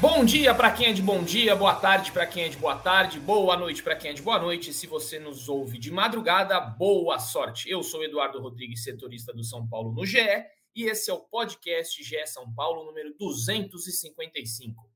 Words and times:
Bom 0.00 0.24
dia 0.24 0.54
para 0.54 0.72
quem 0.72 0.86
é 0.86 0.92
de 0.94 1.02
bom 1.02 1.22
dia, 1.22 1.54
boa 1.54 1.74
tarde 1.74 2.10
para 2.10 2.26
quem 2.26 2.44
é 2.44 2.48
de 2.48 2.56
boa 2.56 2.74
tarde, 2.74 3.20
boa 3.20 3.54
noite 3.54 3.82
para 3.82 3.94
quem 3.94 4.12
é 4.12 4.14
de 4.14 4.22
boa 4.22 4.38
noite. 4.38 4.72
Se 4.72 4.86
você 4.86 5.18
nos 5.18 5.46
ouve 5.46 5.76
de 5.76 5.90
madrugada, 5.90 6.58
boa 6.58 7.18
sorte. 7.18 7.68
Eu 7.68 7.82
sou 7.82 8.02
Eduardo 8.02 8.40
Rodrigues, 8.40 8.82
setorista 8.82 9.30
do 9.30 9.44
São 9.44 9.68
Paulo 9.68 9.92
no 9.92 10.06
GE, 10.06 10.18
e 10.74 10.84
esse 10.84 11.10
é 11.10 11.12
o 11.12 11.20
podcast 11.20 12.02
GE 12.02 12.26
São 12.26 12.50
Paulo 12.54 12.86
número 12.86 13.14
255. 13.18 14.90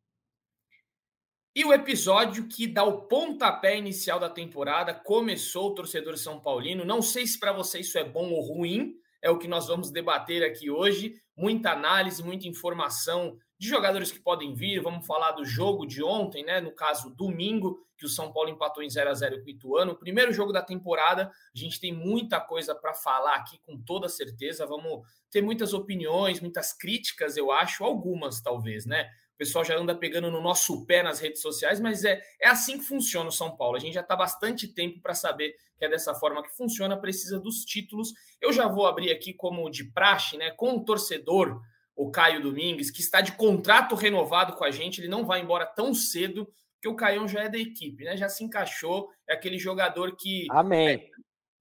E 1.55 1.67
o 1.67 1.73
episódio 1.75 2.49
que 2.49 2.67
dá 2.67 2.83
o 2.83 3.03
pontapé 3.03 3.77
inicial 3.77 4.19
da 4.19 4.31
temporada 4.31 4.95
começou 4.95 5.69
o 5.69 5.75
torcedor 5.75 6.17
São 6.17 6.41
Paulino. 6.41 6.83
Não 6.83 7.03
sei 7.03 7.27
se 7.27 7.39
para 7.39 7.53
você 7.53 7.81
isso 7.81 7.99
é 7.99 8.05
bom 8.05 8.31
ou 8.31 8.41
ruim, 8.41 8.95
é 9.21 9.29
o 9.29 9.39
que 9.39 9.49
nós 9.49 9.67
vamos 9.67 9.91
debater 9.91 10.43
aqui 10.43 10.71
hoje. 10.71 11.15
Muita 11.37 11.73
análise, 11.73 12.23
muita 12.23 12.49
informação 12.49 13.37
de 13.59 13.69
jogadores 13.69 14.11
que 14.11 14.19
podem 14.19 14.55
vir. 14.55 14.81
Vamos 14.81 15.07
falar 15.07 15.33
do 15.33 15.45
jogo 15.45 15.87
de 15.87 16.03
ontem, 16.03 16.45
né? 16.45 16.61
No 16.61 16.73
caso, 16.73 17.11
domingo, 17.11 17.79
que 17.97 18.05
o 18.05 18.09
São 18.09 18.33
Paulo 18.33 18.51
empatou 18.51 18.83
em 18.83 18.91
0 18.91 19.11
a 19.11 19.15
0 19.15 19.41
com 19.41 19.47
o 19.47 19.51
Ituano. 19.51 19.93
O 19.93 19.99
primeiro 19.99 20.33
jogo 20.33 20.53
da 20.53 20.63
temporada. 20.63 21.31
A 21.55 21.59
gente 21.59 21.81
tem 21.81 21.93
muita 21.93 22.41
coisa 22.41 22.75
para 22.75 22.95
falar 22.95 23.37
aqui, 23.37 23.59
com 23.59 23.81
toda 23.81 24.09
certeza. 24.09 24.67
Vamos 24.67 25.07
ter 25.31 25.43
muitas 25.43 25.73
opiniões, 25.73 26.41
muitas 26.41 26.73
críticas, 26.73 27.37
eu 27.37 27.51
acho, 27.51 27.85
algumas 27.85 28.41
talvez, 28.41 28.87
né? 28.87 29.11
O 29.35 29.37
pessoal 29.37 29.65
já 29.65 29.77
anda 29.77 29.97
pegando 29.97 30.31
no 30.31 30.41
nosso 30.41 30.87
pé 30.87 31.03
nas 31.03 31.19
redes 31.19 31.43
sociais, 31.43 31.81
mas 31.81 32.05
é, 32.05 32.23
é 32.41 32.49
assim 32.49 32.79
que 32.79 32.85
funciona 32.85 33.29
o 33.29 33.33
São 33.33 33.57
Paulo. 33.57 33.77
A 33.77 33.81
gente 33.81 33.95
já 33.95 34.01
está 34.01 34.15
bastante 34.15 34.69
tempo 34.69 35.01
para 35.01 35.13
saber 35.13 35.57
que 35.77 35.85
é 35.85 35.89
dessa 35.89 36.15
forma 36.15 36.41
que 36.41 36.57
funciona, 36.57 36.97
precisa 36.97 37.41
dos 37.41 37.65
títulos. 37.65 38.15
Eu 38.41 38.53
já 38.53 38.69
vou 38.69 38.87
abrir 38.87 39.11
aqui 39.11 39.35
como 39.35 39.69
de 39.69 39.85
praxe, 39.85 40.37
né? 40.37 40.53
Com 40.53 40.77
o 40.77 40.85
torcedor 40.85 41.61
o 41.97 42.11
Caio 42.11 42.43
Domingues, 42.43 42.91
que 42.91 43.01
está 43.01 43.21
de 43.21 43.33
contrato 43.33 43.95
renovado 43.95 44.55
com 44.55 44.65
a 44.65 44.71
gente, 44.71 45.01
ele 45.01 45.09
não 45.09 45.25
vai 45.25 45.41
embora 45.41 45.67
tão 45.67 45.95
cedo, 45.95 46.49
porque 46.75 46.89
o 46.89 46.97
Caião 46.97 47.27
já 47.27 47.45
é 47.45 47.49
da 47.49 47.59
equipe, 47.59 48.05
né? 48.05 48.17
Já 48.17 48.29
se 48.29 48.45
encaixou, 48.45 49.09
é 49.29 49.35
aquele 49.35 49.59
jogador 49.59 50.17
que. 50.17 50.47
Amém. 50.51 51.11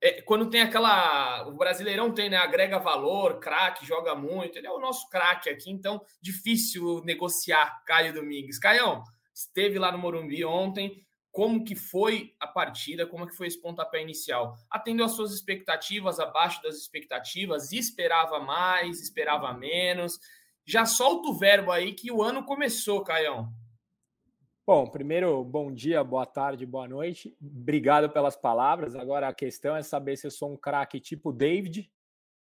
É, 0.01 0.19
é, 0.19 0.21
quando 0.21 0.49
tem 0.49 0.61
aquela. 0.61 1.47
O 1.47 1.53
Brasileirão 1.53 2.13
tem, 2.13 2.29
né? 2.29 2.37
Agrega 2.37 2.77
valor, 2.77 3.39
craque, 3.39 3.85
joga 3.85 4.15
muito. 4.15 4.57
Ele 4.57 4.67
é 4.67 4.71
o 4.71 4.79
nosso 4.79 5.07
craque 5.09 5.49
aqui, 5.49 5.71
então 5.71 6.01
difícil 6.21 7.01
negociar 7.05 7.83
Caio 7.85 8.13
Domingues. 8.13 8.59
Caião, 8.59 9.01
esteve 9.33 9.79
lá 9.79 9.91
no 9.91 9.97
Morumbi 9.97 10.43
ontem, 10.43 11.05
como 11.33 11.65
que 11.65 11.75
foi 11.75 12.35
a 12.39 12.45
partida, 12.45 13.07
como 13.07 13.25
que 13.25 13.35
foi 13.35 13.47
esse 13.47 13.59
pontapé 13.59 13.99
inicial? 13.99 14.55
Atendeu 14.69 15.07
às 15.07 15.13
suas 15.13 15.33
expectativas, 15.33 16.19
abaixo 16.19 16.61
das 16.61 16.75
expectativas, 16.77 17.73
esperava 17.73 18.39
mais, 18.39 19.01
esperava 19.01 19.51
menos? 19.51 20.19
Já 20.63 20.85
solta 20.85 21.29
o 21.29 21.33
verbo 21.33 21.71
aí 21.71 21.93
que 21.93 22.11
o 22.11 22.21
ano 22.21 22.45
começou, 22.45 23.03
Caião. 23.03 23.51
Bom, 24.65 24.85
primeiro, 24.85 25.43
bom 25.43 25.73
dia, 25.73 26.03
boa 26.03 26.25
tarde, 26.25 26.67
boa 26.67 26.87
noite. 26.87 27.35
Obrigado 27.41 28.11
pelas 28.11 28.35
palavras. 28.35 28.95
Agora 28.95 29.27
a 29.27 29.33
questão 29.33 29.75
é 29.75 29.81
saber 29.81 30.15
se 30.17 30.27
eu 30.27 30.31
sou 30.31 30.53
um 30.53 30.57
craque 30.57 30.99
tipo 30.99 31.33
David 31.33 31.91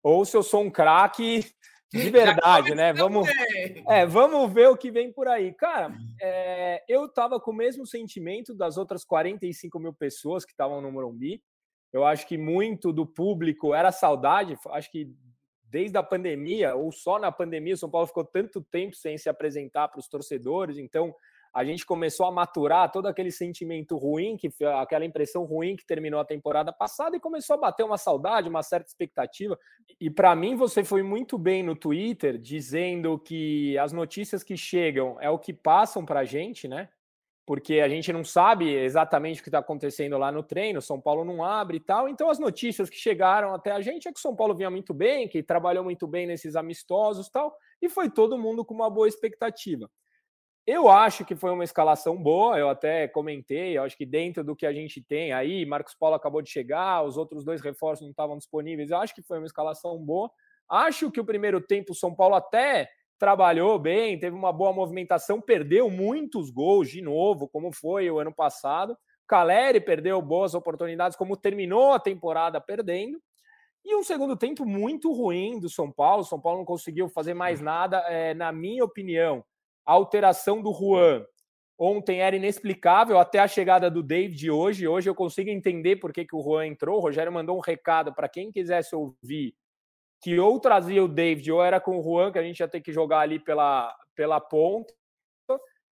ou 0.02 0.24
se 0.24 0.36
eu 0.36 0.42
sou 0.42 0.62
um 0.62 0.70
craque 0.70 1.46
de 1.92 2.10
verdade, 2.10 2.74
né? 2.74 2.92
Vamos, 2.92 3.28
é, 3.88 4.06
vamos 4.06 4.52
ver 4.52 4.68
o 4.68 4.76
que 4.76 4.90
vem 4.90 5.12
por 5.12 5.28
aí. 5.28 5.52
Cara, 5.52 5.94
é, 6.20 6.82
eu 6.88 7.08
tava 7.08 7.40
com 7.40 7.50
o 7.50 7.54
mesmo 7.54 7.86
sentimento 7.86 8.54
das 8.54 8.76
outras 8.76 9.04
45 9.04 9.78
mil 9.78 9.92
pessoas 9.92 10.44
que 10.44 10.52
estavam 10.52 10.80
no 10.80 10.90
Morumbi. 10.90 11.42
Eu 11.92 12.04
acho 12.04 12.26
que 12.26 12.36
muito 12.36 12.92
do 12.92 13.06
público 13.06 13.74
era 13.74 13.92
saudade. 13.92 14.58
Acho 14.70 14.90
que 14.90 15.14
desde 15.62 15.96
a 15.96 16.02
pandemia, 16.02 16.74
ou 16.74 16.92
só 16.92 17.18
na 17.18 17.32
pandemia, 17.32 17.74
o 17.74 17.76
São 17.76 17.90
Paulo 17.90 18.06
ficou 18.06 18.24
tanto 18.24 18.60
tempo 18.62 18.94
sem 18.94 19.18
se 19.18 19.28
apresentar 19.28 19.88
para 19.88 20.00
os 20.00 20.08
torcedores. 20.08 20.78
Então, 20.78 21.14
a 21.54 21.64
gente 21.64 21.86
começou 21.86 22.26
a 22.26 22.32
maturar 22.32 22.90
todo 22.90 23.06
aquele 23.06 23.30
sentimento 23.30 23.96
ruim, 23.96 24.36
que 24.36 24.50
aquela 24.76 25.04
impressão 25.04 25.44
ruim 25.44 25.76
que 25.76 25.86
terminou 25.86 26.18
a 26.18 26.24
temporada 26.24 26.72
passada 26.72 27.16
e 27.16 27.20
começou 27.20 27.54
a 27.54 27.58
bater 27.60 27.84
uma 27.84 27.96
saudade, 27.96 28.48
uma 28.48 28.62
certa 28.64 28.88
expectativa. 28.88 29.56
E 30.00 30.10
para 30.10 30.34
mim 30.34 30.56
você 30.56 30.82
foi 30.82 31.04
muito 31.04 31.38
bem 31.38 31.62
no 31.62 31.76
Twitter 31.76 32.36
dizendo 32.38 33.16
que 33.20 33.78
as 33.78 33.92
notícias 33.92 34.42
que 34.42 34.56
chegam 34.56 35.16
é 35.20 35.30
o 35.30 35.38
que 35.38 35.52
passam 35.52 36.04
para 36.04 36.20
a 36.20 36.24
gente, 36.24 36.66
né? 36.66 36.88
Porque 37.46 37.80
a 37.80 37.88
gente 37.88 38.12
não 38.12 38.24
sabe 38.24 38.74
exatamente 38.74 39.38
o 39.38 39.42
que 39.42 39.48
está 39.48 39.58
acontecendo 39.58 40.18
lá 40.18 40.32
no 40.32 40.42
treino, 40.42 40.82
São 40.82 41.00
Paulo 41.00 41.24
não 41.24 41.44
abre 41.44 41.76
e 41.76 41.80
tal. 41.80 42.08
Então, 42.08 42.30
as 42.30 42.38
notícias 42.38 42.90
que 42.90 42.96
chegaram 42.96 43.54
até 43.54 43.70
a 43.70 43.80
gente 43.80 44.08
é 44.08 44.12
que 44.12 44.18
São 44.18 44.34
Paulo 44.34 44.56
vinha 44.56 44.70
muito 44.70 44.92
bem, 44.92 45.28
que 45.28 45.42
trabalhou 45.42 45.84
muito 45.84 46.06
bem 46.08 46.26
nesses 46.26 46.56
amistosos 46.56 47.28
e 47.28 47.30
tal, 47.30 47.54
e 47.80 47.88
foi 47.88 48.10
todo 48.10 48.38
mundo 48.38 48.64
com 48.64 48.74
uma 48.74 48.90
boa 48.90 49.06
expectativa. 49.06 49.88
Eu 50.66 50.88
acho 50.88 51.26
que 51.26 51.36
foi 51.36 51.50
uma 51.50 51.62
escalação 51.62 52.16
boa, 52.16 52.58
eu 52.58 52.70
até 52.70 53.06
comentei, 53.06 53.76
eu 53.76 53.82
acho 53.82 53.94
que 53.98 54.06
dentro 54.06 54.42
do 54.42 54.56
que 54.56 54.64
a 54.64 54.72
gente 54.72 55.02
tem 55.02 55.30
aí, 55.30 55.66
Marcos 55.66 55.94
Paulo 55.94 56.16
acabou 56.16 56.40
de 56.40 56.48
chegar, 56.48 57.02
os 57.02 57.18
outros 57.18 57.44
dois 57.44 57.60
reforços 57.60 58.02
não 58.02 58.10
estavam 58.10 58.38
disponíveis, 58.38 58.90
eu 58.90 58.96
acho 58.96 59.14
que 59.14 59.22
foi 59.22 59.36
uma 59.36 59.46
escalação 59.46 59.98
boa. 59.98 60.30
Acho 60.66 61.10
que 61.10 61.20
o 61.20 61.24
primeiro 61.24 61.60
tempo 61.60 61.92
o 61.92 61.94
São 61.94 62.14
Paulo 62.14 62.34
até 62.34 62.88
trabalhou 63.18 63.78
bem, 63.78 64.18
teve 64.18 64.34
uma 64.34 64.50
boa 64.54 64.72
movimentação, 64.72 65.38
perdeu 65.38 65.90
muitos 65.90 66.50
gols 66.50 66.88
de 66.88 67.02
novo, 67.02 67.46
como 67.46 67.70
foi 67.70 68.10
o 68.10 68.18
ano 68.18 68.34
passado. 68.34 68.96
Caleri 69.28 69.80
perdeu 69.80 70.20
boas 70.22 70.54
oportunidades, 70.54 71.16
como 71.16 71.36
terminou 71.36 71.92
a 71.92 72.00
temporada 72.00 72.58
perdendo. 72.58 73.20
E 73.84 73.94
um 73.94 74.02
segundo 74.02 74.34
tempo 74.34 74.64
muito 74.64 75.12
ruim 75.12 75.60
do 75.60 75.68
São 75.68 75.92
Paulo. 75.92 76.24
São 76.24 76.40
Paulo 76.40 76.58
não 76.60 76.64
conseguiu 76.64 77.06
fazer 77.10 77.34
mais 77.34 77.60
nada, 77.60 77.98
é, 78.08 78.32
na 78.32 78.50
minha 78.50 78.82
opinião 78.82 79.44
a 79.84 79.92
alteração 79.92 80.62
do 80.62 80.72
Juan 80.72 81.24
ontem 81.78 82.20
era 82.20 82.36
inexplicável 82.36 83.18
até 83.18 83.38
a 83.40 83.48
chegada 83.48 83.90
do 83.90 84.02
David 84.02 84.50
hoje. 84.50 84.86
Hoje 84.86 85.10
eu 85.10 85.14
consigo 85.14 85.50
entender 85.50 85.96
por 85.96 86.12
que, 86.12 86.24
que 86.24 86.36
o 86.36 86.42
Juan 86.42 86.66
entrou. 86.66 86.98
O 86.98 87.02
Rogério 87.02 87.32
mandou 87.32 87.56
um 87.56 87.60
recado 87.60 88.14
para 88.14 88.28
quem 88.28 88.52
quisesse 88.52 88.94
ouvir 88.94 89.54
que 90.24 90.38
ou 90.38 90.58
trazia 90.58 91.04
o 91.04 91.08
David 91.08 91.52
ou 91.52 91.62
era 91.62 91.78
com 91.78 91.98
o 91.98 92.02
Juan, 92.02 92.32
que 92.32 92.38
a 92.38 92.42
gente 92.42 92.58
ia 92.58 92.66
ter 92.66 92.80
que 92.80 92.90
jogar 92.90 93.20
ali 93.20 93.38
pela, 93.38 93.94
pela 94.14 94.40
ponta. 94.40 94.94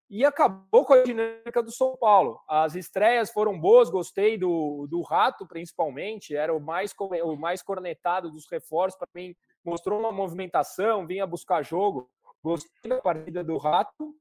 E 0.09 0.25
acabou 0.25 0.87
com 0.87 0.95
a 0.95 1.03
dinâmica 1.03 1.63
do 1.63 1.71
São 1.71 1.97
Paulo. 1.99 2.41
As 2.49 2.75
estreias 2.75 3.31
foram 3.31 3.59
boas, 3.59 3.91
gostei 3.91 4.39
do, 4.39 4.87
do 4.87 5.03
Rato, 5.03 5.47
principalmente, 5.47 6.35
era 6.35 6.55
o 6.55 6.61
mais, 6.61 6.95
o 6.99 7.37
mais 7.37 7.63
cornetado 7.63 8.31
dos 8.31 8.47
reforços. 8.51 8.99
Para 8.99 9.09
mim, 9.15 9.35
mostrou 9.63 10.01
uma 10.01 10.13
movimentação, 10.13 11.07
vinha 11.07 11.27
buscar 11.27 11.63
jogo. 11.63 12.11
Gostei 12.43 12.91
da 12.91 13.01
partida 13.01 13.45
do 13.45 13.57
Rato. 13.57 14.17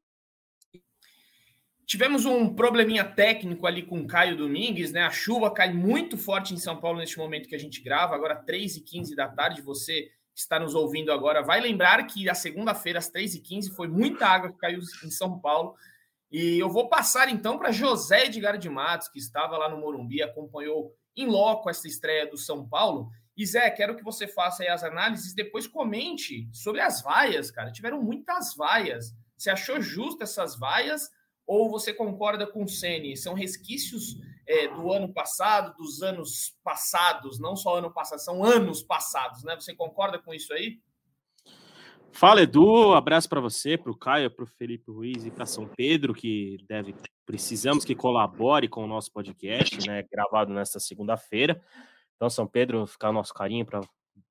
Tivemos 1.86 2.24
um 2.24 2.54
probleminha 2.54 3.04
técnico 3.04 3.68
ali 3.68 3.84
com 3.84 4.00
o 4.00 4.08
Caio 4.08 4.38
Domingues, 4.38 4.92
né? 4.92 5.02
A 5.02 5.12
chuva 5.12 5.52
cai 5.52 5.74
muito 5.74 6.18
forte 6.18 6.54
em 6.54 6.58
São 6.58 6.80
Paulo 6.80 7.00
neste 7.00 7.18
momento 7.18 7.50
que 7.50 7.56
a 7.56 7.60
gente 7.60 7.82
grava, 7.82 8.16
agora 8.16 8.46
3h15 8.46 9.16
da 9.16 9.28
tarde. 9.28 9.62
Você 9.62 10.04
que 10.34 10.40
está 10.40 10.58
nos 10.60 10.74
ouvindo 10.74 11.12
agora 11.12 11.42
vai 11.42 11.60
lembrar 11.60 12.06
que 12.06 12.30
a 12.30 12.34
segunda-feira, 12.34 13.00
às 13.00 13.12
3h15, 13.12 13.76
foi 13.76 13.88
muita 13.88 14.28
água 14.28 14.52
que 14.52 14.58
caiu 14.58 14.80
em 15.04 15.12
São 15.12 15.40
Paulo. 15.40 15.76
E 16.32 16.58
eu 16.58 16.70
vou 16.70 16.88
passar 16.88 17.28
então 17.28 17.58
para 17.58 17.72
José 17.72 18.28
Edgar 18.28 18.58
de 18.58 18.70
Matos, 18.70 19.10
que 19.10 19.20
estava 19.20 19.58
lá 19.58 19.68
no 19.68 19.78
Morumbi, 19.78 20.22
acompanhou 20.22 20.96
em 21.14 21.26
loco 21.26 21.70
essa 21.70 21.88
estreia 21.88 22.26
do 22.26 22.38
São 22.38 22.66
Paulo. 22.70 23.12
E 23.42 23.46
Zé, 23.48 23.72
quero 23.72 23.96
que 23.96 24.04
você 24.04 24.28
faça 24.28 24.62
aí 24.62 24.70
as 24.70 24.84
análises, 24.84 25.34
depois 25.34 25.66
comente 25.66 26.48
sobre 26.54 26.80
as 26.80 27.02
vaias, 27.02 27.50
cara. 27.50 27.72
Tiveram 27.72 28.00
muitas 28.00 28.56
vaias. 28.56 29.16
Você 29.36 29.50
achou 29.50 29.82
justo 29.82 30.22
essas 30.22 30.56
vaias 30.56 31.10
ou 31.48 31.68
você 31.68 31.92
concorda 31.92 32.46
com 32.46 32.64
o 32.64 32.68
Ceni? 32.68 33.18
São 33.18 33.34
resquícios 33.34 34.22
é, 34.46 34.68
do 34.68 34.94
ano 34.94 35.12
passado, 35.12 35.76
dos 35.76 36.04
anos 36.04 36.56
passados, 36.64 37.40
não 37.40 37.56
só 37.56 37.78
ano 37.78 37.92
passado, 37.92 38.20
são 38.20 38.44
anos 38.44 38.84
passados, 38.84 39.44
né? 39.44 39.56
Você 39.56 39.74
concorda 39.74 40.20
com 40.20 40.36
isso 40.36 40.54
aí? 40.54 40.80
Fala, 42.12 42.44
Edu. 42.44 42.94
Abraço 42.94 43.28
para 43.28 43.42
você, 43.42 43.76
para 43.76 43.92
o 43.92 43.98
Caio, 43.98 44.30
para 44.30 44.44
o 44.44 44.48
Felipe 44.48 44.92
Ruiz 44.92 45.26
e 45.26 45.32
para 45.32 45.48
São 45.48 45.68
Pedro, 45.68 46.14
que 46.14 46.64
deve 46.70 46.94
precisamos 47.26 47.84
que 47.84 47.96
colabore 47.96 48.68
com 48.68 48.84
o 48.84 48.88
nosso 48.88 49.12
podcast, 49.12 49.80
né? 49.88 50.04
Gravado 50.12 50.54
nesta 50.54 50.80
segunda-feira. 50.80 51.60
Então, 52.22 52.30
São 52.30 52.46
Pedro, 52.46 52.86
ficar 52.86 53.10
o 53.10 53.14
nosso 53.14 53.34
carinho 53.34 53.66
para 53.66 53.82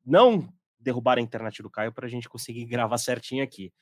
não 0.06 0.48
derrubar 0.78 1.18
a 1.18 1.20
internet 1.20 1.60
do 1.60 1.68
Caio 1.68 1.92
para 1.92 2.06
a 2.06 2.08
gente 2.08 2.28
conseguir 2.28 2.64
gravar 2.70 2.98
certinho 2.98 3.42
aqui. 3.42 3.72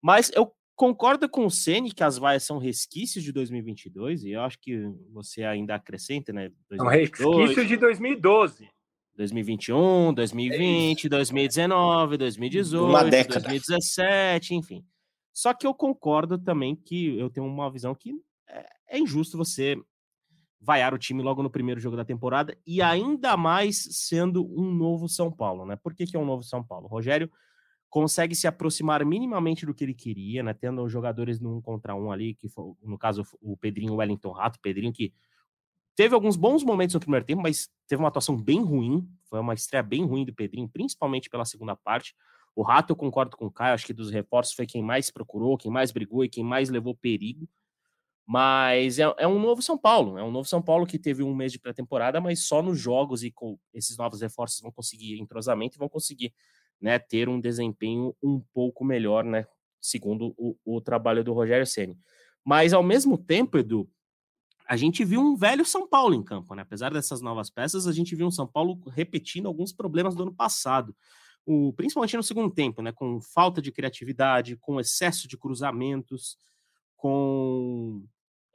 Mas 0.00 0.32
eu 0.34 0.50
concordo 0.74 1.28
com 1.28 1.44
o 1.44 1.50
Ceni 1.50 1.92
que 1.92 2.02
as 2.02 2.16
vaias 2.16 2.44
são 2.44 2.56
resquícios 2.56 3.22
de 3.22 3.30
2022 3.30 4.24
e 4.24 4.30
eu 4.30 4.40
acho 4.40 4.58
que 4.58 4.90
você 5.12 5.44
ainda 5.44 5.74
acrescenta, 5.74 6.32
né? 6.32 6.50
2022, 6.70 7.18
são 7.18 7.40
resquícios 7.40 7.68
de 7.68 7.76
2012. 7.76 8.70
2021, 9.16 10.14
2020, 10.14 11.04
é 11.04 11.08
2019, 11.10 12.16
2018, 12.16 12.88
Uma 12.88 13.04
década. 13.04 13.40
2017, 13.40 14.54
enfim. 14.54 14.82
Só 15.30 15.52
que 15.52 15.66
eu 15.66 15.74
concordo 15.74 16.38
também 16.38 16.74
que 16.74 17.18
eu 17.18 17.28
tenho 17.28 17.46
uma 17.46 17.70
visão 17.70 17.94
que 17.94 18.14
é, 18.48 18.66
é 18.88 18.98
injusto 18.98 19.36
você 19.36 19.76
vaiar 20.60 20.92
o 20.92 20.98
time 20.98 21.22
logo 21.22 21.42
no 21.42 21.50
primeiro 21.50 21.80
jogo 21.80 21.96
da 21.96 22.04
temporada 22.04 22.56
e 22.66 22.82
ainda 22.82 23.36
mais 23.36 23.88
sendo 23.92 24.44
um 24.46 24.72
novo 24.72 25.08
São 25.08 25.30
Paulo, 25.30 25.64
né? 25.64 25.76
Por 25.76 25.94
que, 25.94 26.06
que 26.06 26.16
é 26.16 26.20
um 26.20 26.26
novo 26.26 26.42
São 26.42 26.62
Paulo? 26.62 26.86
O 26.86 26.88
Rogério 26.88 27.30
consegue 27.88 28.34
se 28.34 28.46
aproximar 28.46 29.04
minimamente 29.04 29.64
do 29.64 29.72
que 29.72 29.84
ele 29.84 29.94
queria, 29.94 30.42
né? 30.42 30.52
Tendo 30.52 30.88
jogadores 30.88 31.40
no 31.40 31.56
um 31.56 31.60
contra 31.60 31.94
um 31.94 32.10
ali, 32.10 32.34
que 32.34 32.48
foi, 32.48 32.72
no 32.82 32.98
caso 32.98 33.24
o 33.40 33.56
Pedrinho 33.56 33.94
Wellington 33.94 34.32
Rato, 34.32 34.60
Pedrinho 34.60 34.92
que 34.92 35.12
Teve 35.98 36.14
alguns 36.14 36.36
bons 36.36 36.62
momentos 36.62 36.94
no 36.94 37.00
primeiro 37.00 37.26
tempo, 37.26 37.42
mas 37.42 37.68
teve 37.88 38.00
uma 38.00 38.06
atuação 38.06 38.40
bem 38.40 38.62
ruim. 38.62 39.04
Foi 39.24 39.40
uma 39.40 39.52
estreia 39.52 39.82
bem 39.82 40.04
ruim 40.06 40.24
do 40.24 40.32
Pedrinho, 40.32 40.68
principalmente 40.68 41.28
pela 41.28 41.44
segunda 41.44 41.74
parte. 41.74 42.14
O 42.54 42.62
Rato, 42.62 42.92
eu 42.92 42.96
concordo 42.96 43.36
com 43.36 43.46
o 43.46 43.50
Caio, 43.50 43.74
acho 43.74 43.84
que 43.84 43.92
dos 43.92 44.08
reforços 44.08 44.54
foi 44.54 44.64
quem 44.64 44.80
mais 44.80 45.10
procurou, 45.10 45.58
quem 45.58 45.72
mais 45.72 45.90
brigou 45.90 46.24
e 46.24 46.28
quem 46.28 46.44
mais 46.44 46.68
levou 46.68 46.94
perigo. 46.94 47.48
Mas 48.30 48.98
é, 48.98 49.04
é 49.16 49.26
um 49.26 49.40
novo 49.40 49.62
São 49.62 49.78
Paulo. 49.78 50.18
É 50.18 50.22
um 50.22 50.30
novo 50.30 50.46
São 50.46 50.60
Paulo 50.60 50.86
que 50.86 50.98
teve 50.98 51.22
um 51.22 51.34
mês 51.34 51.50
de 51.50 51.58
pré-temporada, 51.58 52.20
mas 52.20 52.44
só 52.44 52.60
nos 52.60 52.78
jogos 52.78 53.22
e 53.22 53.30
com 53.30 53.58
esses 53.72 53.96
novos 53.96 54.20
reforços 54.20 54.60
vão 54.60 54.70
conseguir 54.70 55.18
entrosamento 55.18 55.76
e 55.76 55.78
vão 55.78 55.88
conseguir 55.88 56.34
né, 56.78 56.98
ter 56.98 57.26
um 57.26 57.40
desempenho 57.40 58.14
um 58.22 58.38
pouco 58.52 58.84
melhor, 58.84 59.24
né? 59.24 59.46
Segundo 59.80 60.34
o, 60.36 60.54
o 60.62 60.78
trabalho 60.78 61.24
do 61.24 61.32
Rogério 61.32 61.66
Ceni. 61.66 61.96
Mas 62.44 62.74
ao 62.74 62.82
mesmo 62.82 63.16
tempo, 63.16 63.56
Edu, 63.56 63.88
a 64.68 64.76
gente 64.76 65.06
viu 65.06 65.22
um 65.22 65.34
velho 65.34 65.64
São 65.64 65.88
Paulo 65.88 66.14
em 66.14 66.22
campo, 66.22 66.54
né? 66.54 66.60
Apesar 66.60 66.92
dessas 66.92 67.22
novas 67.22 67.48
peças, 67.48 67.86
a 67.86 67.92
gente 67.92 68.14
viu 68.14 68.26
um 68.26 68.30
São 68.30 68.46
Paulo 68.46 68.78
repetindo 68.88 69.46
alguns 69.46 69.72
problemas 69.72 70.14
do 70.14 70.24
ano 70.24 70.34
passado. 70.34 70.94
O, 71.46 71.72
principalmente 71.72 72.14
no 72.14 72.22
segundo 72.22 72.54
tempo, 72.54 72.82
né? 72.82 72.92
Com 72.92 73.22
falta 73.22 73.62
de 73.62 73.72
criatividade, 73.72 74.54
com 74.56 74.78
excesso 74.78 75.26
de 75.26 75.38
cruzamentos, 75.38 76.36
com 76.94 78.04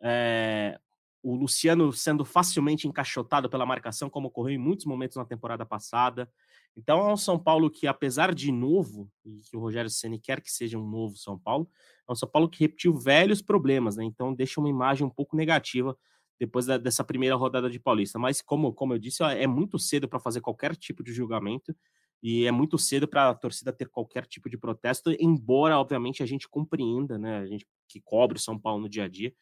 é, 0.04 0.80
o 1.24 1.36
Luciano 1.36 1.92
sendo 1.94 2.26
facilmente 2.26 2.88
encaixotado 2.88 3.50
pela 3.50 3.66
marcação, 3.66 4.10
como 4.10 4.28
ocorreu 4.28 4.56
em 4.56 4.58
muitos 4.58 4.86
momentos 4.86 5.16
na 5.16 5.24
temporada 5.24 5.66
passada. 5.66 6.30
Então 6.76 7.00
é 7.00 7.14
um 7.14 7.18
São 7.18 7.40
Paulo 7.40 7.70
que, 7.70 7.88
apesar 7.88 8.36
de 8.36 8.52
novo, 8.52 9.10
e 9.26 9.40
que 9.40 9.56
o 9.56 9.60
Rogério 9.60 9.90
Ceni 9.90 10.20
quer 10.20 10.42
que 10.42 10.52
seja 10.52 10.78
um 10.78 10.86
novo 10.86 11.16
São 11.16 11.40
Paulo, 11.40 11.70
é 12.08 12.12
um 12.12 12.16
São 12.16 12.28
Paulo 12.28 12.50
que 12.50 12.60
repetiu 12.60 12.94
velhos 12.94 13.42
problemas, 13.42 13.96
né? 13.96 14.04
Então 14.04 14.34
deixa 14.34 14.60
uma 14.60 14.70
imagem 14.70 15.08
um 15.08 15.10
pouco 15.10 15.36
negativa 15.36 15.98
depois 16.38 16.66
da, 16.66 16.78
dessa 16.78 17.04
primeira 17.04 17.36
rodada 17.36 17.70
de 17.70 17.80
Paulista. 17.80 18.20
Mas, 18.20 18.42
como, 18.42 18.74
como 18.74 18.94
eu 18.94 19.00
disse, 19.00 19.24
é 19.24 19.48
muito 19.48 19.80
cedo 19.80 20.10
para 20.10 20.20
fazer 20.20 20.42
qualquer 20.42 20.76
tipo 20.76 21.02
de 21.04 21.14
julgamento 21.14 21.74
e 22.22 22.46
é 22.46 22.52
muito 22.52 22.78
cedo 22.78 23.08
para 23.08 23.30
a 23.30 23.36
torcida 23.36 23.72
ter 23.72 23.88
qualquer 23.88 24.26
tipo 24.26 24.50
de 24.50 24.58
protesto, 24.58 25.12
embora, 25.20 25.78
obviamente, 25.78 26.24
a 26.24 26.26
gente 26.26 26.50
compreenda, 26.50 27.18
né? 27.18 27.38
A 27.38 27.46
gente 27.46 27.66
que 27.88 28.02
cobre 28.02 28.38
o 28.38 28.42
São 28.42 28.58
Paulo 28.60 28.82
no 28.82 28.90
dia 28.90 29.04
a 29.04 29.08
dia, 29.08 29.34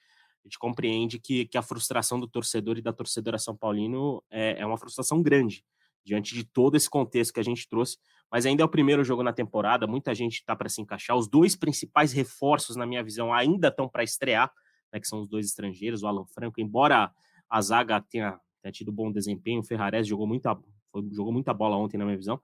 a 0.44 0.48
gente 0.48 0.58
compreende 0.58 1.20
que, 1.20 1.46
que 1.46 1.58
a 1.58 1.62
frustração 1.62 2.20
do 2.20 2.28
torcedor 2.28 2.78
e 2.78 2.82
da 2.82 2.92
torcedora 2.92 3.38
São 3.38 3.56
Paulino 3.56 4.24
é, 4.30 4.60
é 4.60 4.66
uma 4.66 4.78
frustração 4.78 5.22
grande 5.22 5.64
diante 6.04 6.34
de 6.34 6.44
todo 6.44 6.76
esse 6.76 6.90
contexto 6.90 7.34
que 7.34 7.40
a 7.40 7.44
gente 7.44 7.68
trouxe. 7.70 7.98
Mas 8.32 8.46
ainda 8.46 8.64
é 8.64 8.66
o 8.66 8.70
primeiro 8.70 9.04
jogo 9.04 9.24
na 9.24 9.34
temporada, 9.34 9.86
muita 9.86 10.16
gente 10.16 10.36
está 10.36 10.56
para 10.56 10.70
se 10.70 10.82
encaixar. 10.82 11.16
Os 11.16 11.28
dois 11.28 11.56
principais 11.56 12.12
reforços, 12.12 12.76
na 12.76 12.86
minha 12.86 13.04
visão, 13.04 13.34
ainda 13.34 13.68
estão 13.68 13.88
para 13.88 14.04
estrear, 14.04 14.52
né, 14.92 15.00
que 15.00 15.08
são 15.08 15.22
os 15.22 15.28
dois 15.28 15.46
estrangeiros, 15.46 16.02
o 16.02 16.08
Alan 16.08 16.26
Franco, 16.26 16.60
embora 16.60 17.12
a 17.50 17.62
zaga 17.62 18.02
tenha, 18.02 18.40
tenha 18.62 18.72
tido 18.72 18.92
bom 18.92 19.12
desempenho, 19.12 19.60
o 19.60 19.64
Ferrares 19.64 20.08
jogou 20.08 20.26
muita, 20.26 20.58
foi, 20.92 21.08
jogou 21.12 21.32
muita 21.32 21.54
bola 21.54 21.76
ontem, 21.76 21.98
na 21.98 22.06
minha 22.06 22.18
visão. 22.18 22.42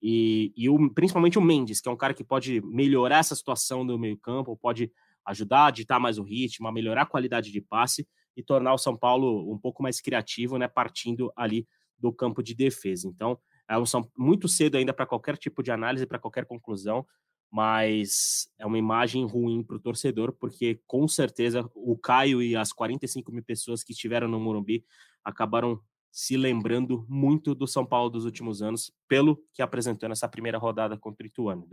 E, 0.00 0.52
e 0.56 0.68
o, 0.68 0.90
principalmente 0.90 1.38
o 1.38 1.42
Mendes, 1.42 1.80
que 1.80 1.88
é 1.88 1.92
um 1.92 1.96
cara 1.96 2.12
que 2.12 2.24
pode 2.24 2.60
melhorar 2.62 3.18
essa 3.18 3.34
situação 3.34 3.86
do 3.86 3.98
meio-campo, 3.98 4.56
pode 4.56 4.92
ajudar 5.26 5.66
a 5.66 5.70
ditar 5.70 6.00
mais 6.00 6.18
o 6.18 6.22
ritmo, 6.22 6.68
a 6.68 6.72
melhorar 6.72 7.02
a 7.02 7.06
qualidade 7.06 7.50
de 7.50 7.60
passe 7.60 8.06
e 8.36 8.42
tornar 8.42 8.74
o 8.74 8.78
São 8.78 8.96
Paulo 8.96 9.52
um 9.52 9.58
pouco 9.58 9.82
mais 9.82 10.00
criativo, 10.00 10.58
né, 10.58 10.68
partindo 10.68 11.32
ali 11.36 11.66
do 11.98 12.12
campo 12.12 12.42
de 12.42 12.54
defesa. 12.54 13.06
Então, 13.06 13.38
é 13.68 13.78
um, 13.78 13.86
são 13.86 14.10
muito 14.16 14.48
cedo 14.48 14.76
ainda 14.76 14.92
para 14.92 15.06
qualquer 15.06 15.36
tipo 15.36 15.62
de 15.62 15.70
análise, 15.70 16.06
para 16.06 16.18
qualquer 16.18 16.44
conclusão, 16.44 17.06
mas 17.50 18.48
é 18.58 18.66
uma 18.66 18.78
imagem 18.78 19.24
ruim 19.26 19.62
para 19.62 19.76
o 19.76 19.80
torcedor, 19.80 20.32
porque 20.32 20.80
com 20.86 21.06
certeza 21.06 21.68
o 21.74 21.96
Caio 21.96 22.42
e 22.42 22.56
as 22.56 22.72
45 22.72 23.30
mil 23.30 23.44
pessoas 23.44 23.84
que 23.84 23.92
estiveram 23.92 24.26
no 24.26 24.40
Morumbi 24.40 24.84
acabaram 25.22 25.80
se 26.10 26.36
lembrando 26.36 27.06
muito 27.08 27.54
do 27.54 27.66
São 27.66 27.86
Paulo 27.86 28.10
dos 28.10 28.24
últimos 28.26 28.60
anos, 28.62 28.92
pelo 29.08 29.42
que 29.52 29.62
apresentou 29.62 30.08
nessa 30.08 30.28
primeira 30.28 30.58
rodada 30.58 30.96
contra 30.96 31.24
o 31.24 31.26
Ituano. 31.26 31.66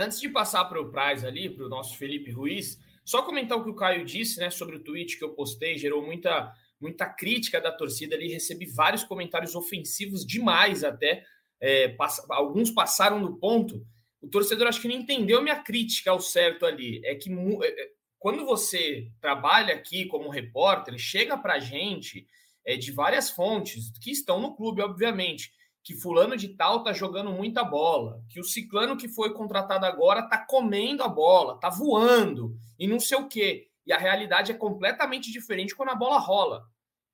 Antes 0.00 0.20
de 0.20 0.28
passar 0.28 0.64
para 0.64 0.80
o 0.80 0.90
Praz 0.90 1.24
ali, 1.24 1.50
para 1.50 1.66
o 1.66 1.68
nosso 1.68 1.96
Felipe 1.96 2.30
Ruiz, 2.30 2.80
só 3.04 3.22
comentar 3.22 3.58
o 3.58 3.62
que 3.62 3.70
o 3.70 3.74
Caio 3.74 4.04
disse 4.04 4.40
né, 4.40 4.48
sobre 4.48 4.76
o 4.76 4.82
tweet 4.82 5.18
que 5.18 5.24
eu 5.24 5.34
postei, 5.34 5.76
gerou 5.76 6.02
muita 6.04 6.54
muita 6.80 7.06
crítica 7.06 7.60
da 7.60 7.70
torcida 7.70 8.16
ali, 8.16 8.32
recebi 8.32 8.64
vários 8.64 9.04
comentários 9.04 9.54
ofensivos 9.54 10.24
demais 10.26 10.82
até. 10.82 11.24
É, 11.60 11.88
pass 11.88 12.24
alguns 12.30 12.70
passaram 12.70 13.20
do 13.20 13.36
ponto. 13.36 13.86
O 14.22 14.28
torcedor 14.28 14.66
acho 14.66 14.80
que 14.80 14.88
não 14.88 14.94
entendeu 14.94 15.42
minha 15.42 15.62
crítica 15.62 16.10
ao 16.10 16.20
certo 16.20 16.64
ali. 16.64 17.02
É 17.04 17.14
que 17.14 17.30
é, 17.30 17.66
é, 17.66 17.90
quando 18.18 18.46
você 18.46 19.10
trabalha 19.20 19.74
aqui 19.74 20.06
como 20.06 20.30
repórter, 20.30 20.98
chega 20.98 21.36
para 21.36 21.54
a 21.54 21.58
gente 21.58 22.26
é, 22.64 22.76
de 22.76 22.90
várias 22.92 23.30
fontes 23.30 23.92
que 24.00 24.10
estão 24.10 24.40
no 24.40 24.56
clube, 24.56 24.80
obviamente, 24.80 25.52
que 25.82 25.94
fulano 25.94 26.36
de 26.36 26.48
tal 26.48 26.82
tá 26.82 26.92
jogando 26.92 27.32
muita 27.32 27.64
bola, 27.64 28.22
que 28.28 28.38
o 28.38 28.44
ciclano 28.44 28.96
que 28.96 29.08
foi 29.08 29.32
contratado 29.32 29.86
agora 29.86 30.28
tá 30.28 30.38
comendo 30.38 31.02
a 31.02 31.08
bola, 31.08 31.58
tá 31.58 31.70
voando 31.70 32.54
e 32.78 32.86
não 32.86 33.00
sei 33.00 33.18
o 33.18 33.28
quê. 33.28 33.68
E 33.86 33.92
a 33.92 33.98
realidade 33.98 34.52
é 34.52 34.54
completamente 34.54 35.32
diferente 35.32 35.74
quando 35.74 35.90
a 35.90 35.94
bola 35.94 36.18
rola. 36.18 36.64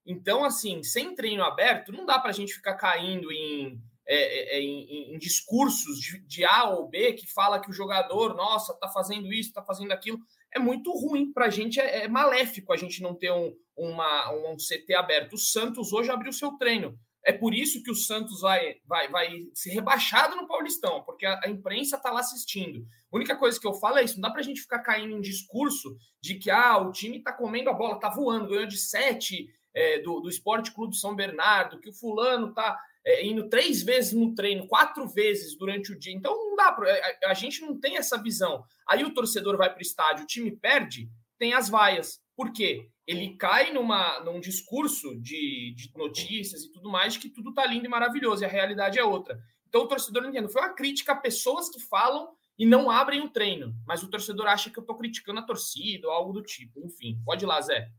Então, 0.04 0.44
assim, 0.44 0.82
sem 0.82 1.14
treino 1.14 1.42
aberto, 1.42 1.92
não 1.92 2.04
dá 2.06 2.18
para 2.18 2.30
a 2.30 2.34
gente 2.34 2.54
ficar 2.54 2.74
caindo 2.74 3.32
em, 3.32 3.80
é, 4.06 4.16
é, 4.16 4.56
é, 4.56 4.60
em, 4.60 5.14
em 5.14 5.18
discursos 5.18 5.98
de, 5.98 6.20
de, 6.26 6.44
A 6.44 6.70
ou 6.70 6.88
B 6.88 7.14
que 7.14 7.26
fala 7.26 7.60
que 7.60 7.68
o 7.68 7.72
jogador, 7.72 8.34
nossa, 8.36 8.72
tá 8.78 8.88
fazendo 8.88 9.32
isso, 9.32 9.52
tá 9.52 9.64
fazendo 9.64 9.90
aquilo. 9.90 10.18
É 10.54 10.60
muito 10.60 10.92
ruim 10.92 11.32
para 11.32 11.46
a 11.46 11.50
gente, 11.50 11.80
é, 11.80 12.04
é, 12.04 12.08
maléfico 12.08 12.72
a 12.72 12.76
gente 12.76 13.02
não 13.02 13.16
ter 13.16 13.32
um, 13.32 13.52
uma, 13.76 14.32
um 14.32 14.56
CT 14.56 14.94
aberto. 14.94 15.32
O 15.32 15.38
Santos 15.38 15.92
hoje 15.92 16.10
abriu 16.10 16.32
seu 16.32 16.52
treino. 16.52 16.96
É 17.26 17.32
por 17.32 17.52
isso 17.52 17.82
que 17.82 17.90
o 17.90 17.94
Santos 17.94 18.40
vai, 18.40 18.76
vai, 18.86 19.08
vai 19.08 19.48
ser 19.52 19.70
rebaixado 19.70 20.36
no 20.36 20.46
Paulistão, 20.46 21.02
porque 21.02 21.26
a, 21.26 21.40
a 21.42 21.50
imprensa 21.50 21.96
está 21.96 22.12
lá 22.12 22.20
assistindo. 22.20 22.86
A 23.12 23.16
única 23.16 23.36
coisa 23.36 23.58
que 23.58 23.66
eu 23.66 23.74
falo 23.74 23.98
é 23.98 24.04
isso: 24.04 24.14
não 24.14 24.20
dá 24.22 24.30
para 24.30 24.38
a 24.40 24.44
gente 24.44 24.60
ficar 24.60 24.78
caindo 24.78 25.16
em 25.16 25.20
discurso 25.20 25.96
de 26.20 26.36
que 26.36 26.52
ah, 26.52 26.78
o 26.78 26.92
time 26.92 27.18
está 27.18 27.32
comendo 27.32 27.68
a 27.68 27.72
bola, 27.72 27.96
está 27.96 28.08
voando, 28.08 28.48
ganhou 28.48 28.66
de 28.66 28.78
sete 28.78 29.48
é, 29.74 29.98
do, 29.98 30.20
do 30.20 30.28
Esporte 30.28 30.72
Clube 30.72 30.96
São 30.96 31.16
Bernardo, 31.16 31.80
que 31.80 31.90
o 31.90 31.92
fulano 31.92 32.50
está 32.50 32.78
é, 33.04 33.26
indo 33.26 33.48
três 33.48 33.82
vezes 33.82 34.12
no 34.12 34.32
treino, 34.32 34.68
quatro 34.68 35.08
vezes 35.08 35.58
durante 35.58 35.90
o 35.90 35.98
dia. 35.98 36.14
Então 36.14 36.32
não 36.32 36.54
dá 36.54 36.70
para. 36.70 36.88
É, 36.88 37.18
a, 37.24 37.30
a, 37.32 37.34
gente 37.34 37.60
não 37.60 37.76
tem 37.76 37.96
essa 37.96 38.22
visão. 38.22 38.62
Aí 38.88 39.02
o 39.02 39.12
torcedor 39.12 39.56
vai 39.56 39.68
para 39.68 39.80
o 39.80 39.82
estádio, 39.82 40.22
o 40.22 40.28
time 40.28 40.52
perde, 40.52 41.10
tem 41.36 41.54
as 41.54 41.68
vaias. 41.68 42.20
Por 42.36 42.52
quê? 42.52 42.88
Ele 43.06 43.36
cai 43.36 43.72
numa, 43.72 44.20
num 44.20 44.40
discurso 44.40 45.14
de, 45.20 45.72
de 45.76 45.92
notícias 45.96 46.64
e 46.64 46.72
tudo 46.72 46.90
mais 46.90 47.16
que 47.16 47.28
tudo 47.28 47.54
tá 47.54 47.64
lindo 47.64 47.86
e 47.86 47.88
maravilhoso 47.88 48.42
e 48.42 48.46
a 48.46 48.48
realidade 48.48 48.98
é 48.98 49.04
outra. 49.04 49.40
Então 49.68 49.82
o 49.82 49.88
torcedor 49.88 50.22
não 50.22 50.30
entende. 50.30 50.52
Foi 50.52 50.62
uma 50.62 50.74
crítica 50.74 51.12
a 51.12 51.16
pessoas 51.16 51.68
que 51.68 51.78
falam 51.80 52.28
e 52.58 52.66
não 52.66 52.90
abrem 52.90 53.20
o 53.20 53.28
treino, 53.28 53.74
mas 53.86 54.02
o 54.02 54.08
torcedor 54.08 54.46
acha 54.46 54.70
que 54.70 54.78
eu 54.78 54.84
tô 54.84 54.94
criticando 54.96 55.40
a 55.40 55.42
torcida 55.42 56.08
ou 56.08 56.12
algo 56.12 56.32
do 56.32 56.42
tipo. 56.42 56.80
Enfim, 56.80 57.20
pode 57.24 57.44
ir 57.44 57.46
lá, 57.46 57.60
Zé. 57.60 57.90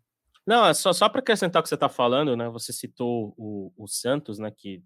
Não, 0.46 0.66
é 0.66 0.74
só, 0.74 0.92
só 0.94 1.08
para 1.08 1.20
acrescentar 1.20 1.60
o 1.60 1.64
que 1.64 1.70
você 1.70 1.76
está 1.76 1.90
falando, 1.90 2.36
né? 2.36 2.50
Você 2.50 2.74
citou 2.74 3.34
o, 3.38 3.72
o 3.78 3.88
Santos, 3.88 4.40
né? 4.40 4.50
Que 4.50 4.82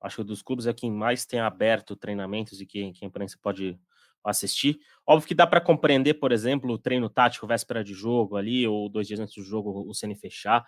acho 0.00 0.16
que 0.16 0.24
dos 0.24 0.42
clubes 0.42 0.66
é 0.66 0.72
quem 0.72 0.90
mais 0.90 1.24
tem 1.24 1.40
aberto 1.40 1.96
treinamentos 1.96 2.60
e 2.60 2.66
que, 2.66 2.92
que 2.92 3.04
a 3.04 3.08
imprensa 3.08 3.38
pode 3.40 3.78
assistir. 4.24 4.78
Óbvio 5.06 5.28
que 5.28 5.34
dá 5.34 5.46
para 5.46 5.60
compreender, 5.60 6.14
por 6.14 6.32
exemplo, 6.32 6.72
o 6.72 6.78
treino 6.78 7.08
tático 7.08 7.46
véspera 7.46 7.82
de 7.82 7.94
jogo 7.94 8.36
ali, 8.36 8.66
ou 8.66 8.88
dois 8.88 9.06
dias 9.06 9.20
antes 9.20 9.34
do 9.34 9.42
jogo 9.42 9.84
o 9.88 9.94
CN 9.94 10.14
fechar, 10.14 10.66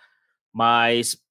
mas 0.53 1.23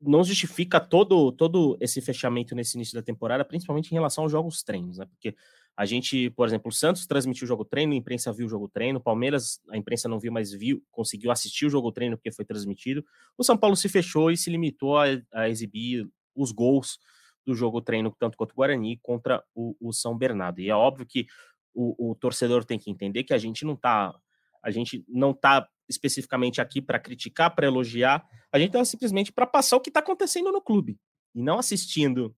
não 0.00 0.22
justifica 0.22 0.78
todo, 0.78 1.32
todo 1.32 1.76
esse 1.80 2.00
fechamento 2.00 2.54
nesse 2.54 2.76
início 2.76 2.94
da 2.94 3.02
temporada, 3.02 3.44
principalmente 3.44 3.90
em 3.90 3.94
relação 3.94 4.24
aos 4.24 4.32
jogos 4.32 4.62
treinos, 4.62 4.98
né? 4.98 5.06
Porque 5.06 5.34
A 5.76 5.84
gente, 5.84 6.30
por 6.30 6.46
exemplo, 6.46 6.70
o 6.70 6.72
Santos 6.72 7.06
transmitiu 7.06 7.44
o 7.44 7.48
jogo 7.48 7.62
treino, 7.62 7.92
a 7.92 7.96
imprensa 7.96 8.32
viu 8.32 8.46
o 8.46 8.48
jogo 8.48 8.66
treino, 8.66 8.98
Palmeiras, 8.98 9.60
a 9.70 9.76
imprensa 9.76 10.08
não 10.08 10.18
viu, 10.18 10.32
mas 10.32 10.50
viu, 10.50 10.82
conseguiu 10.90 11.30
assistir 11.30 11.66
o 11.66 11.70
jogo 11.70 11.92
treino 11.92 12.16
porque 12.16 12.32
foi 12.32 12.46
transmitido. 12.46 13.04
O 13.36 13.44
São 13.44 13.58
Paulo 13.58 13.76
se 13.76 13.86
fechou 13.86 14.30
e 14.30 14.38
se 14.38 14.48
limitou 14.48 14.96
a, 14.98 15.04
a 15.34 15.50
exibir 15.50 16.08
os 16.34 16.50
gols 16.50 16.98
do 17.46 17.54
jogo 17.54 17.80
treino, 17.80 18.14
tanto 18.18 18.36
quanto 18.36 18.52
o 18.52 18.56
Guarani, 18.56 18.98
contra 19.02 19.42
o, 19.54 19.76
o 19.80 19.92
São 19.92 20.16
Bernardo. 20.16 20.60
E 20.60 20.68
é 20.68 20.74
óbvio 20.74 21.06
que 21.06 21.26
o, 21.74 22.10
o, 22.10 22.14
torcedor 22.14 22.64
tem 22.64 22.78
que 22.78 22.90
entender 22.90 23.22
que 23.22 23.34
a 23.34 23.38
gente 23.38 23.64
não 23.64 23.76
tá, 23.76 24.14
a 24.62 24.70
gente 24.70 25.04
não 25.08 25.32
tá 25.32 25.68
especificamente 25.88 26.60
aqui 26.60 26.80
para 26.82 26.98
criticar, 26.98 27.54
para 27.54 27.66
elogiar, 27.66 28.26
a 28.50 28.58
gente 28.58 28.72
tá 28.72 28.84
simplesmente 28.84 29.32
para 29.32 29.46
passar 29.46 29.76
o 29.76 29.80
que 29.80 29.90
está 29.90 30.00
acontecendo 30.00 30.50
no 30.50 30.60
clube 30.60 30.98
e 31.34 31.42
não 31.42 31.58
assistindo 31.58 32.34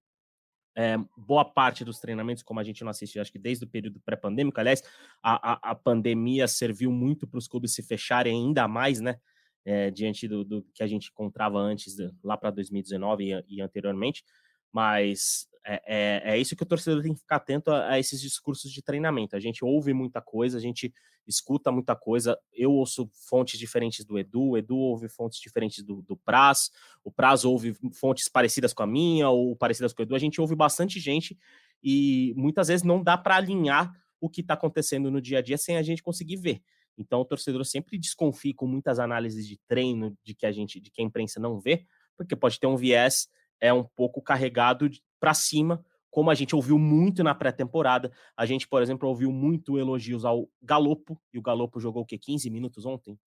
é, 0.76 0.96
boa 1.16 1.44
parte 1.44 1.84
dos 1.84 1.98
treinamentos, 1.98 2.42
como 2.42 2.60
a 2.60 2.64
gente 2.64 2.84
não 2.84 2.90
assistiu, 2.90 3.20
acho 3.20 3.32
que 3.32 3.38
desde 3.38 3.64
o 3.64 3.68
período 3.68 4.00
pré-pandêmico. 4.00 4.60
Aliás, 4.60 4.80
a, 5.20 5.52
a, 5.54 5.70
a, 5.72 5.74
pandemia 5.74 6.46
serviu 6.46 6.92
muito 6.92 7.26
para 7.26 7.38
os 7.38 7.48
clubes 7.48 7.74
se 7.74 7.82
fecharem 7.82 8.32
ainda 8.32 8.68
mais, 8.68 9.00
né? 9.00 9.18
É, 9.64 9.90
diante 9.90 10.28
do, 10.28 10.44
do, 10.44 10.62
que 10.72 10.82
a 10.82 10.86
gente 10.86 11.10
encontrava 11.10 11.58
antes, 11.58 11.96
lá 12.22 12.36
para 12.36 12.52
2019 12.52 13.24
e, 13.24 13.56
e, 13.56 13.60
anteriormente. 13.60 14.24
Mas 14.72 15.48
é, 15.70 15.82
é, 15.86 16.22
é, 16.32 16.38
isso 16.38 16.56
que 16.56 16.62
o 16.62 16.66
torcedor 16.66 17.02
tem 17.02 17.12
que 17.12 17.20
ficar 17.20 17.36
atento 17.36 17.70
a, 17.70 17.90
a, 17.90 17.98
esses 17.98 18.20
discursos 18.20 18.72
de 18.72 18.80
treinamento. 18.80 19.36
A 19.36 19.40
gente 19.40 19.62
ouve 19.62 19.92
muita 19.92 20.20
coisa, 20.20 20.56
a 20.56 20.60
gente 20.60 20.92
escuta 21.26 21.70
muita 21.70 21.94
coisa. 21.94 22.38
Eu 22.54 22.72
ouço 22.72 23.06
fontes 23.28 23.58
diferentes 23.58 24.02
do 24.04 24.18
Edu, 24.18 24.50
o 24.50 24.56
Edu 24.56 24.78
ouve 24.78 25.10
fontes 25.10 25.38
diferentes 25.38 25.84
do, 25.84 26.00
do 26.00 26.16
Praz, 26.16 26.70
o 27.04 27.12
Praz 27.12 27.44
ouve 27.44 27.76
fontes 27.92 28.28
parecidas 28.28 28.72
com 28.72 28.82
a 28.82 28.86
minha 28.86 29.28
ou 29.28 29.54
parecidas 29.54 29.92
com 29.92 30.02
o 30.02 30.04
Edu. 30.04 30.14
A 30.14 30.18
gente 30.18 30.40
ouve 30.40 30.56
bastante 30.56 30.98
gente 30.98 31.38
e 31.82 32.32
muitas 32.34 32.68
vezes 32.68 32.82
não 32.82 33.02
dá 33.02 33.18
para 33.18 33.36
alinhar 33.36 33.92
o 34.18 34.30
que 34.30 34.40
está 34.40 34.54
acontecendo 34.54 35.10
no 35.10 35.20
dia 35.20 35.38
a 35.38 35.42
dia 35.42 35.58
sem 35.58 35.76
a 35.76 35.82
gente 35.82 36.02
conseguir 36.02 36.36
ver. 36.36 36.62
Então 36.96 37.20
o 37.20 37.24
torcedor 37.26 37.64
sempre 37.66 37.98
desconfia 37.98 38.54
com 38.54 38.66
muitas 38.66 38.98
análises 38.98 39.46
de 39.46 39.58
treino 39.68 40.16
de 40.24 40.34
que 40.34 40.46
a 40.46 40.50
gente, 40.50 40.80
de 40.80 40.90
que 40.90 41.02
a 41.02 41.04
imprensa 41.04 41.38
não 41.38 41.60
vê, 41.60 41.84
porque 42.16 42.34
pode 42.34 42.58
ter 42.58 42.66
um 42.66 42.76
viés 42.76 43.28
é 43.60 43.72
um 43.72 43.84
pouco 43.84 44.22
carregado 44.22 44.88
para 45.20 45.34
cima, 45.34 45.84
como 46.10 46.30
a 46.30 46.34
gente 46.34 46.54
ouviu 46.54 46.78
muito 46.78 47.22
na 47.22 47.34
pré-temporada. 47.34 48.10
A 48.36 48.46
gente, 48.46 48.66
por 48.66 48.82
exemplo, 48.82 49.08
ouviu 49.08 49.30
muito 49.30 49.78
elogios 49.78 50.24
ao 50.24 50.48
Galopo, 50.62 51.20
e 51.32 51.38
o 51.38 51.42
Galopo 51.42 51.80
jogou 51.80 52.02
o 52.02 52.06
quê? 52.06 52.18
15 52.18 52.48
minutos 52.50 52.86
ontem? 52.86 53.18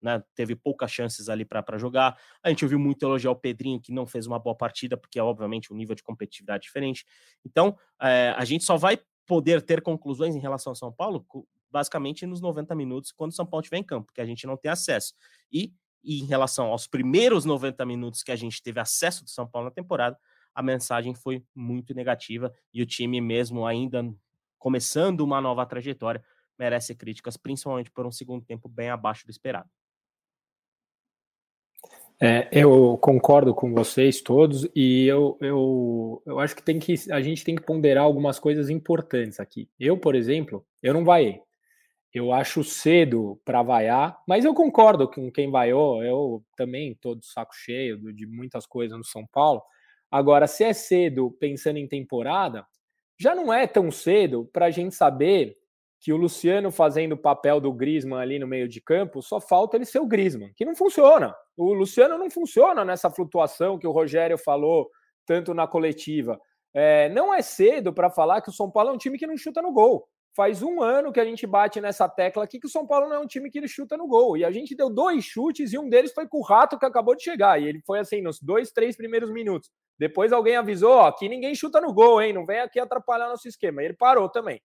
Né? 0.00 0.22
Teve 0.34 0.56
poucas 0.56 0.90
chances 0.90 1.28
ali 1.28 1.44
para 1.44 1.76
jogar. 1.76 2.18
A 2.42 2.48
gente 2.48 2.64
ouviu 2.64 2.78
muito 2.78 3.04
elogio 3.04 3.28
ao 3.28 3.36
Pedrinho, 3.36 3.80
que 3.80 3.92
não 3.92 4.06
fez 4.06 4.26
uma 4.26 4.38
boa 4.38 4.56
partida, 4.56 4.96
porque, 4.96 5.20
obviamente, 5.20 5.72
o 5.72 5.76
nível 5.76 5.94
de 5.94 6.02
competitividade 6.02 6.64
é 6.64 6.66
diferente. 6.66 7.04
Então, 7.44 7.76
é, 8.00 8.34
a 8.36 8.44
gente 8.44 8.64
só 8.64 8.76
vai 8.76 8.98
poder 9.26 9.62
ter 9.62 9.82
conclusões 9.82 10.34
em 10.34 10.40
relação 10.40 10.70
ao 10.70 10.74
São 10.74 10.90
Paulo, 10.90 11.24
basicamente 11.70 12.26
nos 12.26 12.40
90 12.40 12.74
minutos, 12.74 13.12
quando 13.12 13.30
o 13.30 13.34
São 13.34 13.46
Paulo 13.46 13.62
estiver 13.62 13.78
em 13.78 13.84
campo, 13.84 14.06
porque 14.06 14.20
a 14.20 14.26
gente 14.26 14.46
não 14.46 14.56
tem 14.56 14.70
acesso. 14.70 15.14
E, 15.52 15.72
e 16.02 16.20
em 16.20 16.26
relação 16.26 16.66
aos 16.66 16.86
primeiros 16.86 17.44
90 17.44 17.84
minutos 17.86 18.22
que 18.22 18.32
a 18.32 18.36
gente 18.36 18.62
teve 18.62 18.80
acesso 18.80 19.24
do 19.24 19.30
São 19.30 19.46
Paulo 19.46 19.68
na 19.68 19.74
temporada, 19.74 20.18
a 20.54 20.62
mensagem 20.62 21.14
foi 21.14 21.44
muito 21.54 21.94
negativa 21.94 22.52
e 22.72 22.82
o 22.82 22.86
time, 22.86 23.20
mesmo 23.20 23.66
ainda 23.66 24.04
começando 24.58 25.20
uma 25.20 25.40
nova 25.40 25.64
trajetória, 25.64 26.22
merece 26.58 26.94
críticas, 26.94 27.36
principalmente 27.36 27.90
por 27.90 28.06
um 28.06 28.12
segundo 28.12 28.44
tempo 28.44 28.68
bem 28.68 28.90
abaixo 28.90 29.24
do 29.26 29.30
esperado. 29.30 29.68
É, 32.22 32.50
eu 32.52 32.98
concordo 32.98 33.54
com 33.54 33.72
vocês 33.72 34.20
todos 34.20 34.68
e 34.74 35.06
eu, 35.06 35.38
eu, 35.40 36.22
eu 36.26 36.38
acho 36.38 36.54
que, 36.54 36.62
tem 36.62 36.78
que 36.78 36.94
a 37.10 37.22
gente 37.22 37.42
tem 37.42 37.56
que 37.56 37.62
ponderar 37.62 38.04
algumas 38.04 38.38
coisas 38.38 38.68
importantes 38.68 39.40
aqui. 39.40 39.70
Eu, 39.80 39.96
por 39.96 40.14
exemplo, 40.14 40.62
eu 40.82 40.92
não 40.92 41.02
vaiei. 41.02 41.40
Eu 42.12 42.32
acho 42.32 42.64
cedo 42.64 43.40
para 43.44 43.62
vaiar, 43.62 44.20
mas 44.26 44.44
eu 44.44 44.52
concordo 44.52 45.08
com 45.08 45.30
quem 45.30 45.50
vaiou. 45.50 46.02
Eu 46.02 46.44
também 46.56 46.92
estou 46.92 47.14
de 47.14 47.24
saco 47.24 47.54
cheio 47.54 48.12
de 48.12 48.26
muitas 48.26 48.66
coisas 48.66 48.98
no 48.98 49.04
São 49.04 49.24
Paulo. 49.26 49.62
Agora, 50.10 50.48
se 50.48 50.64
é 50.64 50.72
cedo 50.72 51.30
pensando 51.38 51.76
em 51.78 51.86
temporada, 51.86 52.66
já 53.18 53.34
não 53.34 53.52
é 53.52 53.66
tão 53.66 53.90
cedo 53.90 54.48
para 54.52 54.66
a 54.66 54.70
gente 54.70 54.94
saber 54.94 55.56
que 56.00 56.12
o 56.12 56.16
Luciano 56.16 56.72
fazendo 56.72 57.12
o 57.12 57.18
papel 57.18 57.60
do 57.60 57.72
Grisman 57.72 58.18
ali 58.18 58.38
no 58.38 58.46
meio 58.46 58.66
de 58.66 58.80
campo, 58.80 59.22
só 59.22 59.38
falta 59.38 59.76
ele 59.76 59.84
ser 59.84 60.00
o 60.00 60.06
Grisman, 60.06 60.52
que 60.56 60.64
não 60.64 60.74
funciona. 60.74 61.34
O 61.56 61.74
Luciano 61.74 62.16
não 62.16 62.30
funciona 62.30 62.84
nessa 62.84 63.10
flutuação 63.10 63.78
que 63.78 63.86
o 63.86 63.92
Rogério 63.92 64.38
falou 64.38 64.90
tanto 65.26 65.52
na 65.52 65.66
coletiva. 65.66 66.40
É, 66.72 67.08
não 67.10 67.32
é 67.34 67.42
cedo 67.42 67.92
para 67.92 68.08
falar 68.08 68.40
que 68.40 68.48
o 68.48 68.52
São 68.52 68.70
Paulo 68.70 68.90
é 68.90 68.92
um 68.94 68.98
time 68.98 69.18
que 69.18 69.26
não 69.26 69.36
chuta 69.36 69.60
no 69.60 69.72
gol. 69.72 70.08
Faz 70.34 70.62
um 70.62 70.80
ano 70.80 71.12
que 71.12 71.18
a 71.18 71.24
gente 71.24 71.46
bate 71.46 71.80
nessa 71.80 72.08
tecla 72.08 72.44
aqui 72.44 72.60
que 72.60 72.66
o 72.66 72.70
São 72.70 72.86
Paulo 72.86 73.08
não 73.08 73.16
é 73.16 73.18
um 73.18 73.26
time 73.26 73.50
que 73.50 73.58
ele 73.58 73.66
chuta 73.66 73.96
no 73.96 74.06
gol. 74.06 74.36
E 74.36 74.44
a 74.44 74.50
gente 74.50 74.76
deu 74.76 74.88
dois 74.88 75.24
chutes 75.24 75.72
e 75.72 75.78
um 75.78 75.88
deles 75.88 76.12
foi 76.12 76.28
com 76.28 76.38
o 76.38 76.42
Rato 76.42 76.78
que 76.78 76.86
acabou 76.86 77.16
de 77.16 77.22
chegar. 77.24 77.60
E 77.60 77.66
ele 77.66 77.80
foi 77.84 77.98
assim 77.98 78.22
nos 78.22 78.40
dois, 78.40 78.70
três 78.70 78.96
primeiros 78.96 79.32
minutos. 79.32 79.70
Depois 79.98 80.32
alguém 80.32 80.56
avisou: 80.56 80.92
ó, 80.92 81.08
aqui 81.08 81.28
ninguém 81.28 81.54
chuta 81.54 81.80
no 81.80 81.92
gol, 81.92 82.22
hein? 82.22 82.32
Não 82.32 82.46
vem 82.46 82.60
aqui 82.60 82.78
atrapalhar 82.78 83.28
nosso 83.28 83.48
esquema. 83.48 83.82
E 83.82 83.86
ele 83.86 83.94
parou 83.94 84.28
também. 84.28 84.62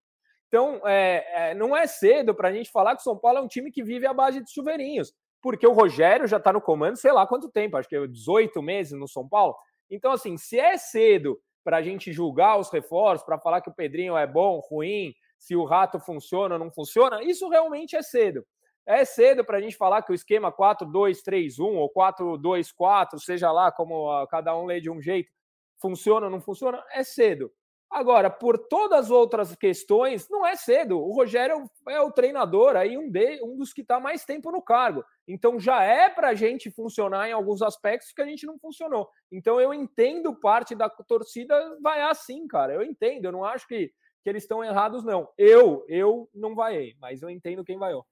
Então, 0.47 0.79
é, 0.85 1.49
é, 1.49 1.53
não 1.55 1.75
é 1.75 1.87
cedo 1.87 2.33
para 2.33 2.49
a 2.49 2.53
gente 2.53 2.71
falar 2.71 2.95
que 2.95 3.01
o 3.01 3.03
São 3.03 3.17
Paulo 3.17 3.39
é 3.39 3.41
um 3.41 3.47
time 3.47 3.71
que 3.71 3.83
vive 3.83 4.05
à 4.05 4.13
base 4.13 4.41
de 4.41 4.51
chuveirinhos, 4.51 5.13
porque 5.41 5.67
o 5.67 5.73
Rogério 5.73 6.27
já 6.27 6.37
está 6.37 6.53
no 6.53 6.61
comando, 6.61 6.95
sei 6.95 7.11
lá 7.11 7.27
quanto 7.27 7.51
tempo, 7.51 7.75
acho 7.75 7.89
que 7.89 7.95
é 7.95 8.07
18 8.07 8.61
meses 8.61 8.97
no 8.97 9.07
São 9.07 9.27
Paulo. 9.27 9.55
Então, 9.89 10.11
assim, 10.11 10.37
se 10.37 10.57
é 10.57 10.77
cedo 10.77 11.37
para 11.63 11.77
a 11.77 11.81
gente 11.81 12.13
julgar 12.13 12.57
os 12.57 12.69
reforços, 12.69 13.25
para 13.25 13.39
falar 13.39 13.59
que 13.59 13.69
o 13.69 13.73
Pedrinho 13.73 14.15
é 14.15 14.25
bom, 14.25 14.61
ruim, 14.69 15.13
se 15.45 15.55
o 15.55 15.63
rato 15.63 15.99
funciona 15.99 16.55
ou 16.55 16.59
não 16.59 16.71
funciona, 16.71 17.21
isso 17.21 17.47
realmente 17.47 17.95
é 17.95 18.01
cedo. 18.01 18.43
É 18.83 19.05
cedo 19.05 19.45
para 19.45 19.59
a 19.59 19.61
gente 19.61 19.77
falar 19.77 20.01
que 20.01 20.11
o 20.11 20.15
esquema 20.15 20.51
4-2-3-1 20.51 21.59
ou 21.59 21.93
4-2-4, 21.93 23.19
seja 23.19 23.51
lá 23.51 23.71
como 23.71 24.25
cada 24.25 24.57
um 24.57 24.65
lê 24.65 24.81
de 24.81 24.89
um 24.89 24.99
jeito, 24.99 25.31
funciona 25.79 26.25
ou 26.25 26.31
não 26.31 26.41
funciona, 26.41 26.83
é 26.91 27.03
cedo. 27.03 27.51
Agora, 27.91 28.27
por 28.27 28.57
todas 28.57 29.05
as 29.05 29.11
outras 29.11 29.55
questões, 29.55 30.27
não 30.29 30.43
é 30.43 30.55
cedo. 30.55 30.99
O 30.99 31.13
Rogério 31.13 31.69
é 31.87 32.01
o 32.01 32.11
treinador, 32.11 32.75
aí 32.75 32.97
um, 32.97 33.07
de, 33.09 33.39
um 33.43 33.55
dos 33.55 33.71
que 33.71 33.81
está 33.81 33.99
mais 33.99 34.25
tempo 34.25 34.51
no 34.51 34.63
cargo. 34.63 35.05
Então 35.27 35.59
já 35.59 35.83
é 35.83 36.09
para 36.09 36.29
a 36.29 36.33
gente 36.33 36.71
funcionar 36.71 37.29
em 37.29 37.33
alguns 37.33 37.61
aspectos 37.61 38.11
que 38.11 38.21
a 38.21 38.25
gente 38.25 38.47
não 38.47 38.57
funcionou. 38.57 39.07
Então 39.31 39.61
eu 39.61 39.71
entendo 39.73 40.35
parte 40.35 40.73
da 40.73 40.89
torcida 40.89 41.55
vai 41.81 42.01
assim, 42.01 42.47
cara. 42.47 42.73
Eu 42.73 42.81
entendo. 42.81 43.25
Eu 43.25 43.31
não 43.31 43.45
acho 43.45 43.67
que, 43.67 43.91
que 44.25 44.29
eles 44.31 44.41
estão 44.41 44.63
errados, 44.63 45.03
não. 45.03 45.29
Eu, 45.37 45.85
eu 45.87 46.27
não 46.33 46.55
vaiei, 46.55 46.95
mas 46.99 47.21
eu 47.21 47.29
entendo 47.29 47.63
quem 47.63 47.77
vaiou. 47.77 48.03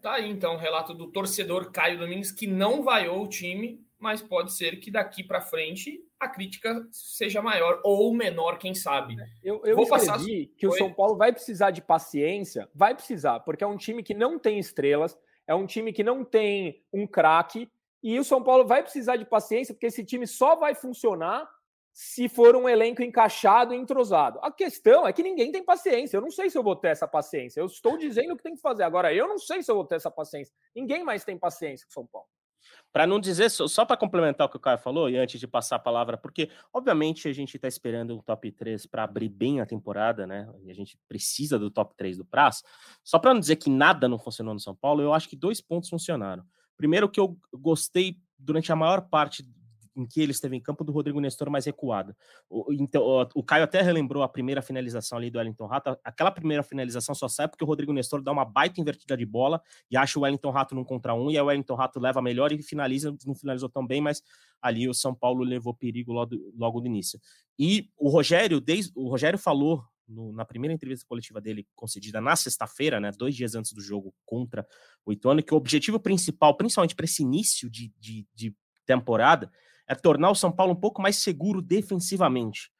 Tá 0.00 0.14
aí 0.14 0.30
então 0.30 0.54
o 0.54 0.58
relato 0.58 0.94
do 0.94 1.12
torcedor 1.12 1.70
Caio 1.70 1.98
Domingos 1.98 2.32
que 2.32 2.46
não 2.46 2.82
vaiou 2.82 3.22
o 3.22 3.28
time, 3.28 3.86
mas 3.98 4.22
pode 4.22 4.50
ser 4.54 4.80
que 4.80 4.90
daqui 4.90 5.22
para 5.22 5.42
frente 5.42 6.02
a 6.18 6.26
crítica 6.26 6.88
seja 6.90 7.42
maior 7.42 7.82
ou 7.84 8.14
menor, 8.14 8.56
quem 8.56 8.74
sabe. 8.74 9.14
Eu, 9.44 9.60
eu 9.66 9.76
Vou 9.76 9.86
passar 9.86 10.18
que 10.56 10.66
o 10.66 10.72
São 10.72 10.90
Paulo 10.90 11.18
vai 11.18 11.30
precisar 11.34 11.70
de 11.70 11.82
paciência, 11.82 12.66
vai 12.74 12.94
precisar, 12.94 13.40
porque 13.40 13.62
é 13.62 13.66
um 13.66 13.76
time 13.76 14.02
que 14.02 14.14
não 14.14 14.38
tem 14.38 14.58
estrelas, 14.58 15.18
é 15.46 15.54
um 15.54 15.66
time 15.66 15.92
que 15.92 16.02
não 16.02 16.24
tem 16.24 16.82
um 16.90 17.06
craque, 17.06 17.70
e 18.02 18.18
o 18.18 18.24
São 18.24 18.42
Paulo 18.42 18.66
vai 18.66 18.82
precisar 18.82 19.16
de 19.16 19.26
paciência, 19.26 19.74
porque 19.74 19.88
esse 19.88 20.02
time 20.02 20.26
só 20.26 20.56
vai 20.56 20.74
funcionar 20.74 21.46
se 21.92 22.28
for 22.28 22.56
um 22.56 22.68
elenco 22.68 23.02
encaixado 23.02 23.74
e 23.74 23.76
entrosado. 23.76 24.38
A 24.42 24.50
questão 24.50 25.06
é 25.06 25.12
que 25.12 25.22
ninguém 25.22 25.52
tem 25.52 25.64
paciência. 25.64 26.16
Eu 26.16 26.22
não 26.22 26.30
sei 26.30 26.48
se 26.48 26.56
eu 26.56 26.62
vou 26.62 26.74
ter 26.74 26.88
essa 26.88 27.06
paciência. 27.06 27.60
Eu 27.60 27.66
estou 27.66 27.98
dizendo 27.98 28.32
o 28.32 28.36
que 28.36 28.42
tem 28.42 28.54
que 28.54 28.60
fazer. 28.60 28.82
Agora, 28.82 29.12
eu 29.12 29.28
não 29.28 29.38
sei 29.38 29.62
se 29.62 29.70
eu 29.70 29.74
vou 29.74 29.84
ter 29.84 29.96
essa 29.96 30.10
paciência. 30.10 30.54
Ninguém 30.74 31.04
mais 31.04 31.24
tem 31.24 31.38
paciência 31.38 31.86
com 31.86 31.90
o 31.90 31.94
São 31.94 32.06
Paulo. 32.06 32.28
Para 32.92 33.06
não 33.06 33.18
dizer, 33.18 33.50
só 33.50 33.84
para 33.84 33.96
complementar 33.96 34.46
o 34.46 34.50
que 34.50 34.56
o 34.56 34.60
Caio 34.60 34.78
falou, 34.78 35.10
e 35.10 35.16
antes 35.16 35.40
de 35.40 35.48
passar 35.48 35.76
a 35.76 35.80
palavra, 35.80 36.16
porque 36.16 36.50
obviamente 36.72 37.26
a 37.28 37.32
gente 37.32 37.56
está 37.56 37.66
esperando 37.66 38.14
um 38.14 38.20
top 38.20 38.52
3 38.52 38.86
para 38.86 39.02
abrir 39.02 39.28
bem 39.28 39.60
a 39.60 39.66
temporada, 39.66 40.26
né? 40.26 40.48
E 40.62 40.70
a 40.70 40.74
gente 40.74 40.96
precisa 41.08 41.58
do 41.58 41.70
top 41.70 41.94
3 41.96 42.18
do 42.18 42.24
prazo. 42.24 42.62
Só 43.02 43.18
para 43.18 43.32
não 43.32 43.40
dizer 43.40 43.56
que 43.56 43.70
nada 43.70 44.08
não 44.08 44.18
funcionou 44.18 44.54
no 44.54 44.60
São 44.60 44.76
Paulo, 44.76 45.02
eu 45.02 45.12
acho 45.12 45.28
que 45.28 45.36
dois 45.36 45.60
pontos 45.60 45.88
funcionaram. 45.88 46.44
Primeiro, 46.76 47.08
que 47.08 47.18
eu 47.18 47.36
gostei 47.52 48.18
durante 48.38 48.70
a 48.70 48.76
maior 48.76 49.02
parte 49.08 49.42
em 49.94 50.06
que 50.06 50.20
ele 50.20 50.32
esteve 50.32 50.56
em 50.56 50.60
campo 50.60 50.84
do 50.84 50.92
Rodrigo 50.92 51.20
Nestor 51.20 51.50
mais 51.50 51.64
recuado. 51.64 52.14
O, 52.48 52.72
então, 52.72 53.02
o, 53.02 53.28
o 53.36 53.42
Caio 53.42 53.64
até 53.64 53.80
relembrou 53.82 54.22
a 54.22 54.28
primeira 54.28 54.62
finalização 54.62 55.18
ali 55.18 55.30
do 55.30 55.38
Wellington 55.38 55.66
Rato. 55.66 55.96
Aquela 56.04 56.30
primeira 56.30 56.62
finalização 56.62 57.14
só 57.14 57.28
sai 57.28 57.48
porque 57.48 57.64
o 57.64 57.66
Rodrigo 57.66 57.92
Nestor 57.92 58.22
dá 58.22 58.32
uma 58.32 58.44
baita 58.44 58.80
invertida 58.80 59.16
de 59.16 59.26
bola 59.26 59.60
e 59.90 59.96
acha 59.96 60.18
o 60.18 60.22
Wellington 60.22 60.50
Rato 60.50 60.74
num 60.74 60.84
contra 60.84 61.14
um, 61.14 61.30
e 61.30 61.38
o 61.38 61.44
Wellington 61.44 61.74
Rato 61.74 62.00
leva 62.00 62.22
melhor 62.22 62.52
e 62.52 62.62
finaliza, 62.62 63.14
não 63.26 63.34
finalizou 63.34 63.68
tão 63.68 63.86
bem, 63.86 64.00
mas 64.00 64.22
ali 64.60 64.88
o 64.88 64.94
São 64.94 65.14
Paulo 65.14 65.44
levou 65.44 65.74
perigo 65.74 66.12
logo, 66.12 66.36
logo 66.56 66.80
no 66.80 66.86
início. 66.86 67.20
E 67.58 67.90
o 67.98 68.08
Rogério, 68.08 68.60
desde, 68.60 68.92
o 68.94 69.08
Rogério 69.08 69.38
falou 69.38 69.84
no, 70.08 70.32
na 70.32 70.44
primeira 70.44 70.74
entrevista 70.74 71.06
coletiva 71.08 71.40
dele, 71.40 71.66
concedida 71.74 72.20
na 72.20 72.36
sexta-feira, 72.36 73.00
né, 73.00 73.10
dois 73.10 73.34
dias 73.34 73.54
antes 73.54 73.72
do 73.72 73.80
jogo 73.80 74.14
contra 74.24 74.66
o 75.04 75.12
Ituano, 75.12 75.42
que 75.42 75.54
o 75.54 75.56
objetivo 75.56 75.98
principal, 75.98 76.56
principalmente 76.56 76.94
para 76.94 77.04
esse 77.04 77.22
início 77.22 77.70
de, 77.70 77.92
de, 77.98 78.26
de 78.34 78.54
temporada, 78.84 79.50
é 79.88 79.94
tornar 79.94 80.30
o 80.30 80.34
São 80.34 80.52
Paulo 80.52 80.72
um 80.72 80.80
pouco 80.80 81.02
mais 81.02 81.16
seguro 81.16 81.60
defensivamente. 81.60 82.70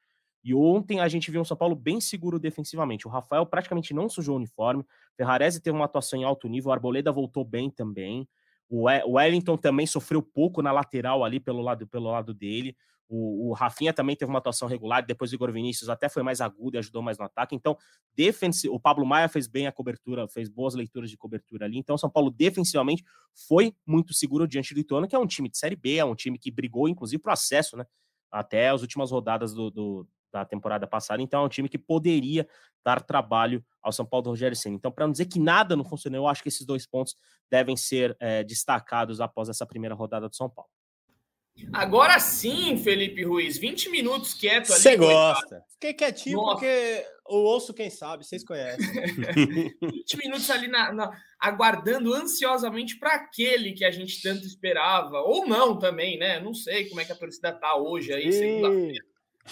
E 0.43 0.53
ontem 0.53 0.99
a 0.99 1.07
gente 1.07 1.31
viu 1.31 1.39
um 1.41 1.45
São 1.45 1.55
Paulo 1.55 1.75
bem 1.75 2.01
seguro 2.01 2.37
defensivamente. 2.37 3.07
O 3.07 3.09
Rafael 3.09 3.45
praticamente 3.45 3.93
não 3.93 4.09
sujou 4.09 4.35
o 4.35 4.37
uniforme. 4.37 4.85
Ferrarese 5.15 5.61
teve 5.61 5.75
uma 5.75 5.85
atuação 5.85 6.19
em 6.19 6.23
alto 6.23 6.49
nível. 6.49 6.69
O 6.69 6.73
Arboleda 6.73 7.11
voltou 7.11 7.45
bem 7.45 7.69
também. 7.69 8.27
O 8.69 8.85
Wellington 8.87 9.55
também 9.55 9.85
sofreu 9.85 10.21
pouco 10.21 10.61
na 10.61 10.71
lateral 10.71 11.23
ali 11.23 11.39
pelo 11.39 11.61
lado, 11.61 11.87
pelo 11.87 12.09
lado 12.09 12.33
dele. 12.33 12.75
O, 13.09 13.49
o 13.49 13.53
Rafinha 13.53 13.93
também 13.93 14.15
teve 14.15 14.29
uma 14.29 14.39
atuação 14.39 14.67
regular, 14.67 15.05
depois 15.05 15.31
o 15.31 15.35
Igor 15.35 15.51
Vinícius 15.51 15.89
até 15.89 16.09
foi 16.09 16.23
mais 16.23 16.41
agudo 16.41 16.77
e 16.77 16.79
ajudou 16.79 17.01
mais 17.01 17.17
no 17.17 17.25
ataque. 17.25 17.55
Então, 17.55 17.77
defensi 18.15 18.67
o 18.69 18.79
Pablo 18.79 19.05
Maia 19.05 19.27
fez 19.29 19.47
bem 19.47 19.67
a 19.67 19.71
cobertura, 19.71 20.27
fez 20.27 20.49
boas 20.49 20.73
leituras 20.73 21.09
de 21.09 21.17
cobertura 21.17 21.65
ali. 21.65 21.77
Então, 21.77 21.97
São 21.97 22.09
Paulo 22.09 22.31
defensivamente 22.31 23.03
foi 23.47 23.75
muito 23.85 24.13
seguro 24.13 24.47
diante 24.47 24.73
do 24.73 24.79
Ituano, 24.79 25.07
que 25.07 25.15
é 25.15 25.19
um 25.19 25.27
time 25.27 25.49
de 25.49 25.57
Série 25.57 25.75
B, 25.75 25.97
é 25.97 26.05
um 26.05 26.15
time 26.15 26.37
que 26.37 26.49
brigou, 26.49 26.87
inclusive, 26.87 27.21
para 27.21 27.31
o 27.31 27.33
acesso, 27.33 27.77
né? 27.77 27.85
Até 28.31 28.69
as 28.69 28.81
últimas 28.81 29.11
rodadas 29.11 29.53
do, 29.53 29.69
do, 29.69 30.07
da 30.31 30.43
temporada 30.43 30.87
passada. 30.87 31.21
Então, 31.21 31.43
é 31.43 31.45
um 31.45 31.49
time 31.49 31.69
que 31.69 31.77
poderia 31.77 32.47
dar 32.83 33.01
trabalho 33.01 33.63
ao 33.81 33.91
São 33.91 34.05
Paulo 34.05 34.23
do 34.23 34.29
Rogério 34.31 34.57
Senna. 34.57 34.75
Então, 34.75 34.91
para 34.91 35.05
não 35.05 35.11
dizer 35.11 35.25
que 35.25 35.39
nada 35.39 35.75
não 35.75 35.85
funcionou, 35.85 36.21
eu 36.21 36.27
acho 36.27 36.41
que 36.41 36.49
esses 36.49 36.65
dois 36.65 36.87
pontos 36.87 37.15
devem 37.49 37.77
ser 37.77 38.17
é, 38.19 38.43
destacados 38.43 39.21
após 39.21 39.49
essa 39.49 39.65
primeira 39.65 39.93
rodada 39.93 40.27
do 40.27 40.35
São 40.35 40.49
Paulo. 40.49 40.69
Agora 41.71 42.19
sim, 42.19 42.77
Felipe 42.77 43.23
Ruiz, 43.23 43.57
20 43.57 43.89
minutos 43.89 44.33
quieto 44.33 44.71
ali. 44.71 44.81
Você 44.81 44.97
gosta. 44.97 45.63
Fiquei 45.71 45.93
quietinho 45.93 46.37
Nossa. 46.37 46.51
porque 46.53 47.05
o 47.25 47.37
ouço, 47.37 47.73
quem 47.73 47.89
sabe, 47.89 48.25
vocês 48.25 48.43
conhecem. 48.43 48.85
20 49.81 50.17
minutos 50.17 50.49
ali 50.49 50.67
na, 50.67 50.91
na, 50.91 51.11
aguardando 51.39 52.13
ansiosamente 52.13 52.97
para 52.97 53.13
aquele 53.15 53.73
que 53.73 53.85
a 53.85 53.91
gente 53.91 54.21
tanto 54.21 54.45
esperava, 54.45 55.19
ou 55.21 55.47
não 55.47 55.77
também, 55.77 56.17
né? 56.17 56.39
Não 56.39 56.53
sei 56.53 56.89
como 56.89 57.01
é 57.01 57.05
que 57.05 57.11
a 57.11 57.15
torcida 57.17 57.51
tá 57.51 57.75
hoje 57.75 58.13
aí, 58.13 58.31
segunda-feira. 58.31 59.05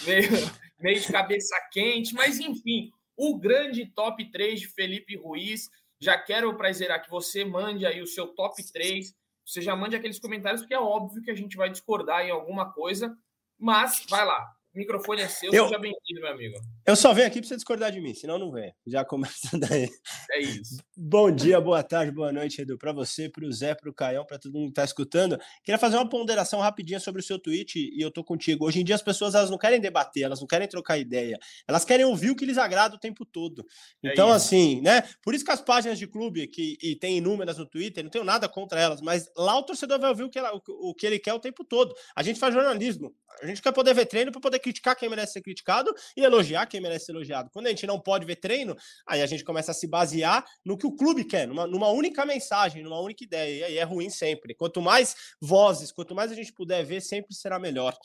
Meio, 0.06 0.50
meio 0.80 1.00
de 1.00 1.12
cabeça 1.12 1.54
quente, 1.70 2.14
mas 2.14 2.40
enfim, 2.40 2.90
o 3.16 3.38
grande 3.38 3.86
top 3.86 4.30
3 4.30 4.60
de 4.60 4.68
Felipe 4.68 5.16
Ruiz. 5.16 5.68
Já 6.00 6.18
quero 6.18 6.56
prazerar 6.56 7.00
que 7.00 7.08
você 7.08 7.44
mande 7.44 7.86
aí 7.86 8.02
o 8.02 8.06
seu 8.08 8.26
top 8.26 8.60
3 8.72 9.14
você 9.44 9.60
já 9.60 9.74
mande 9.74 9.96
aqueles 9.96 10.18
comentários, 10.18 10.62
porque 10.62 10.74
é 10.74 10.80
óbvio 10.80 11.22
que 11.22 11.30
a 11.30 11.34
gente 11.34 11.56
vai 11.56 11.70
discordar 11.70 12.24
em 12.24 12.30
alguma 12.30 12.72
coisa, 12.72 13.16
mas 13.58 14.06
vai 14.08 14.24
lá. 14.24 14.54
O 14.74 14.78
microfone 14.78 15.20
é 15.20 15.28
seu, 15.28 15.52
eu, 15.52 15.66
seja 15.66 15.78
bem-vindo, 15.78 16.18
meu 16.22 16.32
amigo. 16.32 16.58
Eu 16.86 16.96
só 16.96 17.12
venho 17.12 17.26
aqui 17.26 17.40
para 17.40 17.48
você 17.48 17.56
discordar 17.56 17.92
de 17.92 18.00
mim, 18.00 18.14
senão 18.14 18.38
não 18.38 18.50
vem. 18.50 18.74
Já 18.86 19.04
começa 19.04 19.50
daí. 19.60 19.90
É 20.30 20.40
isso. 20.40 20.78
Bom 20.96 21.30
dia, 21.30 21.60
boa 21.60 21.82
tarde, 21.82 22.10
boa 22.10 22.32
noite, 22.32 22.62
Edu. 22.62 22.78
Para 22.78 22.90
você, 22.90 23.28
para 23.28 23.44
o 23.44 23.52
Zé, 23.52 23.74
para 23.74 23.90
o 23.90 23.92
Caião, 23.92 24.24
para 24.24 24.38
todo 24.38 24.54
mundo 24.54 24.68
que 24.68 24.70
está 24.70 24.84
escutando. 24.84 25.38
Queria 25.62 25.78
fazer 25.78 25.96
uma 25.96 26.08
ponderação 26.08 26.58
rapidinha 26.58 26.98
sobre 26.98 27.20
o 27.20 27.22
seu 27.22 27.38
tweet 27.38 27.78
e 27.78 28.00
eu 28.00 28.10
tô 28.10 28.24
contigo. 28.24 28.64
Hoje 28.64 28.80
em 28.80 28.84
dia 28.84 28.94
as 28.94 29.02
pessoas 29.02 29.34
elas 29.34 29.50
não 29.50 29.58
querem 29.58 29.78
debater, 29.78 30.22
elas 30.22 30.40
não 30.40 30.46
querem 30.46 30.66
trocar 30.66 30.96
ideia. 30.96 31.38
Elas 31.68 31.84
querem 31.84 32.06
ouvir 32.06 32.30
o 32.30 32.34
que 32.34 32.46
lhes 32.46 32.56
agrada 32.56 32.96
o 32.96 32.98
tempo 32.98 33.26
todo. 33.26 33.66
É 34.02 34.12
então, 34.12 34.30
é 34.30 34.36
assim, 34.36 34.80
né? 34.80 35.02
Por 35.22 35.34
isso 35.34 35.44
que 35.44 35.50
as 35.50 35.60
páginas 35.60 35.98
de 35.98 36.06
clube, 36.06 36.46
que 36.46 36.78
e 36.82 36.96
tem 36.96 37.18
inúmeras 37.18 37.58
no 37.58 37.66
Twitter, 37.66 38.02
não 38.02 38.10
tenho 38.10 38.24
nada 38.24 38.48
contra 38.48 38.80
elas, 38.80 39.02
mas 39.02 39.30
lá 39.36 39.54
o 39.58 39.64
torcedor 39.64 40.00
vai 40.00 40.08
ouvir 40.08 40.22
o 40.22 40.30
que, 40.30 40.38
ela, 40.38 40.50
o 40.66 40.94
que 40.94 41.06
ele 41.06 41.18
quer 41.18 41.34
o 41.34 41.38
tempo 41.38 41.62
todo. 41.62 41.94
A 42.16 42.22
gente 42.22 42.40
faz 42.40 42.54
jornalismo. 42.54 43.14
A 43.40 43.46
gente 43.46 43.62
quer 43.62 43.72
poder 43.72 43.94
ver 43.94 44.06
treino 44.06 44.30
para 44.30 44.40
poder 44.40 44.58
criticar 44.62 44.96
quem 44.96 45.08
merece 45.08 45.34
ser 45.34 45.42
criticado 45.42 45.92
e 46.16 46.22
elogiar 46.22 46.66
quem 46.66 46.80
merece 46.80 47.06
ser 47.06 47.12
elogiado. 47.12 47.50
Quando 47.52 47.66
a 47.66 47.70
gente 47.70 47.86
não 47.86 48.00
pode 48.00 48.24
ver 48.24 48.36
treino, 48.36 48.76
aí 49.06 49.20
a 49.20 49.26
gente 49.26 49.44
começa 49.44 49.72
a 49.72 49.74
se 49.74 49.86
basear 49.86 50.44
no 50.64 50.78
que 50.78 50.86
o 50.86 50.92
clube 50.92 51.24
quer, 51.24 51.46
numa, 51.46 51.66
numa 51.66 51.88
única 51.88 52.24
mensagem, 52.24 52.82
numa 52.82 53.00
única 53.00 53.24
ideia. 53.24 53.60
E 53.60 53.64
aí 53.64 53.78
é 53.78 53.82
ruim 53.82 54.08
sempre. 54.08 54.54
Quanto 54.54 54.80
mais 54.80 55.14
vozes, 55.40 55.92
quanto 55.92 56.14
mais 56.14 56.32
a 56.32 56.34
gente 56.34 56.52
puder 56.52 56.84
ver, 56.84 57.00
sempre 57.00 57.34
será 57.34 57.58
melhor. 57.58 57.96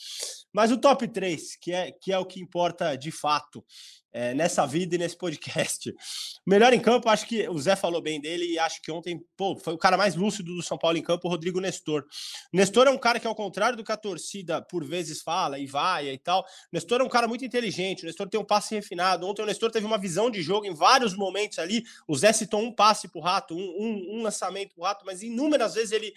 Mas 0.51 0.71
o 0.71 0.77
top 0.77 1.07
3, 1.07 1.55
que 1.57 1.71
é, 1.71 1.91
que 1.91 2.11
é 2.11 2.17
o 2.17 2.25
que 2.25 2.41
importa 2.41 2.95
de 2.95 3.11
fato, 3.11 3.63
é, 4.11 4.33
nessa 4.33 4.65
vida 4.65 4.95
e 4.95 4.97
nesse 4.97 5.17
podcast. 5.17 5.93
Melhor 6.45 6.73
em 6.73 6.79
campo, 6.79 7.09
acho 7.09 7.27
que 7.27 7.47
o 7.49 7.57
Zé 7.57 7.75
falou 7.75 8.01
bem 8.01 8.19
dele 8.19 8.53
e 8.53 8.59
acho 8.59 8.81
que 8.81 8.91
ontem 8.91 9.21
pô, 9.35 9.55
foi 9.57 9.73
o 9.73 9.77
cara 9.77 9.97
mais 9.97 10.15
lúcido 10.15 10.55
do 10.55 10.61
São 10.61 10.77
Paulo 10.77 10.97
em 10.97 11.03
campo, 11.03 11.27
o 11.27 11.31
Rodrigo 11.31 11.59
Nestor. 11.59 12.05
Nestor 12.53 12.87
é 12.87 12.89
um 12.89 12.97
cara 12.97 13.19
que, 13.19 13.27
ao 13.27 13.35
contrário 13.35 13.77
do 13.77 13.83
que 13.83 13.91
a 13.91 13.97
torcida 13.97 14.61
por 14.61 14.85
vezes 14.85 15.21
fala 15.21 15.59
e 15.59 15.65
vai 15.65 16.09
e 16.09 16.17
tal, 16.17 16.45
Nestor 16.71 17.01
é 17.01 17.03
um 17.03 17.09
cara 17.09 17.27
muito 17.27 17.45
inteligente, 17.45 18.03
o 18.03 18.05
Nestor 18.05 18.29
tem 18.29 18.39
um 18.39 18.45
passe 18.45 18.75
refinado. 18.75 19.27
Ontem 19.27 19.41
o 19.41 19.45
Nestor 19.45 19.71
teve 19.71 19.85
uma 19.85 19.97
visão 19.97 20.29
de 20.29 20.41
jogo 20.41 20.65
em 20.65 20.73
vários 20.73 21.15
momentos 21.15 21.59
ali. 21.59 21.83
O 22.07 22.15
Zé 22.15 22.31
citou 22.31 22.61
um 22.61 22.73
passe 22.73 23.07
pro 23.07 23.21
Rato, 23.21 23.55
um, 23.55 23.59
um, 23.59 24.17
um 24.17 24.21
lançamento 24.23 24.73
pro 24.73 24.83
Rato, 24.83 25.05
mas 25.05 25.21
inúmeras 25.21 25.73
vezes 25.73 25.91
ele 25.91 26.13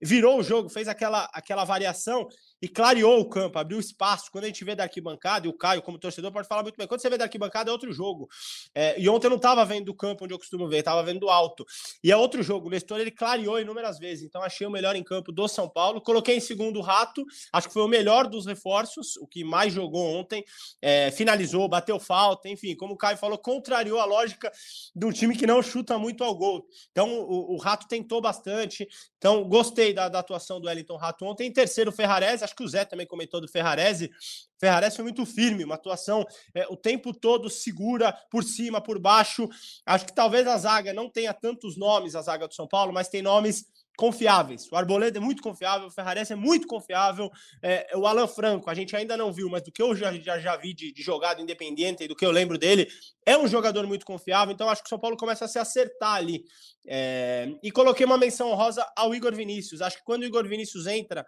virou 0.00 0.38
o 0.38 0.42
jogo, 0.42 0.68
fez 0.68 0.88
aquela, 0.88 1.28
aquela 1.32 1.64
variação 1.64 2.28
e 2.62 2.68
clareou 2.68 3.20
o 3.20 3.28
campo, 3.28 3.58
abriu 3.58 3.80
espaço. 3.80 4.30
Quando 4.30 4.44
a 4.44 4.46
gente 4.46 4.64
vê 4.64 4.74
da 4.74 4.82
arquibancada, 4.82 5.46
e 5.46 5.50
o 5.50 5.52
Caio, 5.52 5.80
como 5.80 5.98
torcedor, 5.98 6.30
pode 6.30 6.46
falar 6.46 6.62
muito 6.62 6.76
bem. 6.76 6.86
Quando 6.86 7.00
você 7.00 7.08
vê 7.08 7.16
da 7.16 7.24
arquibancada, 7.24 7.70
é 7.70 7.72
outro 7.72 7.90
jogo. 7.92 8.28
É, 8.74 9.00
e 9.00 9.08
ontem 9.08 9.26
eu 9.26 9.30
não 9.30 9.38
estava 9.38 9.64
vendo 9.64 9.86
do 9.86 9.94
campo 9.94 10.24
onde 10.24 10.34
eu 10.34 10.38
costumo 10.38 10.68
ver, 10.68 10.78
estava 10.78 11.02
vendo 11.02 11.20
do 11.20 11.30
alto. 11.30 11.64
E 12.04 12.12
é 12.12 12.16
outro 12.16 12.42
jogo. 12.42 12.66
O 12.66 12.70
Nestor 12.70 13.00
ele 13.00 13.10
clareou 13.10 13.58
inúmeras 13.58 13.98
vezes. 13.98 14.24
Então 14.24 14.42
achei 14.42 14.66
o 14.66 14.70
melhor 14.70 14.94
em 14.94 15.02
campo 15.02 15.32
do 15.32 15.48
São 15.48 15.68
Paulo. 15.68 16.00
Coloquei 16.02 16.36
em 16.36 16.40
segundo 16.40 16.78
o 16.78 16.82
Rato, 16.82 17.24
acho 17.52 17.68
que 17.68 17.74
foi 17.74 17.82
o 17.82 17.88
melhor 17.88 18.26
dos 18.26 18.44
reforços, 18.44 19.16
o 19.16 19.26
que 19.26 19.42
mais 19.42 19.72
jogou 19.72 20.04
ontem. 20.04 20.44
É, 20.82 21.10
finalizou, 21.10 21.66
bateu 21.66 21.98
falta, 21.98 22.48
enfim, 22.48 22.76
como 22.76 22.94
o 22.94 22.96
Caio 22.96 23.16
falou, 23.16 23.38
contrariou 23.38 24.00
a 24.00 24.04
lógica 24.04 24.52
de 24.94 25.06
um 25.06 25.10
time 25.10 25.36
que 25.36 25.46
não 25.46 25.62
chuta 25.62 25.98
muito 25.98 26.22
ao 26.22 26.34
gol. 26.34 26.66
Então 26.90 27.20
o, 27.20 27.54
o 27.54 27.56
Rato 27.56 27.88
tentou 27.88 28.20
bastante. 28.20 28.86
Então 29.16 29.44
gostei 29.48 29.94
da, 29.94 30.10
da 30.10 30.18
atuação 30.18 30.60
do 30.60 30.66
Wellington 30.66 30.96
Rato 30.96 31.24
ontem. 31.24 31.46
Em 31.46 31.52
terceiro, 31.52 31.90
Ferrarese 31.90 32.49
acho 32.50 32.56
que 32.56 32.64
o 32.64 32.68
Zé 32.68 32.84
também 32.84 33.06
comentou 33.06 33.40
do 33.40 33.48
Ferrarese. 33.48 34.10
Ferrarese 34.58 34.96
foi 34.96 35.04
muito 35.04 35.24
firme, 35.24 35.64
uma 35.64 35.76
atuação 35.76 36.26
é, 36.54 36.66
o 36.68 36.76
tempo 36.76 37.14
todo 37.14 37.48
segura, 37.48 38.12
por 38.30 38.44
cima, 38.44 38.80
por 38.80 38.98
baixo. 38.98 39.48
Acho 39.86 40.06
que 40.06 40.14
talvez 40.14 40.46
a 40.46 40.58
zaga 40.58 40.92
não 40.92 41.08
tenha 41.08 41.32
tantos 41.32 41.76
nomes, 41.76 42.14
a 42.14 42.22
zaga 42.22 42.48
do 42.48 42.54
São 42.54 42.66
Paulo, 42.66 42.92
mas 42.92 43.08
tem 43.08 43.22
nomes 43.22 43.64
confiáveis. 43.96 44.66
O 44.70 44.76
Arboleda 44.76 45.18
é 45.18 45.20
muito 45.20 45.42
confiável, 45.42 45.88
o 45.88 45.90
Ferrarese 45.90 46.32
é 46.32 46.36
muito 46.36 46.66
confiável. 46.66 47.30
É, 47.62 47.90
o 47.94 48.06
Alan 48.06 48.26
Franco, 48.26 48.70
a 48.70 48.74
gente 48.74 48.96
ainda 48.96 49.16
não 49.16 49.32
viu, 49.32 49.48
mas 49.48 49.62
do 49.62 49.70
que 49.70 49.82
eu 49.82 49.94
já, 49.94 50.12
já, 50.14 50.38
já 50.38 50.56
vi 50.56 50.72
de, 50.72 50.92
de 50.92 51.02
jogada 51.02 51.40
independente 51.40 52.04
e 52.04 52.08
do 52.08 52.16
que 52.16 52.24
eu 52.24 52.30
lembro 52.30 52.56
dele, 52.56 52.88
é 53.26 53.36
um 53.36 53.46
jogador 53.46 53.86
muito 53.86 54.06
confiável. 54.06 54.52
Então 54.52 54.68
acho 54.68 54.82
que 54.82 54.88
o 54.88 54.90
São 54.90 54.98
Paulo 54.98 55.16
começa 55.16 55.44
a 55.44 55.48
se 55.48 55.58
acertar 55.58 56.14
ali. 56.14 56.44
É, 56.86 57.52
e 57.62 57.70
coloquei 57.70 58.06
uma 58.06 58.16
menção 58.16 58.50
honrosa 58.50 58.86
ao 58.96 59.14
Igor 59.14 59.34
Vinícius. 59.34 59.82
Acho 59.82 59.98
que 59.98 60.04
quando 60.04 60.22
o 60.22 60.26
Igor 60.26 60.46
Vinícius 60.48 60.86
entra, 60.86 61.26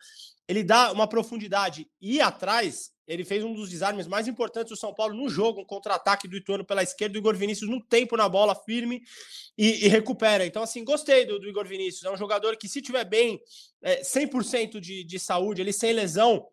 ele 0.49 0.65
dá 0.65 0.93
uma 0.93 1.07
profundidade 1.07 1.87
e 2.01 2.21
atrás 2.21 2.91
ele 3.07 3.25
fez 3.25 3.43
um 3.43 3.53
dos 3.53 3.69
desarmes 3.69 4.07
mais 4.07 4.29
importantes 4.29 4.71
do 4.71 4.77
São 4.77 4.95
Paulo 4.95 5.15
no 5.15 5.29
jogo, 5.29 5.61
um 5.61 5.65
contra-ataque 5.65 6.29
do 6.29 6.37
Ituano 6.37 6.65
pela 6.65 6.83
esquerda, 6.83 7.17
o 7.17 7.19
Igor 7.19 7.37
Vinícius 7.37 7.69
no 7.69 7.83
tempo 7.83 8.17
na 8.17 8.29
bola, 8.29 8.55
firme 8.55 9.03
e, 9.59 9.87
e 9.87 9.89
recupera. 9.89 10.47
Então, 10.47 10.63
assim, 10.63 10.85
gostei 10.85 11.27
do, 11.27 11.39
do, 11.39 11.49
Igor 11.49 11.67
Vinícius. 11.67 12.05
É 12.05 12.11
um 12.11 12.17
jogador 12.17 12.57
que, 12.57 12.69
se 12.69 12.81
tiver 12.81 13.05
bem, 13.05 13.41
é, 13.83 14.03
100% 14.03 14.79
de, 14.81 15.05
de 15.05 15.19
saúde, 15.19 15.61
ele 15.61 15.73
sem 15.73 15.93
lesão, 15.93 16.47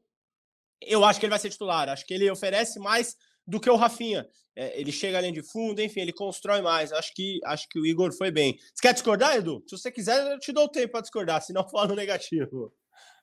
eu 0.81 1.03
acho 1.05 1.19
que 1.19 1.25
ele 1.25 1.31
vai 1.31 1.39
ser 1.39 1.49
titular. 1.49 1.89
Acho 1.89 2.05
que 2.05 2.13
ele 2.13 2.29
oferece 2.29 2.79
mais 2.79 3.15
do 3.45 3.59
que 3.59 3.69
o 3.69 3.75
Rafinha. 3.75 4.27
É, 4.55 4.79
ele 4.79 4.91
chega 4.91 5.17
além 5.17 5.31
de 5.31 5.41
fundo, 5.41 5.81
enfim, 5.81 6.01
ele 6.01 6.13
constrói 6.13 6.61
mais. 6.61 6.91
Acho 6.91 7.13
que 7.13 7.39
acho 7.45 7.67
que 7.69 7.79
o 7.79 7.85
Igor 7.85 8.11
foi 8.11 8.31
bem. 8.31 8.57
Você 8.73 8.81
quer 8.81 8.93
discordar, 8.93 9.35
Edu? 9.35 9.63
Se 9.67 9.77
você 9.77 9.91
quiser, 9.91 10.33
eu 10.33 10.39
te 10.39 10.51
dou 10.51 10.67
tempo 10.67 10.93
para 10.93 11.01
discordar, 11.01 11.41
senão 11.41 11.61
eu 11.61 11.69
falo 11.69 11.95
negativo. 11.95 12.73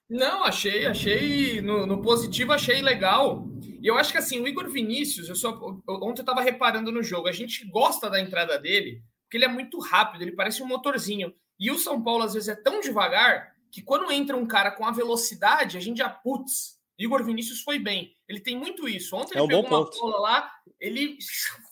Não, 0.09 0.45
achei, 0.45 0.87
achei 0.87 1.61
no, 1.61 1.85
no, 1.85 2.01
positivo, 2.01 2.53
achei 2.53 2.81
legal. 2.81 3.49
E 3.83 3.87
eu 3.87 3.99
acho 3.99 4.13
que 4.13 4.19
assim, 4.19 4.41
o 4.41 4.47
Igor 4.47 4.69
Vinícius, 4.69 5.29
eu 5.29 5.35
só 5.35 5.51
ontem 5.89 6.21
eu 6.21 6.23
estava 6.23 6.41
reparando 6.41 6.93
no 6.93 7.03
jogo, 7.03 7.29
a 7.29 7.33
gente 7.33 7.67
gosta 7.67 8.09
da 8.09 8.21
entrada 8.21 8.59
dele, 8.59 9.03
porque 9.25 9.37
ele 9.37 9.45
é 9.45 9.49
muito 9.49 9.81
rápido, 9.81 10.23
ele 10.23 10.33
parece 10.33 10.63
um 10.63 10.67
motorzinho. 10.67 11.35
E 11.59 11.71
o 11.71 11.79
São 11.79 12.03
Paulo 12.03 12.23
às 12.23 12.35
vezes 12.35 12.49
é 12.49 12.55
tão 12.55 12.81
devagar 12.81 13.53
que 13.71 13.83
quando 13.83 14.11
entra 14.13 14.37
um 14.37 14.47
cara 14.47 14.71
com 14.71 14.87
a 14.87 14.93
velocidade, 14.93 15.77
a 15.77 15.81
gente 15.81 15.99
já 15.99 16.09
putz, 16.09 16.77
Igor 16.99 17.25
Vinícius 17.25 17.61
foi 17.63 17.79
bem. 17.79 18.15
Ele 18.29 18.41
tem 18.41 18.57
muito 18.57 18.89
isso. 18.89 19.17
Ontem 19.17 19.37
é 19.37 19.43
ele 19.43 19.45
um 19.55 19.63
pegou 19.63 19.79
uma 19.79 19.91
bola 19.91 20.21
lá, 20.21 20.53
ele 20.81 21.19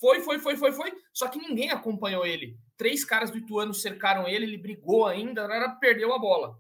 foi, 0.01 0.21
foi, 0.21 0.39
foi, 0.39 0.57
foi, 0.57 0.73
foi, 0.73 0.93
só 1.13 1.29
que 1.29 1.39
ninguém 1.39 1.71
acompanhou 1.71 2.27
ele. 2.27 2.59
Três 2.77 3.05
caras 3.05 3.31
do 3.31 3.39
Ituano 3.39 3.73
cercaram 3.73 4.27
ele, 4.27 4.45
ele 4.45 4.59
brigou 4.59 5.07
ainda, 5.07 5.47
perdeu 5.81 6.13
a 6.13 6.19
bola. 6.19 6.59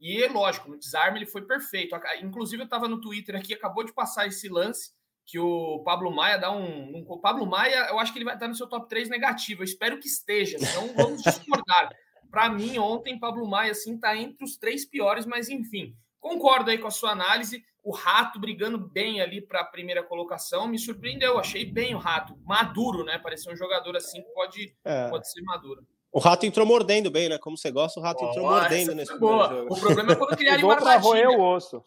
E 0.00 0.26
lógico, 0.28 0.68
no 0.68 0.78
desarme 0.78 1.18
ele 1.18 1.26
foi 1.26 1.42
perfeito. 1.42 1.94
Inclusive, 2.22 2.62
eu 2.62 2.66
estava 2.66 2.88
no 2.88 3.00
Twitter 3.00 3.34
aqui, 3.36 3.52
acabou 3.52 3.84
de 3.84 3.92
passar 3.92 4.26
esse 4.26 4.48
lance 4.48 4.92
que 5.28 5.38
o 5.38 5.80
Pablo 5.84 6.10
Maia 6.10 6.38
dá 6.38 6.50
um. 6.50 6.96
um 6.96 7.04
o 7.06 7.18
Pablo 7.18 7.44
Maia, 7.44 7.88
eu 7.90 7.98
acho 7.98 8.12
que 8.12 8.18
ele 8.18 8.24
vai 8.24 8.34
estar 8.34 8.48
no 8.48 8.54
seu 8.54 8.66
top 8.66 8.88
3 8.88 9.10
negativo. 9.10 9.60
Eu 9.60 9.64
espero 9.64 9.98
que 9.98 10.08
esteja, 10.08 10.56
então 10.56 10.88
vamos 10.94 11.22
discordar. 11.22 11.90
Para 12.30 12.48
mim, 12.48 12.78
ontem, 12.78 13.18
Pablo 13.18 13.46
Maia 13.46 13.72
assim, 13.72 13.94
está 13.94 14.16
entre 14.16 14.44
os 14.44 14.56
três 14.56 14.86
piores, 14.86 15.26
mas 15.26 15.48
enfim. 15.50 15.94
Concordo 16.18 16.70
aí 16.70 16.78
com 16.78 16.88
a 16.88 16.90
sua 16.90 17.10
análise. 17.10 17.62
O 17.82 17.92
Rato 17.92 18.38
brigando 18.38 18.78
bem 18.78 19.20
ali 19.20 19.40
para 19.40 19.60
a 19.60 19.64
primeira 19.64 20.02
colocação 20.02 20.66
me 20.66 20.78
surpreendeu. 20.78 21.38
Achei 21.38 21.64
bem 21.64 21.94
o 21.94 21.98
Rato. 21.98 22.36
Maduro, 22.44 23.04
né? 23.04 23.18
Parecia 23.18 23.52
um 23.52 23.56
jogador 23.56 23.96
assim 23.96 24.22
que 24.22 24.28
pode, 24.30 24.76
é. 24.84 25.08
pode 25.08 25.30
ser 25.30 25.42
maduro. 25.42 25.86
O 26.12 26.18
rato 26.18 26.46
entrou 26.46 26.66
mordendo 26.66 27.10
bem, 27.10 27.28
né? 27.28 27.38
Como 27.38 27.56
você 27.56 27.70
gosta, 27.70 28.00
o 28.00 28.02
rato 28.02 28.24
oh, 28.24 28.30
entrou 28.30 28.46
mordendo 28.46 28.94
nesse 28.94 29.18
boa. 29.18 29.48
jogo. 29.48 29.74
O 29.74 29.80
problema 29.80 30.12
é 30.12 30.16
quando 30.16 30.36
criarem 30.36 30.64
uma 30.64 30.74
armadilha. 30.74 31.00
roer 31.02 31.28
o 31.28 31.40
osso. 31.40 31.84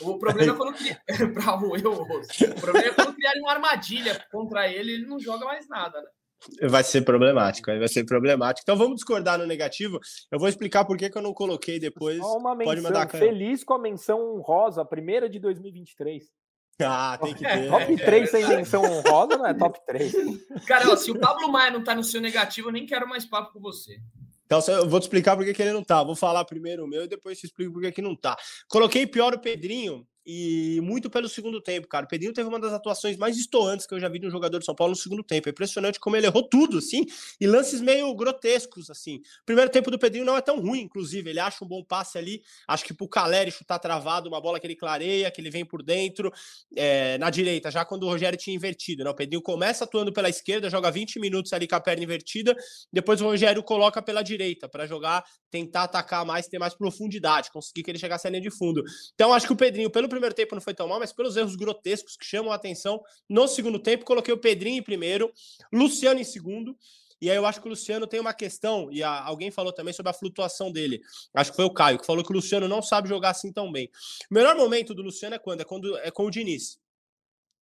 O 0.00 0.18
problema 0.18 0.52
é 0.52 0.56
quando 0.56 0.76
para 1.34 1.56
o 1.56 1.66
O 1.66 2.60
problema 2.60 2.88
é 2.88 2.94
quando 2.94 3.14
criarem 3.14 3.42
uma 3.42 3.52
armadilha 3.52 4.24
contra 4.30 4.68
ele, 4.68 4.92
ele 4.92 5.06
não 5.06 5.18
joga 5.18 5.44
mais 5.44 5.68
nada, 5.68 6.00
né? 6.00 6.08
Vai 6.68 6.82
ser 6.82 7.02
problemático, 7.02 7.70
vai 7.70 7.88
ser 7.88 8.04
problemático. 8.04 8.64
Então 8.64 8.76
vamos 8.76 8.96
discordar 8.96 9.38
no 9.38 9.46
negativo. 9.46 10.00
Eu 10.30 10.40
vou 10.40 10.48
explicar 10.48 10.84
por 10.84 10.96
que, 10.96 11.08
que 11.08 11.16
eu 11.16 11.22
não 11.22 11.32
coloquei 11.32 11.78
depois. 11.78 12.18
Só 12.18 12.36
uma 12.36 12.54
menção, 12.54 12.72
Pode 12.72 12.80
mandar 12.82 13.08
feliz 13.08 13.62
com 13.62 13.74
a 13.74 13.78
menção 13.78 14.40
rosa, 14.40 14.82
a 14.82 14.84
primeira 14.84 15.28
de 15.28 15.38
2023. 15.38 16.24
Ah, 16.80 17.18
tem 17.22 17.34
que 17.34 17.44
ter. 17.44 17.68
top 17.68 17.96
3 17.96 18.30
sem 18.30 18.46
menção 18.46 18.82
honrosa 18.82 19.36
não 19.36 19.46
é 19.46 19.54
top 19.54 19.78
3. 19.86 20.12
Cara, 20.66 20.90
ó, 20.90 20.96
se 20.96 21.10
o 21.10 21.18
Pablo 21.18 21.50
Maia 21.50 21.70
não 21.70 21.84
tá 21.84 21.94
no 21.94 22.02
seu 22.02 22.20
negativo, 22.20 22.68
eu 22.68 22.72
nem 22.72 22.86
quero 22.86 23.08
mais 23.08 23.24
papo 23.24 23.52
com 23.52 23.60
você. 23.60 23.98
Então, 24.46 24.60
eu 24.74 24.88
vou 24.88 25.00
te 25.00 25.04
explicar 25.04 25.36
por 25.36 25.44
que 25.44 25.62
ele 25.62 25.72
não 25.72 25.82
tá. 25.82 26.02
Vou 26.02 26.14
falar 26.14 26.44
primeiro 26.44 26.84
o 26.84 26.88
meu 26.88 27.04
e 27.04 27.08
depois 27.08 27.38
te 27.38 27.46
explico 27.46 27.72
por 27.72 27.90
que 27.90 28.02
não 28.02 28.14
tá. 28.14 28.36
Coloquei 28.68 29.06
pior 29.06 29.32
o 29.32 29.40
Pedrinho, 29.40 30.06
e 30.24 30.80
muito 30.82 31.10
pelo 31.10 31.28
segundo 31.28 31.60
tempo, 31.60 31.88
cara. 31.88 32.04
O 32.04 32.08
Pedrinho 32.08 32.32
teve 32.32 32.48
uma 32.48 32.60
das 32.60 32.72
atuações 32.72 33.16
mais 33.16 33.36
estoantes 33.36 33.86
que 33.86 33.94
eu 33.94 34.00
já 34.00 34.08
vi 34.08 34.18
de 34.18 34.26
um 34.26 34.30
jogador 34.30 34.58
de 34.58 34.64
São 34.64 34.74
Paulo 34.74 34.92
no 34.92 34.96
segundo 34.96 35.22
tempo. 35.22 35.48
É 35.48 35.50
impressionante 35.50 35.98
como 35.98 36.16
ele 36.16 36.26
errou 36.26 36.48
tudo, 36.48 36.78
assim, 36.78 37.04
e 37.40 37.46
lances 37.46 37.80
meio 37.80 38.14
grotescos, 38.14 38.88
assim. 38.90 39.16
O 39.16 39.44
primeiro 39.44 39.70
tempo 39.70 39.90
do 39.90 39.98
Pedrinho 39.98 40.24
não 40.24 40.36
é 40.36 40.40
tão 40.40 40.60
ruim, 40.60 40.80
inclusive. 40.80 41.28
Ele 41.28 41.40
acha 41.40 41.64
um 41.64 41.68
bom 41.68 41.82
passe 41.82 42.18
ali. 42.18 42.42
Acho 42.68 42.84
que 42.84 42.94
pro 42.94 43.08
Caleri 43.08 43.50
chutar 43.50 43.78
travado, 43.78 44.28
uma 44.28 44.40
bola 44.40 44.60
que 44.60 44.66
ele 44.66 44.76
clareia, 44.76 45.30
que 45.30 45.40
ele 45.40 45.50
vem 45.50 45.64
por 45.64 45.82
dentro, 45.82 46.32
é, 46.76 47.18
na 47.18 47.30
direita, 47.30 47.70
já 47.70 47.84
quando 47.84 48.04
o 48.04 48.08
Rogério 48.08 48.38
tinha 48.38 48.54
invertido, 48.54 49.04
né? 49.04 49.10
O 49.10 49.14
Pedrinho 49.14 49.42
começa 49.42 49.84
atuando 49.84 50.12
pela 50.12 50.28
esquerda, 50.28 50.70
joga 50.70 50.90
20 50.90 51.18
minutos 51.18 51.52
ali 51.52 51.66
com 51.66 51.74
a 51.74 51.80
perna 51.80 52.04
invertida, 52.04 52.56
depois 52.92 53.20
o 53.20 53.24
Rogério 53.24 53.62
coloca 53.62 54.00
pela 54.00 54.22
direita 54.22 54.68
para 54.68 54.86
jogar, 54.86 55.24
tentar 55.50 55.84
atacar 55.84 56.24
mais, 56.24 56.46
ter 56.46 56.58
mais 56.58 56.74
profundidade, 56.74 57.50
conseguir 57.50 57.82
que 57.82 57.90
ele 57.90 57.98
chegasse 57.98 58.26
à 58.26 58.30
linha 58.30 58.42
de 58.42 58.50
fundo. 58.50 58.82
Então, 59.14 59.32
acho 59.32 59.46
que 59.46 59.52
o 59.52 59.56
Pedrinho, 59.56 59.90
pelo 59.90 60.08
primeiro 60.14 60.34
tempo 60.34 60.54
não 60.54 60.62
foi 60.62 60.74
tão 60.74 60.88
mal, 60.88 60.98
mas 60.98 61.12
pelos 61.12 61.36
erros 61.36 61.56
grotescos 61.56 62.16
que 62.16 62.24
chamam 62.24 62.52
a 62.52 62.54
atenção 62.54 63.02
no 63.28 63.46
segundo 63.48 63.78
tempo, 63.78 64.04
coloquei 64.04 64.32
o 64.32 64.38
Pedrinho 64.38 64.78
em 64.78 64.82
primeiro, 64.82 65.32
Luciano 65.72 66.20
em 66.20 66.24
segundo. 66.24 66.76
E 67.20 67.30
aí 67.30 67.36
eu 67.36 67.46
acho 67.46 67.60
que 67.60 67.68
o 67.68 67.70
Luciano 67.70 68.04
tem 68.04 68.18
uma 68.18 68.34
questão, 68.34 68.88
e 68.90 69.00
a, 69.00 69.22
alguém 69.22 69.48
falou 69.48 69.72
também 69.72 69.94
sobre 69.94 70.10
a 70.10 70.12
flutuação 70.12 70.72
dele. 70.72 71.00
Acho 71.32 71.52
que 71.52 71.56
foi 71.56 71.64
o 71.64 71.70
Caio, 71.70 71.98
que 71.98 72.04
falou 72.04 72.24
que 72.24 72.32
o 72.32 72.34
Luciano 72.34 72.66
não 72.66 72.82
sabe 72.82 73.08
jogar 73.08 73.30
assim 73.30 73.52
tão 73.52 73.70
bem. 73.70 73.88
O 74.28 74.34
melhor 74.34 74.56
momento 74.56 74.92
do 74.92 75.02
Luciano 75.02 75.36
é 75.36 75.38
quando? 75.38 75.60
É 75.60 75.64
quando 75.64 75.96
é 75.98 76.10
com 76.10 76.26
o 76.26 76.30
Diniz. 76.30 76.81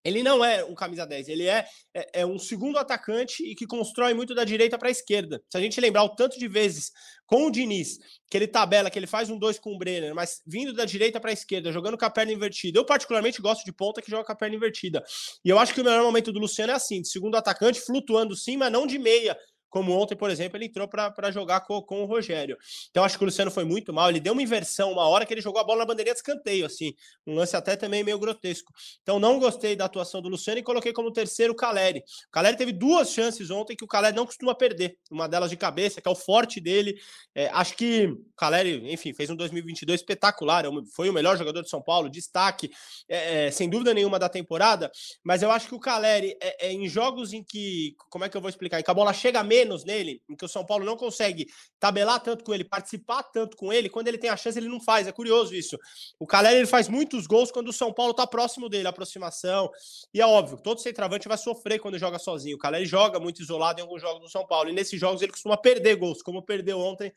Ele 0.04 0.22
não 0.22 0.44
é 0.44 0.64
um 0.64 0.74
camisa 0.74 1.06
10, 1.06 1.28
ele 1.28 1.46
é, 1.46 1.66
é, 1.94 2.20
é, 2.20 2.26
um 2.26 2.38
segundo 2.38 2.78
atacante 2.78 3.42
e 3.42 3.54
que 3.54 3.66
constrói 3.66 4.14
muito 4.14 4.34
da 4.34 4.44
direita 4.44 4.78
para 4.78 4.88
a 4.88 4.90
esquerda. 4.90 5.42
Se 5.50 5.58
a 5.58 5.60
gente 5.60 5.80
lembrar 5.80 6.04
o 6.04 6.14
tanto 6.14 6.38
de 6.38 6.48
vezes 6.48 6.92
com 7.26 7.46
o 7.46 7.50
Diniz, 7.50 7.98
que 8.30 8.36
ele 8.36 8.46
tabela, 8.46 8.90
que 8.90 8.98
ele 8.98 9.06
faz 9.06 9.28
um 9.28 9.38
dois 9.38 9.58
com 9.58 9.74
o 9.74 9.78
Brenner, 9.78 10.14
mas 10.14 10.40
vindo 10.46 10.72
da 10.72 10.84
direita 10.84 11.20
para 11.20 11.30
a 11.30 11.32
esquerda, 11.32 11.72
jogando 11.72 11.98
com 11.98 12.04
a 12.04 12.10
perna 12.10 12.32
invertida. 12.32 12.78
Eu, 12.78 12.84
particularmente, 12.84 13.42
gosto 13.42 13.64
de 13.64 13.72
ponta 13.72 14.00
que 14.00 14.10
joga 14.10 14.24
com 14.24 14.32
a 14.32 14.36
perna 14.36 14.56
invertida. 14.56 15.04
E 15.44 15.48
eu 15.48 15.58
acho 15.58 15.74
que 15.74 15.80
o 15.80 15.84
melhor 15.84 16.02
momento 16.02 16.32
do 16.32 16.38
Luciano 16.38 16.72
é 16.72 16.74
assim: 16.74 17.02
de 17.02 17.08
segundo 17.08 17.36
atacante, 17.36 17.80
flutuando 17.80 18.34
sim, 18.34 18.56
mas 18.56 18.72
não 18.72 18.86
de 18.86 18.98
meia, 18.98 19.36
como 19.68 19.92
ontem, 19.92 20.16
por 20.16 20.30
exemplo, 20.30 20.56
ele 20.56 20.66
entrou 20.66 20.88
para 20.88 21.30
jogar 21.30 21.60
com, 21.60 21.80
com, 21.82 22.02
o 22.02 22.06
Rogério. 22.06 22.56
Então, 22.90 23.04
acho 23.04 23.18
que 23.18 23.24
o 23.24 23.26
Luciano 23.26 23.50
foi 23.50 23.64
muito 23.64 23.92
mal. 23.92 24.08
Ele 24.08 24.20
deu 24.20 24.32
uma 24.32 24.42
inversão 24.42 24.92
uma 24.92 25.06
hora 25.06 25.26
que 25.26 25.34
ele 25.34 25.40
jogou 25.40 25.60
a 25.60 25.64
bola 25.64 25.80
na 25.80 25.84
bandeirinha 25.84 26.14
de 26.14 26.20
escanteio, 26.20 26.66
assim. 26.66 26.94
Um 27.26 27.34
lance 27.34 27.56
até 27.56 27.76
também 27.76 28.02
meio 28.02 28.18
grotesco. 28.18 28.72
Então, 29.02 29.18
não 29.18 29.38
gostei 29.38 29.76
da 29.76 29.84
atuação 29.84 30.22
do 30.22 30.28
Luciano 30.28 30.58
e 30.58 30.62
coloquei 30.62 30.92
como 30.92 31.12
terceiro 31.12 31.52
o 31.52 31.56
Caleri. 31.56 32.00
O 32.00 32.30
Caleri 32.32 32.56
teve 32.56 32.72
duas 32.72 33.10
chances 33.10 33.50
ontem 33.50 33.76
que 33.76 33.84
o 33.84 33.88
Caleri 33.88 34.16
não 34.16 34.26
costuma 34.26 34.54
perder. 34.54 34.96
Uma 35.10 35.28
delas 35.28 35.50
de 35.50 35.56
cabeça, 35.56 36.00
que 36.00 36.08
é 36.08 36.10
o 36.10 36.16
forte 36.16 36.60
dele. 36.60 36.98
É, 37.34 37.48
acho 37.48 37.76
que 37.76 38.06
o 38.06 38.36
Caleri, 38.36 38.90
enfim, 38.92 39.12
fez 39.12 39.28
um 39.28 39.36
2022 39.36 40.00
espetacular. 40.00 40.64
É 40.64 40.68
foi 40.94 41.10
o 41.10 41.12
melhor 41.12 41.36
jogador 41.36 41.62
de 41.62 41.68
São 41.68 41.82
Paulo, 41.82 42.08
destaque, 42.08 42.70
é, 43.08 43.46
é, 43.46 43.50
sem 43.50 43.68
dúvida 43.68 43.92
nenhuma, 43.92 44.18
da 44.18 44.28
temporada. 44.28 44.90
Mas 45.22 45.42
eu 45.42 45.50
acho 45.50 45.68
que 45.68 45.74
o 45.74 45.80
Caleri, 45.80 46.36
é, 46.40 46.68
é, 46.68 46.72
em 46.72 46.88
jogos 46.88 47.32
em 47.32 47.44
que, 47.44 47.94
como 48.10 48.24
é 48.24 48.28
que 48.28 48.36
eu 48.36 48.40
vou 48.40 48.48
explicar? 48.48 48.80
Em 48.80 48.82
que 48.82 48.90
a 48.90 48.94
bola 48.94 49.12
chega 49.12 49.42
mesmo 49.42 49.57
menos 49.58 49.84
nele, 49.84 50.22
em 50.28 50.36
que 50.36 50.44
o 50.44 50.48
São 50.48 50.64
Paulo 50.64 50.84
não 50.84 50.96
consegue 50.96 51.48
tabelar 51.80 52.20
tanto 52.20 52.44
com 52.44 52.54
ele, 52.54 52.64
participar 52.64 53.22
tanto 53.24 53.56
com 53.56 53.72
ele, 53.72 53.88
quando 53.88 54.08
ele 54.08 54.18
tem 54.18 54.30
a 54.30 54.36
chance, 54.36 54.58
ele 54.58 54.68
não 54.68 54.80
faz. 54.80 55.06
É 55.06 55.12
curioso 55.12 55.54
isso. 55.54 55.76
O 56.18 56.26
Caleri 56.26 56.58
ele 56.58 56.66
faz 56.66 56.88
muitos 56.88 57.26
gols 57.26 57.50
quando 57.50 57.68
o 57.68 57.72
São 57.72 57.92
Paulo 57.92 58.14
tá 58.14 58.26
próximo 58.26 58.68
dele, 58.68 58.86
aproximação. 58.86 59.70
E 60.14 60.20
é 60.20 60.26
óbvio, 60.26 60.58
todo 60.58 60.80
centroavante 60.80 61.26
vai 61.26 61.38
sofrer 61.38 61.80
quando 61.80 61.98
joga 61.98 62.18
sozinho. 62.18 62.56
O 62.56 62.58
Caleri 62.58 62.86
joga 62.86 63.18
muito 63.18 63.42
isolado 63.42 63.80
em 63.80 63.82
alguns 63.82 64.00
jogos 64.00 64.20
do 64.20 64.28
São 64.28 64.46
Paulo. 64.46 64.70
E 64.70 64.72
nesses 64.72 64.98
jogos 64.98 65.20
ele 65.22 65.32
costuma 65.32 65.56
perder 65.56 65.96
gols, 65.96 66.22
como 66.22 66.42
perdeu 66.42 66.78
ontem 66.78 67.12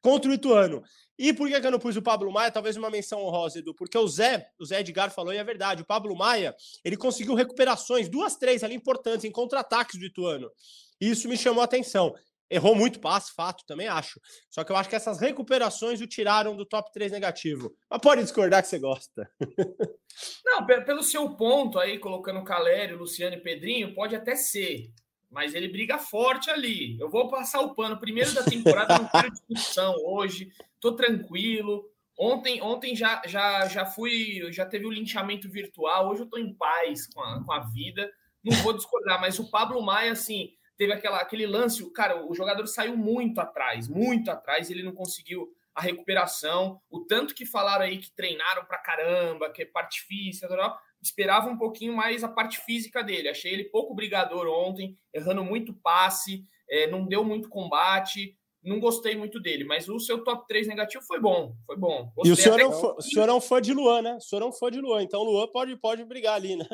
contra 0.00 0.30
o 0.30 0.34
Ituano. 0.34 0.82
E 1.16 1.32
por 1.32 1.48
que, 1.48 1.54
eu 1.54 1.70
não 1.70 1.78
pus 1.78 1.96
o 1.96 2.02
Pablo 2.02 2.30
Maia? 2.32 2.50
Talvez 2.50 2.76
uma 2.76 2.90
menção 2.90 3.22
honrosa, 3.22 3.60
Edu, 3.60 3.72
porque 3.72 3.96
o 3.96 4.06
Zé, 4.08 4.48
o 4.58 4.64
Zé 4.64 4.80
Edgar 4.80 5.12
falou, 5.12 5.32
e 5.32 5.36
é 5.36 5.44
verdade, 5.44 5.82
o 5.82 5.86
Pablo 5.86 6.16
Maia, 6.16 6.54
ele 6.84 6.96
conseguiu 6.96 7.34
recuperações, 7.34 8.08
duas, 8.08 8.36
três 8.36 8.64
ali 8.64 8.74
importantes, 8.74 9.24
em 9.24 9.30
contra-ataques 9.30 9.98
do 9.98 10.04
Ituano. 10.04 10.50
Isso 11.10 11.28
me 11.28 11.36
chamou 11.36 11.60
a 11.60 11.64
atenção. 11.64 12.14
Errou 12.50 12.74
muito 12.74 13.00
passe, 13.00 13.34
fato, 13.34 13.64
também 13.66 13.88
acho. 13.88 14.20
Só 14.50 14.62
que 14.62 14.70
eu 14.70 14.76
acho 14.76 14.88
que 14.88 14.96
essas 14.96 15.18
recuperações 15.18 16.00
o 16.00 16.06
tiraram 16.06 16.56
do 16.56 16.64
top 16.64 16.92
3 16.92 17.10
negativo. 17.10 17.74
Mas 17.90 18.00
pode 18.00 18.22
discordar 18.22 18.62
que 18.62 18.68
você 18.68 18.78
gosta. 18.78 19.28
Não, 20.44 20.64
pelo 20.64 21.02
seu 21.02 21.30
ponto 21.30 21.78
aí, 21.78 21.98
colocando 21.98 22.44
Calério, 22.44 22.98
Luciano 22.98 23.34
e 23.34 23.40
Pedrinho, 23.40 23.94
pode 23.94 24.14
até 24.14 24.36
ser. 24.36 24.92
Mas 25.30 25.54
ele 25.54 25.68
briga 25.68 25.98
forte 25.98 26.48
ali. 26.50 26.98
Eu 27.00 27.10
vou 27.10 27.28
passar 27.28 27.60
o 27.60 27.74
pano. 27.74 27.98
Primeiro 27.98 28.32
da 28.32 28.44
temporada, 28.44 28.98
não 28.98 29.08
quero 29.08 29.32
discussão 29.32 29.96
hoje. 30.04 30.52
Tô 30.78 30.92
tranquilo. 30.92 31.90
Ontem, 32.16 32.62
ontem 32.62 32.94
já, 32.94 33.20
já, 33.26 33.66
já 33.66 33.84
fui, 33.84 34.46
já 34.52 34.64
teve 34.64 34.86
o 34.86 34.92
linchamento 34.92 35.50
virtual. 35.50 36.10
Hoje 36.10 36.22
eu 36.22 36.28
tô 36.28 36.38
em 36.38 36.54
paz 36.54 37.08
com 37.08 37.20
a, 37.20 37.42
com 37.42 37.52
a 37.52 37.60
vida. 37.60 38.08
Não 38.44 38.56
vou 38.62 38.74
discordar, 38.74 39.20
mas 39.20 39.38
o 39.38 39.50
Pablo 39.50 39.82
Maia, 39.82 40.12
assim, 40.12 40.52
teve 40.76 40.92
aquela, 40.92 41.18
aquele 41.18 41.46
lance, 41.46 41.88
cara, 41.92 42.26
o 42.26 42.34
jogador 42.34 42.66
saiu 42.66 42.96
muito 42.96 43.40
atrás, 43.40 43.88
muito 43.88 44.30
atrás, 44.30 44.70
ele 44.70 44.82
não 44.82 44.92
conseguiu 44.92 45.48
a 45.74 45.80
recuperação, 45.80 46.80
o 46.88 47.00
tanto 47.00 47.34
que 47.34 47.44
falaram 47.44 47.84
aí 47.84 47.98
que 47.98 48.14
treinaram 48.14 48.64
pra 48.64 48.78
caramba, 48.78 49.50
que 49.50 49.62
é 49.62 49.66
parte 49.66 50.02
física, 50.02 50.46
esperava 51.02 51.50
um 51.50 51.58
pouquinho 51.58 51.94
mais 51.94 52.22
a 52.22 52.28
parte 52.28 52.58
física 52.58 53.02
dele. 53.02 53.28
Achei 53.28 53.52
ele 53.52 53.64
pouco 53.64 53.94
brigador 53.94 54.46
ontem, 54.46 54.96
errando 55.12 55.44
muito 55.44 55.74
passe, 55.74 56.44
é, 56.70 56.86
não 56.86 57.04
deu 57.04 57.24
muito 57.24 57.48
combate. 57.48 58.36
Não 58.62 58.80
gostei 58.80 59.14
muito 59.14 59.38
dele, 59.38 59.62
mas 59.62 59.90
o 59.90 60.00
seu 60.00 60.24
top 60.24 60.46
3 60.48 60.66
negativo 60.66 61.04
foi 61.04 61.20
bom. 61.20 61.54
Foi 61.66 61.76
bom. 61.76 62.10
Gostei 62.16 62.30
e 62.30 62.32
o 62.32 62.36
senhor, 62.36 62.58
é 62.58 62.66
um 62.66 62.72
fã, 62.72 62.94
o 62.96 63.02
senhor 63.02 63.28
é 63.28 63.32
um 63.34 63.40
fã 63.40 63.60
de 63.60 63.74
Luan, 63.74 64.00
né? 64.00 64.14
O 64.14 64.20
senhor 64.22 64.40
é 64.40 64.46
um 64.46 64.52
fã 64.52 64.70
de 64.70 64.80
Luan, 64.80 65.02
então 65.02 65.20
o 65.20 65.24
Luan 65.24 65.46
pode, 65.48 65.76
pode 65.76 66.02
brigar 66.06 66.36
ali, 66.36 66.56
né? 66.56 66.66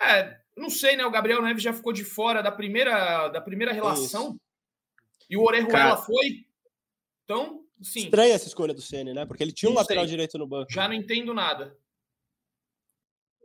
É, 0.00 0.36
não 0.56 0.70
sei, 0.70 0.96
né? 0.96 1.04
O 1.04 1.10
Gabriel 1.10 1.42
Neves 1.42 1.62
já 1.62 1.72
ficou 1.72 1.92
de 1.92 2.04
fora 2.04 2.42
da 2.42 2.52
primeira, 2.52 3.28
da 3.28 3.40
primeira 3.40 3.72
relação. 3.72 4.30
Isso. 4.30 4.40
E 5.30 5.36
o 5.36 5.42
Orejuela 5.42 5.96
foi. 5.96 6.44
Então, 7.24 7.64
sim. 7.80 8.04
Estranha 8.04 8.34
essa 8.34 8.48
escolha 8.48 8.74
do 8.74 8.82
Ceni, 8.82 9.14
né? 9.14 9.24
Porque 9.24 9.42
ele 9.42 9.52
tinha 9.52 9.68
não 9.68 9.74
um 9.74 9.78
sei. 9.78 9.84
lateral 9.84 10.06
direito 10.06 10.38
no 10.38 10.46
banco. 10.46 10.72
Já 10.72 10.86
não 10.86 10.94
entendo 10.94 11.32
nada. 11.32 11.76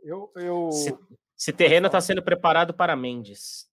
Eu, 0.02 0.30
eu... 0.36 0.68
Esse, 0.68 0.98
esse 1.36 1.52
terreno 1.52 1.86
está 1.86 2.00
sendo 2.00 2.22
preparado 2.22 2.74
para 2.74 2.94
Mendes. 2.94 3.68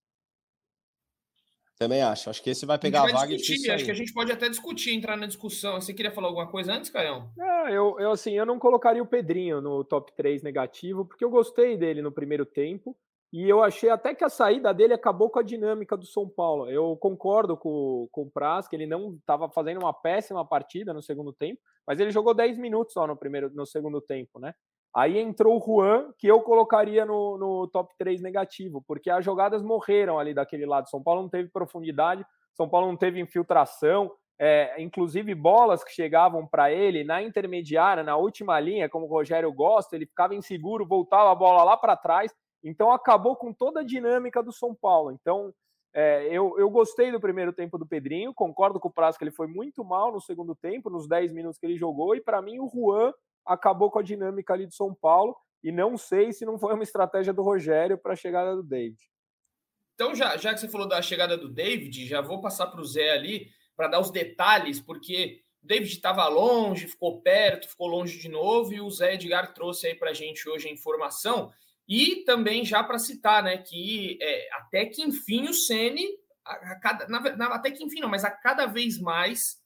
Também 1.78 2.02
acho. 2.02 2.30
Acho 2.30 2.42
que 2.42 2.50
esse 2.52 2.66
vai 2.66 2.80
pegar 2.80 3.02
a, 3.02 3.10
a 3.10 3.12
vaga 3.12 3.36
discutir, 3.36 3.70
Acho 3.70 3.84
que 3.84 3.92
a 3.92 3.96
gente 3.96 4.14
pode 4.14 4.32
até 4.32 4.48
discutir, 4.48 4.94
entrar 4.94 5.18
na 5.18 5.26
discussão. 5.26 5.80
Você 5.82 5.94
queria 5.94 6.12
falar 6.12 6.28
alguma 6.28 6.48
coisa 6.48 6.74
antes, 6.74 6.90
Caião? 6.90 7.30
Não, 7.36 7.68
eu, 7.68 8.00
eu 8.00 8.12
assim, 8.12 8.32
eu 8.32 8.46
não 8.46 8.58
colocaria 8.58 9.04
o 9.04 9.08
Pedrinho 9.08 9.60
no 9.60 9.84
top 9.84 10.14
3 10.16 10.42
negativo, 10.42 11.06
porque 11.06 11.24
eu 11.24 11.30
gostei 11.30 11.76
dele 11.76 12.02
no 12.02 12.14
primeiro 12.14 12.46
tempo. 12.46 12.96
E 13.36 13.50
eu 13.50 13.62
achei 13.62 13.90
até 13.90 14.16
que 14.16 14.24
a 14.24 14.30
saída 14.30 14.74
dele 14.74 14.94
acabou 14.94 15.30
com 15.30 15.40
a 15.40 15.44
dinâmica 15.44 15.98
do 15.98 16.06
São 16.06 16.26
Paulo. 16.26 16.72
Eu 16.72 16.96
concordo 16.96 17.58
com, 17.58 18.08
com 18.10 18.22
o 18.22 18.32
Praz, 18.32 18.66
que 18.66 18.78
ele 18.78 18.86
não 18.86 19.16
estava 19.16 19.50
fazendo 19.50 19.82
uma 19.82 19.94
péssima 19.94 20.48
partida 20.48 20.94
no 20.94 21.02
segundo 21.02 21.34
tempo, 21.34 21.60
mas 21.86 22.00
ele 22.00 22.12
jogou 22.12 22.34
10 22.34 22.58
minutos 22.58 22.94
só 22.94 23.06
no, 23.06 23.18
primeiro, 23.18 23.52
no 23.54 23.66
segundo 23.66 24.00
tempo, 24.00 24.40
né? 24.40 24.54
Aí 24.96 25.20
entrou 25.20 25.58
o 25.58 25.62
Juan, 25.62 26.14
que 26.18 26.28
eu 26.28 26.40
colocaria 26.44 27.06
no, 27.06 27.38
no 27.38 27.68
top 27.68 27.94
3 27.98 28.22
negativo, 28.22 28.82
porque 28.88 29.10
as 29.10 29.26
jogadas 29.26 29.62
morreram 29.62 30.18
ali 30.18 30.34
daquele 30.34 30.66
lado. 30.66 30.90
São 30.90 31.04
Paulo 31.04 31.24
não 31.24 31.30
teve 31.30 31.50
profundidade, 31.50 32.26
São 32.54 32.70
Paulo 32.70 32.88
não 32.88 32.96
teve 32.96 33.20
infiltração, 33.20 34.14
é, 34.40 34.82
inclusive 34.82 35.36
bolas 35.36 35.84
que 35.84 35.92
chegavam 35.92 36.48
para 36.48 36.72
ele 36.72 37.04
na 37.04 37.22
intermediária, 37.22 38.02
na 38.02 38.16
última 38.16 38.58
linha, 38.62 38.88
como 38.88 39.08
o 39.08 39.10
Rogério 39.10 39.52
gosta, 39.52 39.94
ele 39.94 40.06
ficava 40.06 40.34
inseguro, 40.34 40.88
voltava 40.88 41.34
a 41.34 41.36
bola 41.36 41.66
lá 41.66 41.76
para 41.76 41.98
trás. 41.98 42.34
Então 42.66 42.92
acabou 42.92 43.36
com 43.36 43.54
toda 43.54 43.80
a 43.80 43.84
dinâmica 43.84 44.44
do 44.44 44.52
São 44.52 44.76
Paulo. 44.76 45.12
Então 45.12 45.54
é, 45.94 46.28
eu, 46.30 46.60
eu 46.60 46.70
gostei 46.70 47.10
do 47.10 47.22
primeiro 47.22 47.54
tempo 47.54 47.78
do 47.78 47.86
Pedrinho, 47.86 48.34
concordo 48.34 48.82
com 48.82 48.90
o 48.90 48.94
Prazo 48.94 49.18
que 49.18 49.24
ele 49.24 49.32
foi 49.32 49.48
muito 49.48 49.82
mal 49.86 50.12
no 50.12 50.20
segundo 50.20 50.54
tempo, 50.54 50.90
nos 50.90 51.08
10 51.08 51.32
minutos 51.32 51.58
que 51.58 51.66
ele 51.66 51.78
jogou, 51.78 52.14
e 52.14 52.20
para 52.20 52.42
mim 52.42 52.60
o 52.60 52.70
Juan 52.70 53.14
acabou 53.46 53.90
com 53.90 54.00
a 54.00 54.04
dinâmica 54.04 54.54
ali 54.54 54.66
do 54.66 54.74
São 54.74 54.94
Paulo. 54.94 55.38
E 55.64 55.72
não 55.72 55.98
sei 55.98 56.34
se 56.34 56.46
não 56.46 56.60
foi 56.60 56.74
uma 56.74 56.84
estratégia 56.84 57.34
do 57.34 57.42
Rogério 57.42 57.98
para 57.98 58.14
a 58.14 58.16
chegada 58.16 58.56
do 58.56 58.62
David. 58.62 59.00
Então, 59.96 60.14
já, 60.14 60.36
já 60.36 60.54
que 60.54 60.60
você 60.60 60.68
falou 60.68 60.88
da 60.88 61.02
chegada 61.02 61.38
do 61.38 61.48
David, 61.48 62.06
já 62.06 62.22
vou 62.22 62.42
passar 62.42 62.68
para 62.68 62.82
o 62.82 62.86
Zé 62.86 63.12
ali 63.12 63.48
para 63.76 63.88
dar 63.88 64.00
os 64.00 64.12
detalhes, 64.12 64.80
porque 64.80 65.42
O 65.64 65.68
David 65.68 65.92
estava 65.92 66.28
longe, 66.28 66.88
ficou 66.88 67.22
perto, 67.22 67.70
ficou 67.70 67.88
longe 67.88 68.20
de 68.20 68.28
novo, 68.30 68.74
e 68.74 68.82
o 68.82 68.92
Zé 68.92 69.16
Edgar 69.16 69.54
trouxe 69.54 69.88
aí 69.88 69.96
para 69.96 70.12
a 70.12 70.14
gente 70.14 70.48
hoje 70.48 70.68
a 70.68 70.72
informação. 70.72 71.52
E 71.88 72.24
também 72.24 72.66
já 72.66 72.84
para 72.84 72.98
citar, 72.98 73.44
né, 73.44 73.58
que 73.58 74.18
é, 74.22 74.56
até 74.56 74.86
que 74.86 75.04
enfim 75.04 75.48
o 75.48 75.54
Ceni, 75.54 76.08
até 77.52 77.72
que 77.72 77.84
enfim 77.84 78.00
não, 78.00 78.10
mas 78.10 78.24
a 78.24 78.32
cada 78.32 78.66
vez 78.66 79.00
mais 79.00 79.58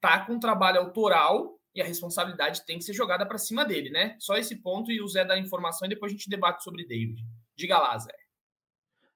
tá 0.00 0.24
com 0.24 0.38
trabalho 0.38 0.80
autoral 0.80 1.58
e 1.74 1.82
a 1.82 1.84
responsabilidade 1.84 2.64
tem 2.64 2.78
que 2.78 2.84
ser 2.84 2.94
jogada 2.94 3.26
para 3.26 3.36
cima 3.36 3.64
dele, 3.64 3.90
né? 3.90 4.16
Só 4.18 4.36
esse 4.36 4.56
ponto 4.56 4.90
e 4.90 5.02
o 5.02 5.08
Zé 5.08 5.24
dá 5.24 5.38
informação 5.38 5.86
e 5.86 5.90
depois 5.90 6.10
a 6.10 6.14
gente 6.14 6.30
debate 6.30 6.64
sobre 6.64 6.86
David. 6.86 7.22
Diga 7.54 7.78
lá, 7.78 7.98
Zé. 7.98 8.14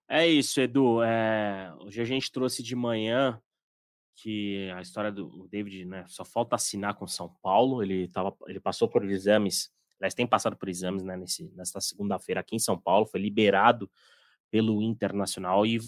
É 0.06 0.26
isso, 0.26 0.60
Edu. 0.60 1.02
É... 1.02 1.72
Hoje 1.80 2.02
a 2.02 2.04
gente 2.04 2.30
trouxe 2.30 2.62
de 2.62 2.76
manhã 2.76 3.40
que 4.16 4.70
a 4.72 4.82
história 4.82 5.10
do 5.10 5.48
David, 5.48 5.86
né, 5.86 6.04
só 6.06 6.24
falta 6.24 6.54
assinar 6.54 6.94
com 6.94 7.06
São 7.06 7.34
Paulo. 7.42 7.82
Ele 7.82 8.08
tava, 8.08 8.36
ele 8.46 8.60
passou 8.60 8.88
por 8.88 9.02
exames, 9.08 9.72
aliás, 10.00 10.14
tem 10.14 10.26
passado 10.26 10.56
por 10.56 10.68
exames, 10.68 11.02
né, 11.02 11.16
nesse, 11.16 11.50
nesta 11.54 11.80
segunda-feira 11.80 12.40
aqui 12.40 12.56
em 12.56 12.58
São 12.58 12.78
Paulo, 12.78 13.06
foi 13.06 13.20
liberado 13.20 13.90
pelo 14.50 14.82
Internacional 14.82 15.64
e 15.66 15.78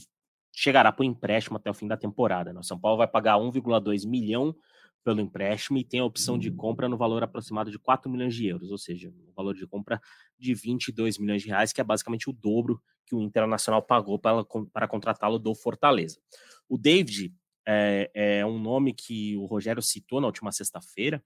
chegará 0.55 0.93
para 0.93 1.03
o 1.03 1.07
empréstimo 1.07 1.57
até 1.57 1.71
o 1.71 1.75
fim 1.75 1.89
da 1.89 1.97
temporada. 1.97 2.53
Né? 2.53 2.63
São 2.63 2.79
Paulo 2.79 2.99
vai 2.99 3.09
pagar 3.09 3.39
1,2 3.39 4.07
milhão 4.07 4.55
pelo 5.03 5.21
empréstimo 5.21 5.79
e 5.79 5.85
tem 5.85 6.01
a 6.01 6.05
opção 6.05 6.39
de 6.39 6.51
compra 6.51 6.89
no 6.89 6.97
valor 6.97 7.23
aproximado 7.23 7.71
de 7.71 7.79
4 7.79 8.09
milhões 8.11 8.35
de 8.35 8.47
euros, 8.47 8.71
ou 8.71 8.79
seja, 8.79 9.09
um 9.09 9.33
valor 9.35 9.55
de 9.55 9.67
compra 9.67 10.01
de 10.39 10.55
22 10.55 11.19
milhões 11.19 11.43
de 11.43 11.49
reais, 11.49 11.73
que 11.73 11.81
é 11.81 11.85
basicamente 11.85 12.31
o 12.31 12.33
dobro 12.33 12.81
que 13.05 13.15
o 13.15 13.21
Internacional 13.21 13.83
pagou 13.83 14.19
para, 14.19 14.45
para 14.73 14.87
contratá-lo 14.87 15.39
do 15.39 15.55
Fortaleza. 15.55 16.21
O 16.69 16.79
David 16.79 17.35
é, 17.67 18.11
é, 18.15 18.47
um 18.47 18.59
nome 18.59 18.93
que 18.93 19.37
o 19.37 19.47
Rogério 19.47 19.83
citou 19.83 20.21
na 20.21 20.27
última 20.27 20.53
sexta-feira 20.53 21.23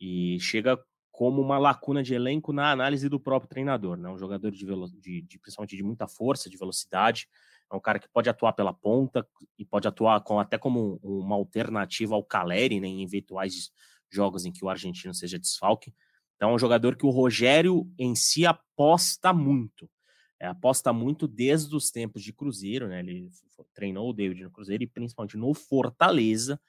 e 0.00 0.38
chega 0.40 0.78
como 1.14 1.40
uma 1.40 1.58
lacuna 1.58 2.02
de 2.02 2.12
elenco 2.12 2.52
na 2.52 2.72
análise 2.72 3.08
do 3.08 3.20
próprio 3.20 3.48
treinador, 3.48 3.96
né? 3.96 4.08
Um 4.08 4.18
jogador 4.18 4.50
de, 4.50 4.66
de, 5.00 5.22
de 5.22 5.38
principalmente 5.38 5.76
de 5.76 5.82
muita 5.84 6.08
força, 6.08 6.50
de 6.50 6.56
velocidade, 6.56 7.28
é 7.70 7.76
um 7.76 7.80
cara 7.80 8.00
que 8.00 8.08
pode 8.08 8.28
atuar 8.28 8.52
pela 8.52 8.74
ponta 8.74 9.24
e 9.56 9.64
pode 9.64 9.86
atuar 9.86 10.20
com, 10.22 10.40
até 10.40 10.58
como 10.58 10.98
uma 11.04 11.36
alternativa 11.36 12.16
ao 12.16 12.24
Caleri, 12.24 12.80
né, 12.80 12.88
em 12.88 13.04
eventuais 13.04 13.70
jogos 14.10 14.44
em 14.44 14.50
que 14.50 14.64
o 14.64 14.68
argentino 14.68 15.14
seja 15.14 15.38
desfalque. 15.38 15.94
Então, 16.34 16.50
é 16.50 16.52
um 16.52 16.58
jogador 16.58 16.96
que 16.96 17.06
o 17.06 17.10
Rogério 17.10 17.88
em 17.96 18.16
si 18.16 18.44
aposta 18.44 19.32
muito. 19.32 19.88
É, 20.40 20.48
aposta 20.48 20.92
muito 20.92 21.28
desde 21.28 21.76
os 21.76 21.92
tempos 21.92 22.24
de 22.24 22.32
Cruzeiro, 22.32 22.88
né? 22.88 22.98
Ele 22.98 23.30
treinou 23.72 24.10
o 24.10 24.12
David 24.12 24.42
no 24.42 24.50
Cruzeiro 24.50 24.82
e 24.82 24.88
principalmente 24.88 25.36
no 25.36 25.54
Fortaleza, 25.54 26.60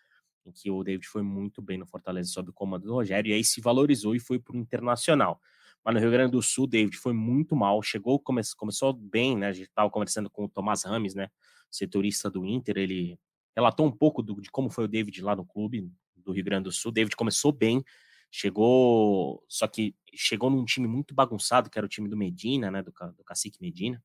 em 0.45 0.51
que 0.51 0.69
o 0.69 0.83
David 0.83 1.07
foi 1.07 1.23
muito 1.23 1.61
bem 1.61 1.77
no 1.77 1.85
Fortaleza 1.85 2.29
sob 2.29 2.49
o 2.49 2.53
comando 2.53 2.83
do 2.83 2.93
Rogério, 2.93 3.31
e 3.31 3.33
aí 3.33 3.43
se 3.43 3.59
valorizou 3.59 4.15
e 4.15 4.19
foi 4.19 4.39
para 4.39 4.55
o 4.55 4.59
Internacional. 4.59 5.41
Mas 5.85 5.93
no 5.93 5.99
Rio 5.99 6.11
Grande 6.11 6.31
do 6.31 6.41
Sul, 6.41 6.65
David 6.65 6.97
foi 6.97 7.13
muito 7.13 7.55
mal. 7.55 7.79
Chegou, 7.83 8.19
come, 8.19 8.41
começou 8.57 8.91
bem, 8.91 9.37
né? 9.37 9.47
A 9.47 9.53
gente 9.53 9.67
estava 9.67 9.87
conversando 9.87 10.31
com 10.31 10.45
o 10.45 10.49
Tomás 10.49 10.83
Rames, 10.83 11.13
né? 11.13 11.29
Setorista 11.69 12.27
do 12.27 12.43
Inter. 12.43 12.77
Ele 12.77 13.19
relatou 13.55 13.85
um 13.85 13.91
pouco 13.91 14.23
do, 14.23 14.41
de 14.41 14.49
como 14.49 14.67
foi 14.71 14.85
o 14.85 14.87
David 14.87 15.21
lá 15.21 15.35
no 15.35 15.45
clube 15.45 15.87
do 16.15 16.31
Rio 16.31 16.43
Grande 16.43 16.63
do 16.63 16.71
Sul. 16.71 16.91
David 16.91 17.15
começou 17.15 17.51
bem, 17.51 17.83
chegou, 18.31 19.43
só 19.47 19.67
que 19.67 19.95
chegou 20.15 20.49
num 20.49 20.65
time 20.65 20.87
muito 20.87 21.13
bagunçado, 21.13 21.69
que 21.69 21.77
era 21.77 21.85
o 21.85 21.89
time 21.89 22.09
do 22.09 22.17
Medina, 22.17 22.71
né? 22.71 22.81
Do, 22.81 22.91
do 23.15 23.23
Cacique 23.23 23.61
Medina. 23.61 24.03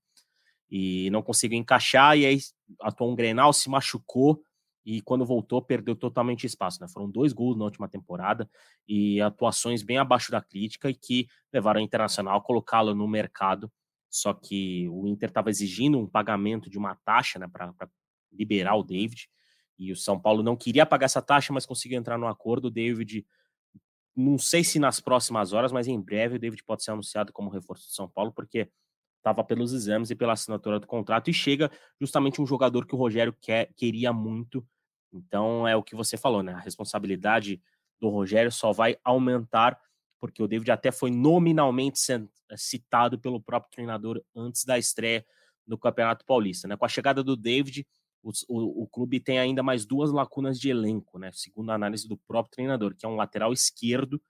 E 0.70 1.08
não 1.08 1.22
conseguiu 1.22 1.58
encaixar, 1.58 2.16
e 2.18 2.26
aí 2.26 2.38
atuou 2.82 3.10
um 3.10 3.16
Grenal, 3.16 3.54
se 3.54 3.70
machucou 3.70 4.42
e 4.84 5.00
quando 5.02 5.24
voltou 5.24 5.60
perdeu 5.62 5.94
totalmente 5.94 6.46
espaço. 6.46 6.80
Né? 6.80 6.88
Foram 6.88 7.10
dois 7.10 7.32
gols 7.32 7.56
na 7.56 7.64
última 7.64 7.88
temporada 7.88 8.48
e 8.88 9.20
atuações 9.20 9.82
bem 9.82 9.98
abaixo 9.98 10.30
da 10.30 10.40
crítica 10.40 10.88
e 10.88 10.94
que 10.94 11.28
levaram 11.52 11.80
o 11.80 11.84
Internacional 11.84 12.38
a 12.38 12.42
colocá-lo 12.42 12.94
no 12.94 13.06
mercado. 13.06 13.70
Só 14.08 14.32
que 14.32 14.88
o 14.88 15.06
Inter 15.06 15.28
estava 15.28 15.50
exigindo 15.50 15.98
um 15.98 16.06
pagamento 16.06 16.68
de 16.68 16.78
uma 16.78 16.96
taxa 17.04 17.38
né, 17.38 17.46
para 17.46 17.72
liberar 18.32 18.76
o 18.76 18.82
David 18.82 19.28
e 19.80 19.90
o 19.90 19.96
São 19.96 20.20
Paulo 20.20 20.42
não 20.42 20.54
queria 20.54 20.84
pagar 20.84 21.06
essa 21.06 21.22
taxa, 21.22 21.54
mas 21.54 21.64
conseguiu 21.64 21.98
entrar 21.98 22.18
no 22.18 22.26
acordo. 22.26 22.66
O 22.66 22.70
David, 22.70 23.26
não 24.14 24.36
sei 24.36 24.62
se 24.62 24.78
nas 24.78 25.00
próximas 25.00 25.54
horas, 25.54 25.72
mas 25.72 25.88
em 25.88 25.98
breve 25.98 26.36
o 26.36 26.38
David 26.38 26.62
pode 26.64 26.84
ser 26.84 26.90
anunciado 26.90 27.32
como 27.32 27.48
reforço 27.48 27.86
do 27.86 27.92
São 27.92 28.06
Paulo, 28.06 28.30
porque 28.30 28.68
estava 29.20 29.44
pelos 29.44 29.72
exames 29.72 30.10
e 30.10 30.14
pela 30.14 30.32
assinatura 30.32 30.80
do 30.80 30.86
contrato, 30.86 31.30
e 31.30 31.32
chega 31.32 31.70
justamente 32.00 32.40
um 32.40 32.46
jogador 32.46 32.86
que 32.86 32.94
o 32.94 32.98
Rogério 32.98 33.34
quer, 33.40 33.72
queria 33.76 34.12
muito. 34.12 34.66
Então 35.12 35.66
é 35.68 35.76
o 35.76 35.82
que 35.82 35.94
você 35.94 36.16
falou, 36.16 36.42
né? 36.42 36.54
A 36.54 36.60
responsabilidade 36.60 37.62
do 38.00 38.08
Rogério 38.08 38.50
só 38.50 38.72
vai 38.72 38.96
aumentar, 39.04 39.78
porque 40.18 40.42
o 40.42 40.48
David 40.48 40.70
até 40.70 40.90
foi 40.90 41.10
nominalmente 41.10 41.98
citado 42.56 43.18
pelo 43.18 43.40
próprio 43.40 43.70
treinador 43.70 44.22
antes 44.34 44.64
da 44.64 44.78
estreia 44.78 45.24
no 45.66 45.78
Campeonato 45.78 46.24
Paulista. 46.24 46.66
Né? 46.66 46.76
Com 46.76 46.84
a 46.84 46.88
chegada 46.88 47.22
do 47.22 47.36
David, 47.36 47.86
o, 48.22 48.30
o, 48.48 48.82
o, 48.82 48.86
clube 48.86 49.20
tem 49.20 49.38
ainda 49.38 49.62
mais 49.62 49.86
duas 49.86 50.10
lacunas 50.10 50.58
de 50.58 50.68
elenco, 50.68 51.18
né? 51.18 51.30
Segundo 51.32 51.70
a 51.70 51.74
análise 51.74 52.08
do 52.08 52.16
próprio 52.16 52.52
treinador, 52.52 52.94
que 52.94 53.06
é 53.06 53.08
um 53.08 53.16
lateral 53.16 53.52
esquerdo 53.52 54.20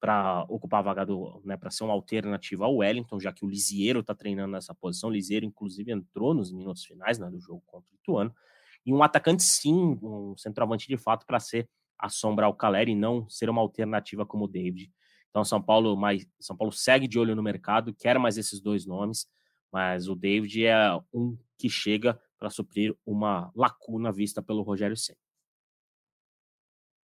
para 0.00 0.44
ocupar 0.48 0.80
a 0.80 0.82
vaga 0.82 1.06
do, 1.06 1.40
né, 1.44 1.56
para 1.56 1.70
ser 1.70 1.84
uma 1.84 1.92
alternativa 1.92 2.64
ao 2.64 2.76
Wellington, 2.76 3.18
já 3.18 3.32
que 3.32 3.44
o 3.44 3.48
Lisieiro 3.48 4.00
está 4.00 4.14
treinando 4.14 4.52
nessa 4.52 4.74
posição. 4.74 5.08
O 5.08 5.12
Lisieiro, 5.12 5.46
inclusive, 5.46 5.92
entrou 5.92 6.34
nos 6.34 6.52
minutos 6.52 6.84
finais 6.84 7.18
né, 7.18 7.30
do 7.30 7.40
jogo 7.40 7.62
contra 7.66 7.90
o 7.90 7.96
Ituano. 7.96 8.34
E 8.84 8.92
um 8.92 9.02
atacante, 9.02 9.42
sim, 9.42 9.98
um 10.02 10.36
centroavante 10.36 10.86
de 10.86 10.96
fato, 10.96 11.24
para 11.24 11.40
ser 11.40 11.68
a 11.98 12.08
sombra 12.08 12.46
ao 12.46 12.54
Caleri 12.54 12.92
e 12.92 12.94
não 12.94 13.28
ser 13.30 13.48
uma 13.48 13.62
alternativa 13.62 14.26
como 14.26 14.44
o 14.44 14.48
David. 14.48 14.92
Então, 15.30 15.44
São 15.44 15.60
Paulo, 15.60 15.96
mais, 15.96 16.26
São 16.38 16.56
Paulo 16.56 16.72
segue 16.72 17.08
de 17.08 17.18
olho 17.18 17.34
no 17.34 17.42
mercado, 17.42 17.94
quer 17.94 18.18
mais 18.18 18.36
esses 18.36 18.60
dois 18.60 18.86
nomes, 18.86 19.26
mas 19.72 20.06
o 20.06 20.14
David 20.14 20.66
é 20.66 20.76
um 21.12 21.36
que 21.58 21.68
chega 21.68 22.20
para 22.38 22.50
suprir 22.50 22.94
uma 23.06 23.50
lacuna 23.56 24.12
vista 24.12 24.42
pelo 24.42 24.62
Rogério 24.62 24.96
Senna. 24.96 25.18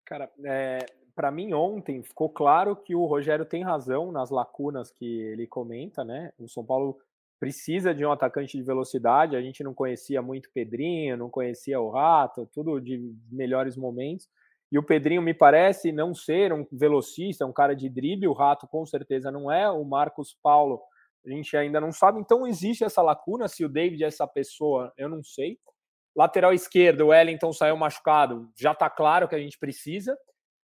Cara, 0.05 0.31
é, 0.45 0.87
para 1.15 1.31
mim 1.31 1.53
ontem 1.53 2.03
ficou 2.03 2.29
claro 2.29 2.77
que 2.77 2.95
o 2.95 3.07
Rogério 3.07 3.45
tem 3.45 3.63
razão 3.63 4.13
nas 4.13 4.31
lacunas 4.31 4.91
que 4.91 5.21
ele 5.23 5.47
comenta, 5.47 6.05
né? 6.05 6.33
O 6.39 6.49
São 6.49 6.65
Paulo 6.65 6.99
precisa 7.39 7.95
de 7.95 8.05
um 8.05 8.13
atacante 8.13 8.57
de 8.57 8.63
velocidade. 8.63 9.37
A 9.37 9.41
gente 9.41 9.65
não 9.65 9.73
conhecia 9.73 10.21
muito 10.21 10.51
Pedrinho, 10.53 11.17
não 11.17 11.31
conhecia 11.31 11.81
o 11.81 11.91
Rato, 11.91 12.49
tudo 12.53 12.81
de 12.81 13.15
melhores 13.31 13.77
momentos. 13.77 14.29
E 14.71 14.79
o 14.79 14.83
Pedrinho 14.83 15.23
me 15.23 15.35
parece 15.35 15.91
não 15.91 16.15
ser 16.15 16.53
um 16.53 16.67
velocista, 16.71 17.47
um 17.47 17.53
cara 17.53 17.75
de 17.75 17.89
drible. 17.89 18.29
O 18.29 18.33
Rato 18.33 18.69
com 18.69 18.85
certeza 18.87 19.31
não 19.31 19.51
é. 19.51 19.69
O 19.71 19.85
Marcos 19.85 20.37
Paulo 20.43 20.81
a 21.27 21.31
gente 21.31 21.57
ainda 21.57 21.81
não 21.81 21.93
sabe. 21.93 22.21
Então 22.21 22.47
existe 22.47 22.85
essa 22.85 23.03
lacuna. 23.03 23.49
Se 23.49 23.65
o 23.65 23.69
David 23.69 24.05
é 24.05 24.07
essa 24.07 24.27
pessoa, 24.27 24.93
eu 24.97 25.09
não 25.09 25.23
sei. 25.23 25.59
Lateral 26.15 26.53
esquerdo, 26.53 27.03
o 27.03 27.09
Wellington 27.09 27.53
saiu 27.53 27.77
machucado. 27.77 28.51
Já 28.57 28.73
está 28.73 28.91
claro 28.91 29.29
que 29.29 29.35
a 29.35 29.39
gente 29.39 29.59
precisa. 29.59 30.17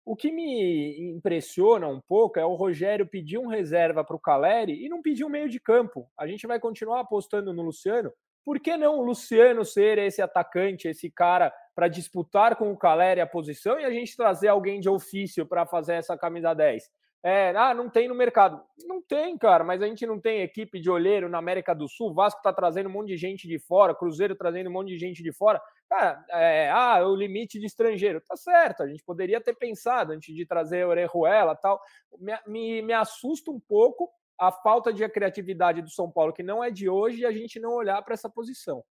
O 0.04 0.16
que 0.16 0.32
me 0.32 1.12
impressiona 1.12 1.86
um 1.86 2.00
pouco 2.00 2.38
é 2.38 2.44
o 2.44 2.54
Rogério 2.54 3.06
pedir 3.06 3.38
um 3.38 3.46
reserva 3.46 4.02
para 4.04 4.16
o 4.16 4.20
Caleri 4.20 4.84
e 4.84 4.88
não 4.88 5.00
pedir 5.00 5.24
um 5.24 5.28
meio 5.28 5.48
de 5.48 5.60
campo. 5.60 6.10
A 6.18 6.26
gente 6.26 6.46
vai 6.46 6.58
continuar 6.58 7.00
apostando 7.00 7.52
no 7.52 7.62
Luciano. 7.62 8.12
Por 8.44 8.58
que 8.58 8.76
não 8.76 8.98
o 8.98 9.02
Luciano 9.02 9.64
ser 9.64 9.98
esse 9.98 10.20
atacante, 10.20 10.88
esse 10.88 11.08
cara 11.08 11.52
para 11.74 11.86
disputar 11.86 12.56
com 12.56 12.72
o 12.72 12.76
Caleri 12.76 13.20
a 13.20 13.26
posição 13.26 13.78
e 13.78 13.84
a 13.84 13.90
gente 13.90 14.16
trazer 14.16 14.48
alguém 14.48 14.80
de 14.80 14.88
ofício 14.88 15.46
para 15.46 15.64
fazer 15.66 15.94
essa 15.94 16.18
camisa 16.18 16.52
10? 16.52 16.82
É, 17.24 17.50
ah, 17.56 17.72
não 17.72 17.88
tem 17.88 18.08
no 18.08 18.14
mercado. 18.16 18.60
Não 18.84 19.00
tem, 19.00 19.38
cara, 19.38 19.62
mas 19.62 19.80
a 19.80 19.86
gente 19.86 20.04
não 20.04 20.20
tem 20.20 20.42
equipe 20.42 20.80
de 20.80 20.90
olheiro 20.90 21.28
na 21.28 21.38
América 21.38 21.72
do 21.72 21.88
Sul. 21.88 22.12
Vasco 22.12 22.40
está 22.40 22.52
trazendo 22.52 22.88
um 22.88 22.92
monte 22.92 23.08
de 23.08 23.16
gente 23.16 23.46
de 23.46 23.60
fora, 23.60 23.94
Cruzeiro 23.94 24.34
trazendo 24.34 24.68
um 24.68 24.72
monte 24.72 24.88
de 24.88 24.98
gente 24.98 25.22
de 25.22 25.32
fora. 25.32 25.62
Cara, 25.88 26.24
é, 26.30 26.68
ah, 26.70 27.06
o 27.06 27.14
limite 27.14 27.60
de 27.60 27.66
estrangeiro. 27.66 28.20
Tá 28.20 28.36
certo, 28.36 28.82
a 28.82 28.88
gente 28.88 29.04
poderia 29.04 29.40
ter 29.40 29.54
pensado 29.54 30.12
antes 30.12 30.34
de 30.34 30.44
trazer 30.44 30.84
Orejuela 30.84 31.54
tal. 31.54 31.80
Me, 32.18 32.32
me, 32.46 32.82
me 32.82 32.92
assusta 32.92 33.52
um 33.52 33.60
pouco 33.60 34.10
a 34.36 34.50
falta 34.50 34.92
de 34.92 35.08
criatividade 35.08 35.80
do 35.80 35.90
São 35.90 36.10
Paulo, 36.10 36.32
que 36.32 36.42
não 36.42 36.64
é 36.64 36.70
de 36.70 36.88
hoje, 36.88 37.20
e 37.20 37.26
a 37.26 37.30
gente 37.30 37.60
não 37.60 37.74
olhar 37.74 38.02
para 38.02 38.14
essa 38.14 38.28
posição. 38.28 38.82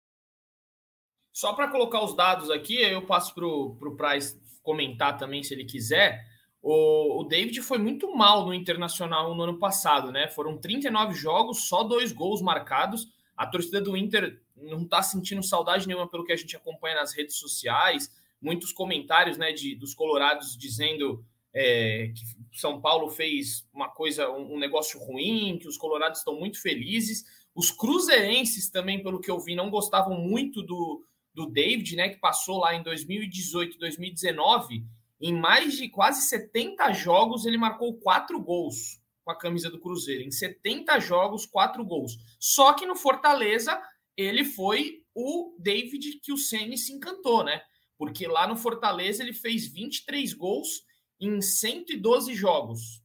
Só 1.34 1.54
para 1.54 1.70
colocar 1.70 2.02
os 2.02 2.16
dados 2.16 2.50
aqui, 2.50 2.82
eu 2.82 3.06
passo 3.06 3.36
para 3.36 3.46
o 3.46 3.98
Price 3.98 4.40
comentar 4.64 5.18
também, 5.18 5.44
se 5.44 5.54
ele 5.54 5.66
quiser. 5.66 6.24
O, 6.62 7.22
o 7.22 7.24
David 7.24 7.60
foi 7.62 7.80
muito 7.80 8.16
mal 8.16 8.46
no 8.46 8.54
Internacional 8.54 9.34
no 9.34 9.44
ano 9.44 9.58
passado, 9.58 10.12
né? 10.12 10.28
Foram 10.28 10.58
39 10.58 11.16
jogos, 11.16 11.68
só 11.68 11.84
dois 11.84 12.12
gols 12.12 12.42
marcados. 12.42 13.08
A 13.36 13.48
torcida 13.48 13.82
do 13.82 13.98
Inter 13.98 14.40
não 14.56 14.84
está 14.84 15.02
sentindo 15.02 15.42
saudade 15.42 15.88
nenhuma 15.88 16.08
pelo 16.08 16.24
que 16.24 16.32
a 16.32 16.36
gente 16.36 16.56
acompanha 16.56 16.96
nas 16.96 17.14
redes 17.14 17.38
sociais. 17.38 18.12
Muitos 18.40 18.72
comentários 18.72 19.38
né, 19.38 19.52
de, 19.52 19.76
dos 19.76 19.96
colorados 19.96 20.56
dizendo 20.56 21.26
é, 21.52 22.12
que 22.16 22.60
São 22.60 22.80
Paulo 22.80 23.10
fez 23.10 23.68
uma 23.74 23.90
coisa, 23.90 24.30
um, 24.30 24.54
um 24.54 24.60
negócio 24.60 25.00
ruim, 25.00 25.58
que 25.60 25.68
os 25.68 25.78
colorados 25.78 26.20
estão 26.20 26.36
muito 26.36 26.62
felizes. 26.62 27.26
Os 27.56 27.72
cruzeirenses 27.72 28.70
também, 28.70 29.02
pelo 29.02 29.20
que 29.20 29.32
eu 29.32 29.40
vi, 29.40 29.56
não 29.56 29.72
gostavam 29.72 30.20
muito 30.20 30.62
do, 30.62 31.04
do 31.34 31.48
David, 31.48 31.96
né? 31.96 32.10
Que 32.10 32.20
passou 32.20 32.60
lá 32.60 32.76
em 32.76 32.84
2018, 32.84 33.80
2019 33.80 34.86
Em 35.22 35.34
mais 35.38 35.76
de 35.76 35.88
quase 35.88 36.28
70 36.28 36.92
jogos, 36.94 37.46
ele 37.46 37.58
marcou 37.58 37.94
quatro 38.00 38.42
gols 38.42 39.00
com 39.24 39.32
a 39.32 39.38
camisa 39.38 39.70
do 39.70 39.80
Cruzeiro. 39.80 40.24
Em 40.24 40.32
70 40.32 41.00
jogos, 41.00 41.46
quatro 41.46 41.86
gols. 41.86 42.18
Só 42.40 42.74
que 42.74 42.88
no 42.88 42.96
Fortaleza, 42.96 43.80
ele 44.18 44.44
foi 44.44 45.04
o 45.14 45.56
David 45.60 46.20
que 46.24 46.34
o 46.34 46.38
Ceni 46.38 46.78
se 46.78 46.92
encantou, 46.92 47.44
né? 47.44 47.62
Porque 47.98 48.26
lá 48.28 48.48
no 48.48 48.58
Fortaleza 48.58 49.22
ele 49.22 49.34
fez 49.34 49.68
23 49.68 50.34
gols 50.34 50.84
em 51.20 51.40
112 51.40 52.34
jogos. 52.34 53.04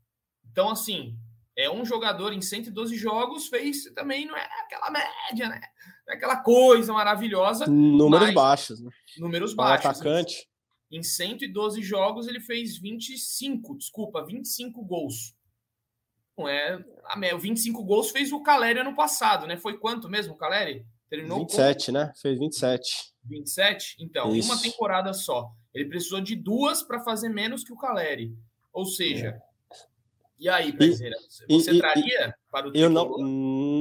Então, 0.51 0.71
assim, 0.71 1.19
é 1.55 1.71
um 1.71 1.85
jogador 1.85 2.33
em 2.33 2.41
112 2.41 2.97
jogos, 2.97 3.49
fez 3.49 3.85
também, 3.95 4.25
não 4.25 4.37
é 4.37 4.49
aquela 4.63 4.91
média, 4.91 5.49
né? 5.51 5.61
Não 6.07 6.15
é 6.15 6.17
aquela 6.17 6.37
coisa 6.37 6.93
maravilhosa. 6.95 7.67
Números 7.67 8.33
baixos, 8.33 8.81
né? 8.81 8.91
Números 9.19 9.53
baixos. 9.53 9.85
atacante. 9.85 10.49
Em 10.91 11.03
112 11.03 11.83
jogos, 11.83 12.29
ele 12.29 12.41
fez 12.41 12.79
25, 12.79 13.77
desculpa, 13.77 14.25
25 14.25 14.85
gols. 14.85 15.35
Não 16.39 16.49
é. 16.49 16.79
O 17.35 17.39
25 17.39 17.83
gols 17.85 18.11
fez 18.11 18.31
o 18.33 18.43
Caleri 18.43 18.79
ano 18.79 18.95
passado, 18.95 19.47
né? 19.47 19.57
Foi 19.57 19.79
quanto 19.79 20.09
mesmo, 20.09 20.35
o 20.35 20.37
Caleri? 20.37 20.87
Terminou 21.09 21.41
27, 21.41 21.87
com... 21.87 21.93
né? 21.93 22.13
Fez 22.21 22.39
27. 22.39 23.13
27? 23.25 23.97
Então, 24.01 24.35
Isso. 24.35 24.53
uma 24.53 24.61
temporada 24.61 25.13
só. 25.13 25.51
Ele 25.75 25.89
precisou 25.89 26.21
de 26.21 26.37
duas 26.37 26.83
para 26.83 27.01
fazer 27.01 27.29
menos 27.29 27.65
que 27.65 27.73
o 27.73 27.77
Caleri. 27.77 28.37
Ou 28.73 28.85
seja, 28.85 29.29
é. 29.29 29.41
e 30.39 30.49
aí, 30.49 30.73
Brasileira? 30.73 31.17
Você 31.49 31.73
e, 31.73 31.79
traria 31.79 32.29
e, 32.29 32.51
para 32.51 32.69
o 32.69 32.77
Eu 32.77 32.91
não, 32.91 33.17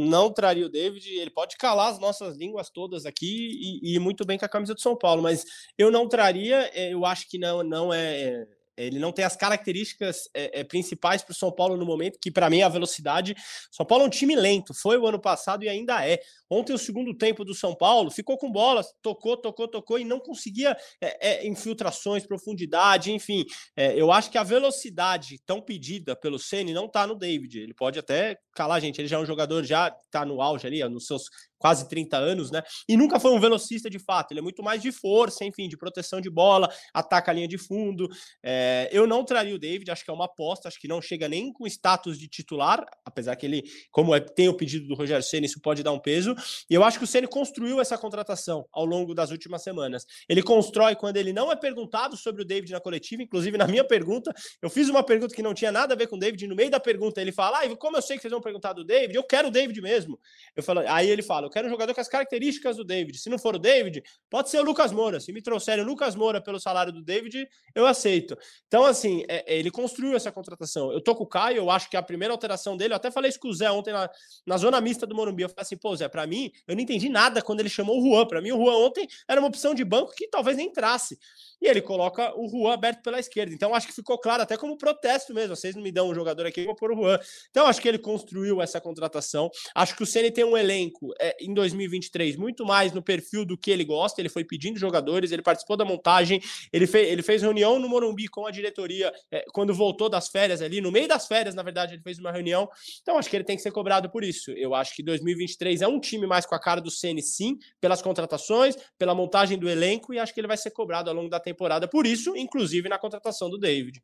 não 0.06 0.32
traria 0.32 0.66
o 0.66 0.70
David. 0.70 1.10
Ele 1.10 1.30
pode 1.30 1.58
calar 1.58 1.92
as 1.92 2.00
nossas 2.00 2.38
línguas 2.38 2.70
todas 2.70 3.06
aqui 3.06 3.80
e, 3.84 3.96
e 3.96 4.00
muito 4.00 4.26
bem 4.26 4.38
com 4.38 4.46
a 4.46 4.50
camisa 4.50 4.74
do 4.74 4.82
São 4.82 4.96
Paulo, 4.96 5.22
mas 5.22 5.44
eu 5.78 5.92
não 5.92 6.08
traria. 6.08 6.70
É, 6.74 6.94
eu 6.94 7.06
acho 7.06 7.30
que 7.30 7.38
não, 7.38 7.64
não 7.64 7.94
é 7.94 8.48
ele 8.78 9.00
não 9.00 9.12
tem 9.12 9.24
as 9.24 9.36
características 9.36 10.30
é, 10.34 10.60
é, 10.60 10.64
principais 10.64 11.22
para 11.22 11.32
o 11.32 11.36
São 11.36 11.52
Paulo 11.52 11.78
no 11.78 11.86
momento, 11.86 12.20
que 12.22 12.30
para 12.30 12.50
mim 12.50 12.60
é 12.60 12.64
a 12.64 12.70
velocidade. 12.70 13.36
São 13.72 13.86
Paulo 13.86 14.04
é 14.04 14.08
um 14.08 14.10
time 14.10 14.36
lento, 14.36 14.74
foi 14.74 14.98
o 14.98 15.08
ano 15.08 15.20
passado 15.20 15.64
e 15.64 15.70
ainda 15.70 16.06
é. 16.06 16.20
Ontem, 16.50 16.74
o 16.74 16.78
segundo 16.78 17.16
tempo 17.16 17.44
do 17.44 17.54
São 17.54 17.76
Paulo, 17.76 18.12
ficou 18.12 18.38
com 18.38 18.52
bola, 18.52 18.84
tocou, 19.02 19.38
tocou, 19.38 19.68
tocou 19.68 20.00
e 20.00 20.06
não 20.06 20.20
conseguia 20.20 20.76
é, 21.02 21.48
infiltrações, 21.48 22.26
profundidade, 22.26 23.12
enfim. 23.12 23.46
eu 23.76 24.12
acho 24.12 24.30
que 24.30 24.38
a 24.38 24.44
velocidade 24.44 25.40
tão 25.46 25.62
pedida 25.62 26.16
pelo 26.16 26.40
Ceni 26.40 26.74
não 26.74 26.86
está 26.86 27.08
no 27.08 27.16
David. 27.16 27.60
Ele 27.60 27.74
pode 27.74 28.00
até 28.00 28.38
calar, 28.54 28.82
gente. 28.82 29.00
Ele 29.00 29.08
já 29.08 29.18
é 29.18 29.20
um 29.20 29.26
jogador, 29.26 29.64
já 29.64 29.88
está 29.88 30.26
no 30.26 30.42
auge 30.42 30.66
ali, 30.66 30.84
nos 30.88 31.06
seus 31.06 31.24
quase 31.58 31.88
30 31.88 32.18
anos, 32.18 32.52
né? 32.52 32.62
E 32.88 32.96
nunca 32.96 33.20
foi 33.20 33.32
um 33.32 33.40
velocista 33.40 33.90
de 33.90 33.98
fato. 33.98 34.32
Ele 34.32 34.40
é 34.40 34.44
muito 34.44 34.62
mais 34.62 34.82
de 34.82 34.92
força, 34.92 35.44
enfim, 35.44 35.68
de 35.68 35.76
proteção 35.76 36.22
de 36.22 36.30
bola, 36.30 36.72
ataca 36.94 37.32
a 37.32 37.34
linha 37.34 37.48
de 37.48 37.58
fundo. 37.58 38.08
É, 38.44 38.88
eu 38.92 39.08
não 39.08 39.26
traria 39.26 39.56
o 39.56 39.60
David, 39.60 39.90
acho 39.90 40.04
que 40.04 40.12
é 40.12 40.14
uma 40.14 40.26
aposta, 40.26 40.68
acho 40.68 40.80
que 40.80 40.88
não 40.88 41.02
chega 41.02 41.28
nem 41.28 41.52
com 41.52 41.66
status 41.66 42.20
de 42.20 42.28
titular, 42.28 42.86
apesar 43.04 43.36
que 43.36 43.46
ele, 43.46 43.64
como 43.92 44.14
é, 44.14 44.20
tem 44.20 44.48
o 44.48 44.56
pedido 44.56 44.88
do 44.88 44.96
Rogério 44.96 45.24
Senna, 45.24 45.46
isso 45.46 45.60
pode 45.60 45.82
dar 45.82 45.92
um 45.92 46.00
peso. 46.00 46.36
E 46.70 46.74
eu 46.74 46.84
acho 46.84 46.98
que 46.98 47.04
o 47.04 47.08
Senna 47.08 47.28
construiu 47.28 47.80
essa 47.80 47.98
contratação 47.98 48.66
ao 48.72 48.86
longo 48.86 49.14
das 49.14 49.32
últimas 49.32 49.64
semanas. 49.64 50.06
Ele 50.28 50.42
constrói 50.42 50.96
quando 50.96 51.18
ele 51.18 51.34
não 51.34 51.52
é 51.52 51.56
perguntado 51.56 52.18
sobre 52.18 52.42
o 52.42 52.46
David 52.46 52.72
na 52.72 52.80
coletiva, 52.80 53.24
inclusive 53.24 53.58
na 53.58 53.68
minha 53.68 53.84
pergunta, 53.84 54.34
eu 54.62 54.70
fiz 54.70 54.90
uma 54.90 55.04
pergunta 55.04 55.36
que 55.36 55.42
não 55.42 55.54
tinha 55.54 55.72
nada 55.72 55.94
a 55.94 55.98
ver 55.98 56.08
com 56.08 56.16
o 56.16 56.20
David, 56.20 56.48
no 56.48 56.56
meio 56.56 56.70
da 56.70 56.80
pergunta 56.80 57.22
ele 57.22 57.32
fala: 57.32 57.60
ah, 57.60 57.76
como 57.78 57.98
eu 57.98 58.02
sei 58.02 58.18
que 58.18 58.22
vocês 58.22 58.32
vão 58.32 58.42
perguntar 58.42 58.74
do 58.74 58.84
David? 58.84 59.16
Eu 59.16 59.24
quero 59.24 59.48
o 59.48 59.52
David 59.52 59.80
mesmo. 59.82 60.20
Eu 60.56 60.64
falo, 60.64 60.82
aí 60.88 61.10
ele 61.10 61.22
fala: 61.22 61.50
quero 61.50 61.68
um 61.68 61.70
jogador 61.70 61.94
com 61.94 62.02
as 62.02 62.08
características 62.08 62.78
do 62.78 62.84
David. 62.84 63.18
Se 63.18 63.30
não 63.30 63.38
for 63.38 63.56
o 63.56 63.60
David, 63.60 64.04
pode 64.30 64.50
ser 64.50 64.60
o 64.60 64.64
Lucas 64.64 64.92
Moura. 64.92 65.20
Se 65.20 65.32
me 65.32 65.42
trouxerem 65.42 65.84
o 65.84 65.88
Lucas 65.88 66.16
Moura 66.16 66.42
pelo 66.42 66.60
salário 66.60 66.92
do 66.92 67.02
David, 67.02 67.48
eu 67.74 67.86
aceito. 67.86 68.38
Então, 68.68 68.86
assim, 68.86 69.24
é, 69.28 69.54
é, 69.54 69.58
ele 69.58 69.72
construiu 69.72 70.16
essa 70.16 70.32
contratação. 70.32 70.92
Eu 70.92 71.02
tô 71.02 71.16
com 71.16 71.24
o 71.24 71.28
Caio, 71.28 71.58
eu 71.58 71.70
acho 71.70 71.90
que 71.90 71.98
a 71.98 72.04
primeira 72.04 72.34
alteração 72.34 72.76
dele, 72.76 72.94
eu 72.94 72.98
até 72.98 73.12
falei 73.12 73.30
isso 73.30 73.40
com 73.40 73.50
o 73.50 73.54
Zé 73.54 73.72
ontem 73.72 73.94
na, 73.94 74.10
na 74.46 74.58
zona 74.58 74.82
mista 74.82 75.06
do 75.06 75.16
Morumbi. 75.16 75.44
Eu 75.44 75.50
falei 75.50 75.62
assim, 75.62 75.78
pô, 75.78 75.96
Zé, 75.96 76.08
pra 76.08 76.25
mim, 76.28 76.52
eu 76.68 76.76
não 76.76 76.82
entendi 76.82 77.10
nada 77.10 77.42
quando 77.42 77.60
ele 77.60 77.70
chamou 77.70 78.00
o 78.00 78.04
Juan. 78.04 78.26
Pra 78.26 78.42
mim, 78.42 78.52
o 78.52 78.58
Juan 78.58 78.78
ontem 78.78 79.08
era 79.28 79.40
uma 79.40 79.48
opção 79.48 79.74
de 79.74 79.84
banco 79.84 80.14
que 80.16 80.28
talvez 80.28 80.58
nem 80.58 80.68
entrasse 80.68 81.18
e 81.62 81.68
ele 81.68 81.82
coloca 81.82 82.34
o 82.38 82.48
Juan 82.48 82.74
aberto 82.74 83.02
pela 83.02 83.20
esquerda. 83.20 83.54
Então, 83.54 83.74
acho 83.74 83.88
que 83.88 83.94
ficou 83.94 84.18
claro, 84.18 84.44
até 84.44 84.58
como 84.58 84.78
protesto 84.78 85.34
mesmo. 85.34 85.56
Vocês 85.56 85.76
não 85.76 85.82
me 85.82 85.92
dão 85.92 86.10
um 86.10 86.16
jogador 86.16 86.46
aqui, 86.46 86.62
eu 86.62 86.66
vou 86.66 86.76
pôr 86.76 86.92
o 86.92 86.96
Juan. 86.96 87.20
Então, 87.50 87.66
acho 87.66 87.82
que 87.82 87.88
ele 87.88 87.98
construiu 87.98 88.62
essa 88.62 88.80
contratação. 88.80 89.50
Acho 89.74 89.96
que 89.96 90.04
o 90.04 90.06
Ceni 90.06 90.32
tem 90.32 90.44
um 90.44 90.58
elenco 90.58 91.14
é, 91.20 91.36
em 91.40 91.54
2023 91.54 92.36
muito 92.36 92.66
mais 92.66 92.92
no 92.92 93.02
perfil 93.02 93.46
do 93.46 93.58
que 93.58 93.72
ele 93.72 93.84
gosta. 93.84 94.22
Ele 94.22 94.30
foi 94.30 94.44
pedindo 94.44 94.78
jogadores, 94.78 95.32
ele 95.32 95.42
participou 95.42 95.76
da 95.76 95.86
montagem, 95.86 96.42
ele, 96.72 96.86
fez, 96.86 97.10
ele 97.10 97.24
fez 97.24 97.42
reunião 97.42 97.80
no 97.80 97.90
Morumbi 97.90 98.28
com 98.28 98.46
a 98.46 98.52
diretoria 98.52 99.12
é, 99.32 99.46
quando 99.52 99.74
voltou 99.74 100.10
das 100.10 100.28
férias 100.28 100.62
ali. 100.62 100.82
No 100.82 100.92
meio 100.92 101.08
das 101.08 101.28
férias, 101.28 101.56
na 101.56 101.64
verdade, 101.64 101.96
ele 101.96 102.02
fez 102.04 102.20
uma 102.20 102.32
reunião. 102.32 102.70
Então, 103.02 103.18
acho 103.18 103.30
que 103.30 103.36
ele 103.36 103.44
tem 103.44 103.56
que 103.56 103.62
ser 103.62 103.72
cobrado 103.72 104.10
por 104.10 104.24
isso. 104.24 104.52
Eu 104.52 104.76
acho 104.76 104.96
que 104.96 105.02
2023 105.02 105.82
é 105.82 105.88
um 105.88 106.00
time 106.00 106.15
mais 106.20 106.46
com 106.46 106.56
a 106.56 106.60
cara 106.60 106.80
do 106.80 106.92
Ceni, 106.92 107.22
sim, 107.22 107.60
pelas 107.82 108.02
contratações, 108.02 108.76
pela 108.98 109.14
montagem 109.14 109.58
do 109.58 109.70
elenco, 109.70 110.14
e 110.14 110.20
acho 110.20 110.34
que 110.34 110.40
ele 110.40 110.48
vai 110.48 110.58
ser 110.58 110.72
cobrado 110.72 111.10
ao 111.10 111.16
longo 111.16 111.30
da 111.30 111.40
temporada 111.40 111.88
por 111.88 112.06
isso, 112.06 112.36
inclusive 112.36 112.88
na 112.88 112.98
contratação 112.98 113.50
do 113.50 113.58
David. 113.58 114.04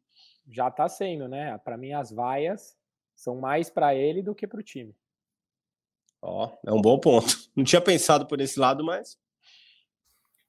Já 0.49 0.67
está 0.67 0.89
sendo, 0.89 1.27
né? 1.27 1.57
Para 1.59 1.77
mim, 1.77 1.93
as 1.93 2.11
vaias 2.11 2.75
são 3.15 3.35
mais 3.35 3.69
para 3.69 3.95
ele 3.95 4.21
do 4.21 4.35
que 4.35 4.47
para 4.47 4.59
o 4.59 4.63
time. 4.63 4.95
Ó, 6.21 6.51
é 6.65 6.71
um 6.71 6.81
bom 6.81 6.99
ponto. 6.99 7.27
Não 7.55 7.63
tinha 7.63 7.81
pensado 7.81 8.27
por 8.27 8.39
esse 8.39 8.59
lado, 8.59 8.83
mas. 8.83 9.17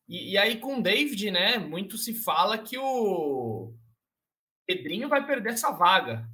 E, 0.09 0.33
e, 0.33 0.39
aí, 0.39 0.59
com 0.59 0.79
o 0.79 0.83
David, 0.83 1.31
né? 1.31 1.59
Muito 1.59 1.97
se 1.97 2.15
fala 2.15 2.59
que 2.59 2.77
o 2.77 3.75
Pedrinho 4.67 5.09
vai 5.09 5.25
perder 5.27 5.53
essa 5.53 5.71
vaga. 5.71 6.29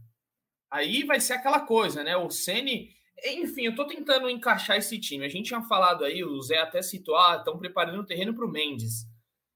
Aí 0.71 1.05
vai 1.05 1.21
ser 1.21 1.35
aquela 1.35 1.61
coisa, 1.61 2.03
né? 2.03 2.17
O 2.17 2.31
Ceni. 2.31 2.97
Enfim, 3.25 3.67
eu 3.67 3.75
tô 3.75 3.87
tentando 3.87 4.29
encaixar 4.29 4.77
esse 4.77 4.99
time. 4.99 5.25
A 5.25 5.29
gente 5.29 5.47
tinha 5.47 5.63
falado 5.63 6.05
aí, 6.05 6.23
o 6.25 6.41
Zé 6.41 6.59
até 6.59 6.83
citou, 6.83 7.17
ah, 7.17 7.37
estão 7.37 7.59
preparando 7.59 8.01
o 8.01 8.07
terreno 8.07 8.35
para 8.35 8.47
o 8.47 8.51
Mendes. 8.51 9.07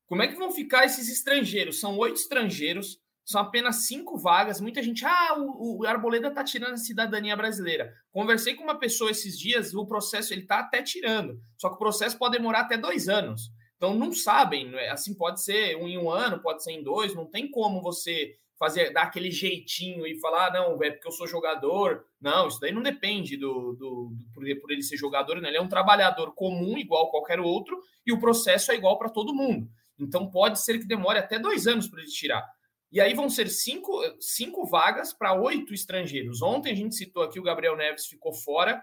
Como 0.07 0.23
é 0.23 0.29
que 0.29 0.37
vão 0.37 0.51
ficar 0.51 0.85
esses 0.85 1.11
estrangeiros? 1.11 1.81
São 1.81 1.97
oito 1.99 2.17
estrangeiros, 2.17 2.99
são 3.25 3.41
apenas 3.41 3.87
cinco 3.87 4.19
vagas. 4.19 4.61
Muita 4.61 4.83
gente, 4.83 5.05
ah, 5.05 5.37
o, 5.39 5.81
o 5.81 5.87
Arboleda 5.87 6.31
tá 6.31 6.45
tirando 6.45 6.75
a 6.75 6.79
cidadania 6.79 7.37
brasileira. 7.37 7.93
Conversei 8.11 8.55
com 8.55 8.65
uma 8.65 8.79
pessoa 8.79 9.11
esses 9.11 9.39
dias, 9.39 9.75
o 9.75 9.87
processo 9.87 10.33
ele 10.35 10.47
tá 10.47 10.59
até 10.59 10.83
tirando, 10.83 11.41
só 11.59 11.69
que 11.69 11.77
o 11.77 11.79
processo 11.79 12.19
pode 12.19 12.37
demorar 12.37 12.61
até 12.61 12.77
dois 12.77 13.09
anos. 13.09 13.51
Então 13.77 13.95
não 13.95 14.13
sabem, 14.13 14.73
é? 14.75 14.91
assim 14.91 15.15
pode 15.15 15.43
ser 15.43 15.77
um 15.77 15.89
em 15.89 15.99
um 15.99 16.11
ano, 16.11 16.41
pode 16.41 16.63
ser 16.63 16.73
em 16.73 16.83
dois, 16.83 17.15
não 17.15 17.29
tem 17.29 17.51
como 17.51 17.83
você 17.83 18.37
fazer 18.63 18.93
dar 18.93 19.03
aquele 19.03 19.29
jeitinho 19.29 20.07
e 20.07 20.21
falar, 20.21 20.47
ah, 20.47 20.53
não, 20.53 20.85
é 20.85 20.93
porque 20.93 21.09
eu 21.09 21.11
sou 21.11 21.27
jogador. 21.27 22.07
Não, 22.21 22.47
isso 22.47 22.61
daí 22.61 22.71
não 22.71 22.81
depende 22.81 23.37
do, 23.37 23.73
do, 23.73 24.13
do 24.15 24.25
por, 24.33 24.45
por, 24.61 24.71
ele 24.71 24.85
ser 24.85 24.97
jogador, 24.97 25.41
né? 25.41 25.49
Ele 25.49 25.57
é 25.57 25.61
um 25.61 25.69
trabalhador 25.69 26.33
comum, 26.33 26.79
igual 26.79 27.11
qualquer 27.11 27.41
outro, 27.41 27.83
e 28.07 28.13
o 28.13 28.21
processo 28.21 28.71
é 28.71 28.77
igual 28.77 28.97
para 28.97 29.09
todo 29.09 29.35
mundo. 29.35 29.69
Então 29.99 30.31
pode 30.31 30.63
ser 30.63 30.79
que 30.79 30.87
demore 30.87 31.19
até 31.19 31.41
dois 31.41 31.67
anos 31.67 31.89
para 31.89 32.03
ele 32.03 32.09
tirar. 32.09 32.49
E 32.93 33.01
aí 33.01 33.15
vão 33.15 33.29
ser 33.29 33.49
cinco, 33.49 34.01
cinco 34.21 34.65
vagas 34.65 35.13
para 35.13 35.35
oito 35.35 35.75
estrangeiros. 35.75 36.41
Ontem 36.41 36.73
a 36.73 36.77
gente 36.77 36.95
citou 36.95 37.25
aqui 37.25 37.41
o 37.41 37.43
Gabriel 37.43 37.77
Neves 37.77 38.07
ficou 38.07 38.33
fora, 38.33 38.81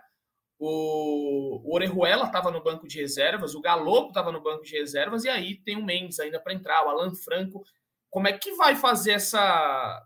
o, 0.59 1.61
o 1.63 1.73
Orejuela 1.73 2.25
estava 2.25 2.51
no 2.51 2.61
banco 2.61 2.85
de 2.85 2.99
reservas, 2.99 3.55
o 3.55 3.61
Galopo 3.61 4.09
estava 4.09 4.29
no 4.29 4.43
banco 4.43 4.65
de 4.65 4.77
reservas, 4.77 5.23
e 5.23 5.29
aí 5.29 5.55
tem 5.55 5.77
o 5.77 5.85
Mendes 5.85 6.19
ainda 6.19 6.37
para 6.37 6.53
entrar, 6.53 6.85
o 6.85 6.89
Alan 6.89 7.15
Franco. 7.15 7.63
Como 8.09 8.27
é 8.27 8.37
que 8.37 8.53
vai 8.53 8.75
fazer 8.75 9.11
essa. 9.11 10.05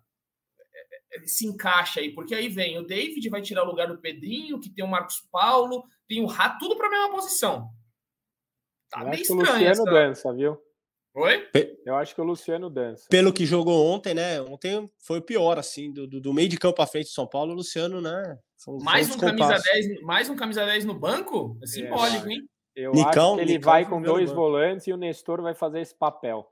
Se 1.26 1.46
encaixa 1.46 2.00
aí? 2.00 2.14
Porque 2.14 2.34
aí 2.34 2.50
vem 2.50 2.78
o 2.78 2.86
David, 2.86 3.30
vai 3.30 3.42
tirar 3.42 3.64
o 3.64 3.68
lugar 3.68 3.88
do 3.88 4.00
Pedrinho, 4.00 4.60
que 4.60 4.70
tem 4.70 4.84
o 4.84 4.88
Marcos 4.88 5.22
Paulo, 5.32 5.84
tem 6.08 6.22
o 6.22 6.26
Rato, 6.26 6.58
tudo 6.60 6.76
para 6.76 6.88
a 6.88 6.90
mesma 6.90 7.12
posição. 7.12 7.70
Tá 8.90 9.06
meio 9.06 9.22
estranho. 9.22 9.42
O 9.42 9.46
Luciano 9.46 9.70
essa... 9.70 9.84
dança, 9.84 10.34
viu? 10.34 10.60
Oi? 11.16 11.48
Eu 11.86 11.96
acho 11.96 12.16
que 12.16 12.22
o 12.22 12.24
Luciano 12.24 12.72
dança. 12.72 13.06
Pelo 13.10 13.32
que 13.32 13.46
jogou 13.46 13.86
ontem, 13.86 14.16
né? 14.16 14.42
Ontem 14.42 14.90
foi 14.98 15.20
o 15.20 15.22
pior, 15.22 15.60
assim, 15.60 15.92
do, 15.92 16.08
do 16.08 16.34
meio 16.34 16.50
de 16.50 16.58
campo 16.58 16.82
à 16.82 16.88
frente 16.88 17.06
de 17.06 17.14
São 17.14 17.28
Paulo, 17.28 17.52
o 17.52 17.56
Luciano, 17.56 18.02
né? 18.02 18.40
mais 18.82 19.14
um, 19.14 19.20
camisa 19.20 19.60
10, 19.60 20.02
mais 20.02 20.30
um 20.30 20.36
camisa 20.36 20.66
10 20.66 20.86
no 20.86 20.98
banco? 20.98 21.58
É 21.62 21.68
simbólico, 21.68 22.28
é, 22.28 22.34
hein? 22.34 22.50
Eu 22.76 22.92
Nicão, 22.92 23.28
acho 23.28 23.36
que 23.36 23.42
ele 23.42 23.54
Nicão 23.54 23.72
vai 23.72 23.88
com 23.88 24.02
dois 24.02 24.32
volantes 24.32 24.88
e 24.88 24.94
o 24.94 24.98
Nestor 24.98 25.42
vai 25.42 25.54
fazer 25.54 25.82
esse 25.82 25.96
papel. 25.96 26.52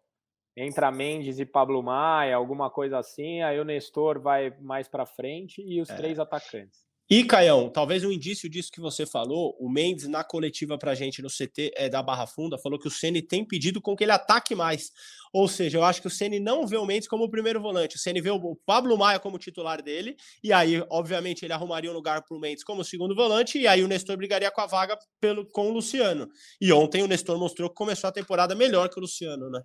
Entra 0.56 0.92
Mendes 0.92 1.40
e 1.40 1.46
Pablo 1.46 1.82
Maia, 1.82 2.36
alguma 2.36 2.70
coisa 2.70 2.98
assim, 2.98 3.42
aí 3.42 3.60
o 3.60 3.66
Nestor 3.66 4.20
vai 4.20 4.54
mais 4.60 4.88
para 4.88 5.06
frente 5.06 5.62
e 5.62 5.82
os 5.82 5.90
é. 5.90 5.96
três 5.96 6.20
atacantes. 6.20 6.92
E, 7.14 7.26
Caião, 7.26 7.70
talvez 7.70 8.06
um 8.06 8.12
indício 8.12 8.50
disso 8.50 8.72
que 8.72 8.80
você 8.80 9.06
falou, 9.06 9.54
o 9.60 9.70
Mendes, 9.70 10.08
na 10.08 10.24
coletiva 10.24 10.78
pra 10.78 10.96
gente 10.96 11.22
no 11.22 11.28
CT 11.28 11.74
é, 11.76 11.90
da 11.90 12.02
Barra 12.02 12.26
Funda, 12.26 12.58
falou 12.58 12.80
que 12.80 12.88
o 12.88 12.90
Ceni 12.90 13.22
tem 13.22 13.44
pedido 13.44 13.82
com 13.82 13.98
que 13.98 14.06
ele 14.06 14.14
ataque 14.14 14.56
mais. 14.56 14.92
Ou 15.34 15.46
seja, 15.46 15.78
eu 15.78 15.84
acho 15.84 16.00
que 16.00 16.08
o 16.08 16.10
Ceni 16.10 16.40
não 16.40 16.66
vê 16.66 16.78
o 16.78 16.86
Mendes 16.86 17.10
como 17.10 17.26
o 17.26 17.30
primeiro 17.30 17.60
volante. 17.60 17.98
O 17.98 18.00
Ceni 18.00 18.22
vê 18.22 18.30
o 18.30 18.56
Pablo 18.66 18.98
Maia 18.98 19.20
como 19.20 19.38
titular 19.38 19.82
dele, 19.82 20.16
e 20.42 20.54
aí, 20.54 20.82
obviamente, 20.90 21.44
ele 21.44 21.52
arrumaria 21.52 21.92
um 21.92 21.94
lugar 21.94 22.22
para 22.24 22.38
o 22.38 22.40
Mendes 22.40 22.64
como 22.64 22.82
segundo 22.82 23.14
volante, 23.14 23.60
e 23.60 23.68
aí 23.68 23.84
o 23.84 23.90
Nestor 23.90 24.16
brigaria 24.16 24.50
com 24.50 24.62
a 24.62 24.66
vaga 24.66 24.98
pelo, 25.20 25.46
com 25.46 25.68
o 25.68 25.74
Luciano. 25.74 26.30
E 26.62 26.72
ontem 26.72 27.04
o 27.04 27.08
Nestor 27.08 27.38
mostrou 27.38 27.70
que 27.70 27.76
começou 27.76 28.08
a 28.08 28.14
temporada 28.14 28.56
melhor 28.56 28.88
que 28.88 28.98
o 28.98 29.02
Luciano, 29.02 29.50
né? 29.50 29.62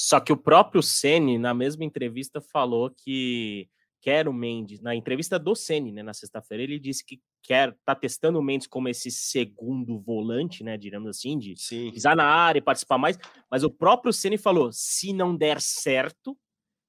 Só 0.00 0.20
que 0.20 0.32
o 0.32 0.36
próprio 0.36 0.80
Ceni 0.80 1.38
na 1.38 1.52
mesma 1.52 1.84
entrevista, 1.84 2.40
falou 2.40 2.88
que 2.88 3.68
quer 4.00 4.28
o 4.28 4.32
Mendes. 4.32 4.80
Na 4.80 4.94
entrevista 4.94 5.40
do 5.40 5.56
Ceni 5.56 5.90
né, 5.90 6.04
na 6.04 6.14
sexta-feira, 6.14 6.62
ele 6.62 6.78
disse 6.78 7.04
que 7.04 7.20
quer 7.42 7.76
tá 7.84 7.96
testando 7.96 8.38
o 8.38 8.42
Mendes 8.42 8.68
como 8.68 8.88
esse 8.88 9.10
segundo 9.10 9.98
volante, 9.98 10.62
né, 10.62 10.76
digamos 10.76 11.08
assim, 11.08 11.36
de 11.36 11.56
Sim. 11.56 11.90
pisar 11.90 12.14
na 12.14 12.24
área 12.24 12.60
e 12.60 12.62
participar 12.62 12.96
mais. 12.96 13.18
Mas 13.50 13.64
o 13.64 13.70
próprio 13.72 14.12
Ceni 14.12 14.38
falou: 14.38 14.70
se 14.70 15.12
não 15.12 15.36
der 15.36 15.60
certo, 15.60 16.38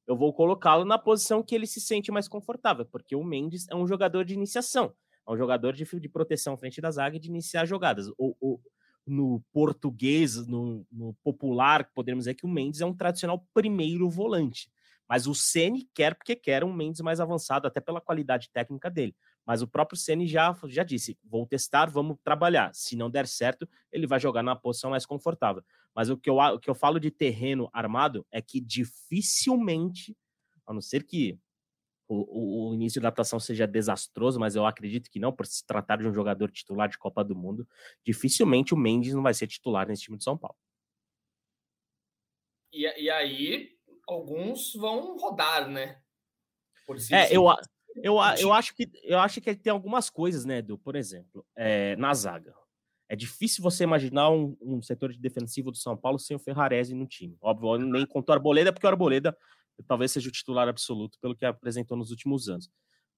eu 0.06 0.16
vou 0.16 0.32
colocá-lo 0.32 0.86
na 0.86 1.00
posição 1.00 1.42
que 1.42 1.56
ele 1.56 1.66
se 1.66 1.82
sente 1.82 2.12
mais 2.12 2.28
confortável, 2.28 2.86
porque 2.86 3.16
o 3.16 3.24
Mendes 3.24 3.66
é 3.72 3.76
um 3.76 3.88
jogador 3.88 4.24
de 4.24 4.36
iniciação, 4.36 4.94
é 5.28 5.32
um 5.32 5.38
jogador 5.38 5.74
de, 5.74 5.84
de 5.84 6.10
proteção 6.10 6.56
frente 6.56 6.80
da 6.80 6.92
zaga 6.92 7.18
e 7.18 7.20
de 7.20 7.28
iniciar 7.28 7.66
jogadas. 7.66 8.08
O, 8.20 8.36
o, 8.40 8.60
no 9.10 9.44
português, 9.52 10.48
no, 10.48 10.86
no 10.92 11.14
popular, 11.24 11.90
podemos 11.94 12.24
dizer 12.24 12.36
que 12.36 12.46
o 12.46 12.50
Mendes 12.50 12.82
é 12.82 12.86
um 12.86 12.94
tradicional 12.94 13.46
primeiro 13.54 14.10
volante. 14.10 14.72
Mas 15.08 15.26
o 15.26 15.34
Ceni 15.34 15.90
quer 15.94 16.14
porque 16.14 16.36
quer 16.36 16.64
um 16.64 16.72
Mendes 16.72 17.02
mais 17.02 17.20
avançado, 17.20 17.68
até 17.68 17.82
pela 17.82 18.00
qualidade 18.00 18.50
técnica 18.52 18.92
dele. 18.92 19.16
Mas 19.44 19.64
o 19.64 19.68
próprio 19.68 19.98
Ceni 19.98 20.28
já, 20.28 20.56
já 20.68 20.84
disse: 20.84 21.18
vou 21.24 21.48
testar, 21.48 21.90
vamos 21.90 22.18
trabalhar. 22.24 22.72
Se 22.76 22.96
não 22.96 23.10
der 23.10 23.26
certo, 23.26 23.68
ele 23.92 24.06
vai 24.06 24.20
jogar 24.20 24.44
na 24.44 24.56
posição 24.56 24.92
mais 24.92 25.08
confortável. 25.08 25.64
Mas 25.96 26.12
o 26.12 26.18
que 26.18 26.30
eu, 26.30 26.38
o 26.38 26.60
que 26.60 26.70
eu 26.70 26.76
falo 26.76 27.00
de 27.00 27.10
terreno 27.10 27.68
armado 27.74 28.24
é 28.32 28.40
que 28.40 28.62
dificilmente, 28.62 30.16
a 30.68 30.72
não 30.72 30.82
ser 30.82 31.04
que 31.04 31.40
o, 32.10 32.70
o, 32.72 32.74
início 32.74 33.00
da 33.00 33.08
adaptação 33.08 33.40
seja 33.40 33.68
desastroso, 33.68 34.40
mas 34.40 34.56
eu 34.56 34.66
acredito 34.66 35.12
que 35.12 35.20
não, 35.20 35.32
por 35.32 35.46
se 35.46 35.66
tratar 35.66 35.98
de 35.98 36.08
um 36.08 36.14
jogador 36.14 36.50
titular 36.50 36.90
de 36.90 36.98
Copa 36.98 37.24
do 37.24 37.36
Mundo, 37.36 37.68
dificilmente 38.04 38.74
o 38.74 38.78
Mendes 38.78 39.14
não 39.14 39.22
vai 39.22 39.34
ser 39.34 39.46
titular 39.46 39.88
nesse 39.88 40.04
time 40.04 40.18
de 40.18 40.24
São 40.24 40.36
Paulo. 40.36 40.58
E, 42.74 43.04
e 43.04 43.10
aí, 43.12 43.78
alguns 44.08 44.74
vão 44.74 45.18
rodar, 45.18 45.70
né? 45.70 46.02
Si 46.98 47.14
é, 47.14 47.28
eu, 47.32 47.46
eu, 47.98 48.16
eu, 48.40 48.54
acho 48.54 48.76
que, 48.76 48.90
eu 49.04 49.20
acho 49.20 49.40
que 49.40 49.56
tem 49.56 49.72
algumas 49.72 50.10
coisas, 50.10 50.44
né, 50.44 50.58
Edu? 50.58 50.80
Por 50.80 50.96
exemplo, 50.96 51.46
é, 51.56 51.96
na 51.96 52.12
zaga. 52.16 52.56
É 53.08 53.16
difícil 53.16 53.64
você 53.64 53.84
imaginar 53.84 54.30
um, 54.32 54.56
um, 54.62 54.82
setor 54.82 55.12
de 55.12 55.20
defensivo 55.20 55.72
do 55.72 55.78
São 55.78 55.98
Paulo 55.98 56.20
sem 56.20 56.36
o 56.36 56.40
Ferrarese 56.40 56.94
no 56.94 57.08
time. 57.08 57.38
Óbvio, 57.42 57.78
nem 57.78 58.06
contou 58.06 58.34
o 58.34 58.38
Arboleda, 58.38 58.72
porque 58.72 58.86
o 58.86 58.90
Arboleda 58.90 59.36
talvez 59.88 60.12
seja 60.12 60.30
o 60.30 60.32
titular 60.32 60.68
absoluto 60.68 61.18
pelo 61.22 61.36
que 61.36 61.46
apresentou 61.46 61.98
nos 61.98 62.12
últimos 62.12 62.50
anos. 62.50 62.70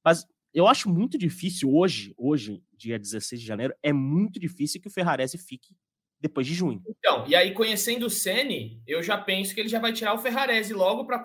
Mas 0.03 0.25
eu 0.53 0.67
acho 0.67 0.89
muito 0.89 1.17
difícil 1.17 1.73
hoje, 1.73 2.13
hoje, 2.17 2.61
dia 2.73 2.99
16 2.99 3.39
de 3.41 3.47
janeiro, 3.47 3.73
é 3.81 3.93
muito 3.93 4.39
difícil 4.39 4.81
que 4.81 4.87
o 4.87 4.91
Ferrarese 4.91 5.37
fique 5.37 5.75
depois 6.19 6.45
de 6.45 6.53
junho. 6.53 6.81
Então, 6.87 7.25
e 7.27 7.35
aí 7.35 7.53
conhecendo 7.53 8.05
o 8.05 8.09
Ceni, 8.09 8.81
eu 8.85 9.01
já 9.01 9.17
penso 9.17 9.55
que 9.55 9.59
ele 9.59 9.69
já 9.69 9.79
vai 9.79 9.91
tirar 9.91 10.13
o 10.13 10.19
Ferrarese 10.19 10.73
logo 10.73 11.05
para 11.05 11.23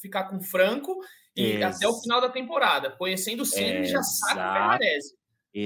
ficar 0.00 0.24
com 0.24 0.36
o 0.36 0.42
Franco 0.42 0.96
e 1.36 1.42
Ex 1.42 1.76
até 1.76 1.88
o 1.88 2.00
final 2.00 2.20
da 2.20 2.28
temporada. 2.28 2.90
Conhecendo 2.92 3.42
o 3.42 3.46
Ceni, 3.46 3.78
ele 3.78 3.86
já 3.86 4.02
sabe 4.02 4.40
o 4.40 4.52
Ferrarese. 4.52 5.18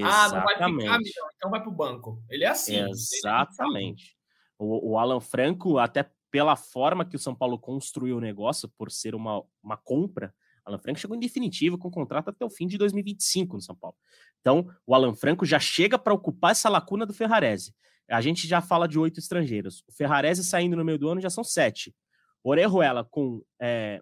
Ah, 0.03 0.29
não 0.29 0.43
vai 0.43 0.55
ficar, 0.55 0.99
então 1.35 1.51
vai 1.51 1.61
para 1.61 1.69
o 1.69 1.75
banco. 1.75 2.23
Ele 2.29 2.45
é 2.45 2.47
assim. 2.47 2.77
Exatamente. 2.89 4.15
O, 4.57 4.93
o 4.93 4.97
Alan 4.97 5.19
Franco, 5.19 5.77
até 5.77 6.09
pela 6.33 6.55
forma 6.55 7.05
que 7.05 7.15
o 7.15 7.19
São 7.19 7.35
Paulo 7.35 7.59
construiu 7.59 8.17
o 8.17 8.19
negócio, 8.19 8.67
por 8.75 8.89
ser 8.89 9.13
uma, 9.13 9.43
uma 9.61 9.77
compra, 9.77 10.33
Alan 10.65 10.79
Franco 10.79 10.99
chegou 10.99 11.15
em 11.15 11.19
definitivo 11.19 11.77
com 11.77 11.91
contrato 11.91 12.29
até 12.29 12.43
o 12.43 12.49
fim 12.49 12.65
de 12.65 12.75
2025 12.75 13.55
no 13.55 13.61
São 13.61 13.75
Paulo. 13.75 13.95
Então, 14.41 14.67
o 14.83 14.95
Alan 14.95 15.13
Franco 15.13 15.45
já 15.45 15.59
chega 15.59 15.99
para 15.99 16.11
ocupar 16.11 16.53
essa 16.53 16.69
lacuna 16.69 17.05
do 17.05 17.13
Ferrarese. 17.13 17.75
A 18.09 18.19
gente 18.19 18.47
já 18.47 18.61
fala 18.61 18.87
de 18.87 18.97
oito 18.97 19.19
estrangeiros. 19.19 19.83
O 19.87 19.91
Ferrarese 19.91 20.43
saindo 20.43 20.75
no 20.75 20.83
meio 20.83 20.97
do 20.97 21.07
ano 21.07 21.21
já 21.21 21.29
são 21.29 21.43
sete. 21.43 21.95
Orejuela 22.43 23.05
com 23.05 23.43
é, 23.61 24.01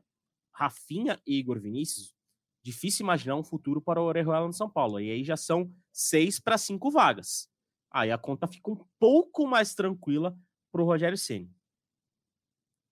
Rafinha 0.54 1.20
e 1.28 1.38
Igor 1.38 1.60
Vinícius, 1.60 2.16
difícil 2.64 3.04
imaginar 3.04 3.36
um 3.36 3.44
futuro 3.44 3.82
para 3.82 4.02
o 4.02 4.06
Orejuela 4.06 4.48
no 4.48 4.54
São 4.54 4.70
Paulo. 4.70 5.02
E 5.02 5.12
aí 5.12 5.26
já 5.26 5.36
são 5.36 5.70
seis 5.92 6.40
para 6.40 6.58
cinco 6.58 6.90
vagas. 6.90 7.50
Aí 7.92 8.10
a 8.10 8.18
conta 8.18 8.48
fica 8.48 8.72
um 8.72 8.78
pouco 8.98 9.46
mais 9.46 9.76
tranquila 9.76 10.34
para 10.72 10.82
o 10.82 10.86
Rogério 10.86 11.18
Ceni. 11.18 11.52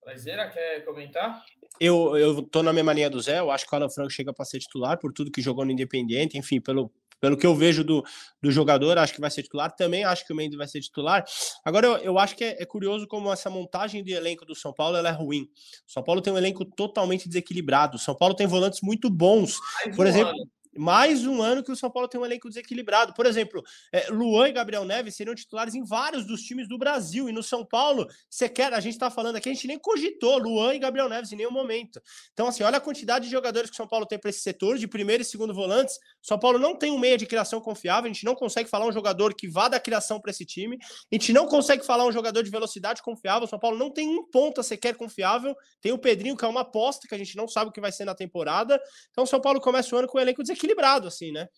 Prazeira, 0.02 0.48
quer 0.50 0.84
comentar? 0.84 1.44
Eu, 1.78 2.16
eu 2.16 2.42
tô 2.42 2.62
na 2.62 2.72
mesma 2.72 2.92
linha 2.92 3.10
do 3.10 3.20
Zé, 3.20 3.38
eu 3.38 3.50
acho 3.50 3.66
que 3.66 3.74
o 3.74 3.76
Alan 3.76 3.90
Franco 3.90 4.10
chega 4.10 4.32
para 4.32 4.44
ser 4.44 4.58
titular 4.58 4.98
por 4.98 5.12
tudo 5.12 5.30
que 5.30 5.42
jogou 5.42 5.64
no 5.64 5.70
Independiente, 5.70 6.36
enfim, 6.38 6.60
pelo, 6.60 6.90
pelo 7.20 7.36
que 7.36 7.46
eu 7.46 7.54
vejo 7.54 7.84
do, 7.84 8.02
do 8.42 8.50
jogador, 8.50 8.96
acho 8.98 9.14
que 9.14 9.20
vai 9.20 9.30
ser 9.30 9.42
titular. 9.42 9.74
Também 9.74 10.04
acho 10.04 10.26
que 10.26 10.32
o 10.32 10.36
Mendes 10.36 10.56
vai 10.56 10.66
ser 10.66 10.80
titular. 10.80 11.24
Agora, 11.64 11.86
eu, 11.86 11.96
eu 11.98 12.18
acho 12.18 12.34
que 12.34 12.44
é, 12.44 12.62
é, 12.62 12.66
curioso 12.66 13.06
como 13.06 13.32
essa 13.32 13.50
montagem 13.50 14.02
de 14.02 14.12
elenco 14.12 14.44
do 14.44 14.54
São 14.54 14.72
Paulo 14.72 14.96
é 14.96 15.10
ruim. 15.10 15.42
O 15.86 15.92
São 15.92 16.02
Paulo 16.02 16.22
tem 16.22 16.32
um 16.32 16.38
elenco 16.38 16.64
totalmente 16.64 17.28
desequilibrado. 17.28 17.96
O 17.96 18.00
São 18.00 18.14
Paulo 18.14 18.34
tem 18.34 18.46
volantes 18.46 18.80
muito 18.82 19.10
bons. 19.10 19.56
Por 19.94 20.06
exemplo. 20.06 20.30
Ano 20.30 20.59
mais 20.80 21.26
um 21.26 21.42
ano 21.42 21.62
que 21.62 21.70
o 21.70 21.76
São 21.76 21.90
Paulo 21.90 22.08
tem 22.08 22.18
um 22.18 22.24
elenco 22.24 22.48
desequilibrado. 22.48 23.12
Por 23.12 23.26
exemplo, 23.26 23.62
é, 23.92 24.08
Luan 24.08 24.48
e 24.48 24.52
Gabriel 24.52 24.82
Neves 24.84 25.14
seriam 25.14 25.34
titulares 25.34 25.74
em 25.74 25.84
vários 25.84 26.26
dos 26.26 26.40
times 26.40 26.66
do 26.66 26.78
Brasil. 26.78 27.28
E 27.28 27.32
no 27.32 27.42
São 27.42 27.66
Paulo, 27.66 28.06
você 28.30 28.48
quer, 28.48 28.72
a 28.72 28.80
gente 28.80 28.94
está 28.94 29.10
falando 29.10 29.36
aqui, 29.36 29.50
a 29.50 29.52
gente 29.52 29.66
nem 29.66 29.78
cogitou 29.78 30.38
Luan 30.38 30.74
e 30.74 30.78
Gabriel 30.78 31.06
Neves 31.06 31.30
em 31.32 31.36
nenhum 31.36 31.50
momento. 31.50 32.00
Então, 32.32 32.48
assim, 32.48 32.62
olha 32.62 32.78
a 32.78 32.80
quantidade 32.80 33.26
de 33.26 33.30
jogadores 33.30 33.68
que 33.68 33.74
o 33.74 33.76
São 33.76 33.86
Paulo 33.86 34.06
tem 34.06 34.18
para 34.18 34.30
esse 34.30 34.40
setor, 34.40 34.78
de 34.78 34.88
primeiro 34.88 35.22
e 35.22 35.26
segundo 35.26 35.52
volantes. 35.52 35.98
São 36.22 36.38
Paulo 36.38 36.58
não 36.58 36.74
tem 36.74 36.90
um 36.90 36.98
meia 36.98 37.18
de 37.18 37.26
criação 37.26 37.60
confiável, 37.60 38.10
a 38.10 38.12
gente 38.12 38.24
não 38.24 38.34
consegue 38.34 38.70
falar 38.70 38.86
um 38.86 38.92
jogador 38.92 39.34
que 39.34 39.46
vá 39.46 39.68
da 39.68 39.78
criação 39.78 40.18
para 40.18 40.30
esse 40.30 40.46
time, 40.46 40.78
a 40.80 41.14
gente 41.14 41.30
não 41.30 41.46
consegue 41.46 41.84
falar 41.84 42.06
um 42.06 42.12
jogador 42.12 42.42
de 42.42 42.50
velocidade 42.50 43.02
confiável. 43.02 43.44
O 43.44 43.48
São 43.48 43.58
Paulo 43.58 43.76
não 43.76 43.90
tem 43.90 44.08
um 44.08 44.24
ponta 44.24 44.62
sequer 44.62 44.96
confiável. 44.96 45.54
Tem 45.82 45.92
o 45.92 45.98
Pedrinho, 45.98 46.36
que 46.36 46.44
é 46.44 46.48
uma 46.48 46.62
aposta 46.62 47.06
que 47.06 47.14
a 47.14 47.18
gente 47.18 47.36
não 47.36 47.46
sabe 47.46 47.68
o 47.68 47.72
que 47.72 47.80
vai 47.82 47.92
ser 47.92 48.06
na 48.06 48.14
temporada. 48.14 48.80
Então, 49.10 49.24
o 49.24 49.26
São 49.26 49.40
Paulo 49.40 49.60
começa 49.60 49.94
o 49.94 49.98
ano 49.98 50.08
com 50.08 50.16
um 50.16 50.20
elenco 50.20 50.42
desequilibrado 50.42 50.69
equilibrado, 50.70 51.08
assim, 51.08 51.32
né? 51.32 51.48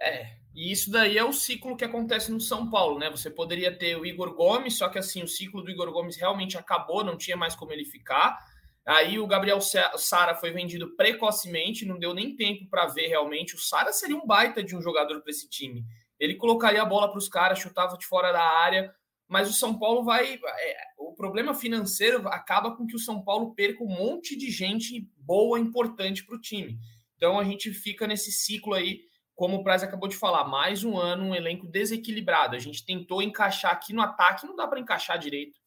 É, 0.00 0.36
e 0.54 0.72
isso 0.72 0.90
daí 0.90 1.16
é 1.16 1.24
o 1.24 1.32
ciclo 1.32 1.76
que 1.76 1.84
acontece 1.84 2.30
no 2.30 2.40
São 2.40 2.68
Paulo, 2.68 2.98
né? 2.98 3.10
Você 3.10 3.30
poderia 3.30 3.76
ter 3.76 3.96
o 3.96 4.04
Igor 4.04 4.34
Gomes, 4.34 4.76
só 4.76 4.88
que 4.88 4.98
assim, 4.98 5.22
o 5.22 5.28
ciclo 5.28 5.62
do 5.62 5.70
Igor 5.70 5.90
Gomes 5.92 6.16
realmente 6.16 6.58
acabou, 6.58 7.04
não 7.04 7.16
tinha 7.16 7.36
mais 7.36 7.54
como 7.54 7.72
ele 7.72 7.84
ficar. 7.84 8.38
Aí 8.86 9.18
o 9.18 9.26
Gabriel 9.26 9.60
Sara 9.60 10.34
foi 10.34 10.50
vendido 10.50 10.94
precocemente, 10.94 11.86
não 11.86 11.98
deu 11.98 12.12
nem 12.12 12.36
tempo 12.36 12.68
para 12.68 12.86
ver 12.86 13.06
realmente. 13.06 13.54
O 13.54 13.58
Sara 13.58 13.92
seria 13.92 14.16
um 14.16 14.26
baita 14.26 14.62
de 14.62 14.76
um 14.76 14.82
jogador 14.82 15.22
para 15.22 15.30
esse 15.30 15.48
time. 15.48 15.84
Ele 16.20 16.34
colocaria 16.34 16.82
a 16.82 16.86
bola 16.86 17.08
para 17.08 17.18
os 17.18 17.28
caras, 17.28 17.58
chutava 17.58 17.96
de 17.96 18.06
fora 18.06 18.30
da 18.30 18.42
área, 18.42 18.94
mas 19.26 19.48
o 19.48 19.54
São 19.54 19.78
Paulo 19.78 20.04
vai. 20.04 20.34
É, 20.34 20.76
o 20.98 21.14
problema 21.14 21.54
financeiro 21.54 22.28
acaba 22.28 22.76
com 22.76 22.86
que 22.86 22.94
o 22.94 22.98
São 22.98 23.22
Paulo 23.22 23.54
perca 23.54 23.82
um 23.82 23.88
monte 23.88 24.36
de 24.36 24.50
gente 24.50 25.08
boa, 25.16 25.58
importante 25.58 26.24
para 26.24 26.36
o 26.36 26.40
time. 26.40 26.78
Então 27.16 27.38
a 27.38 27.44
gente 27.44 27.72
fica 27.72 28.06
nesse 28.06 28.32
ciclo 28.32 28.74
aí, 28.74 29.02
como 29.34 29.56
o 29.56 29.64
Praz 29.64 29.82
acabou 29.82 30.08
de 30.08 30.16
falar, 30.16 30.44
mais 30.44 30.84
um 30.84 30.96
ano, 30.96 31.24
um 31.24 31.34
elenco 31.34 31.66
desequilibrado. 31.66 32.54
A 32.54 32.58
gente 32.58 32.84
tentou 32.84 33.20
encaixar 33.22 33.72
aqui 33.72 33.92
no 33.92 34.02
ataque, 34.02 34.46
não 34.46 34.54
dá 34.54 34.66
para 34.66 34.80
encaixar 34.80 35.18
direito. 35.18 35.58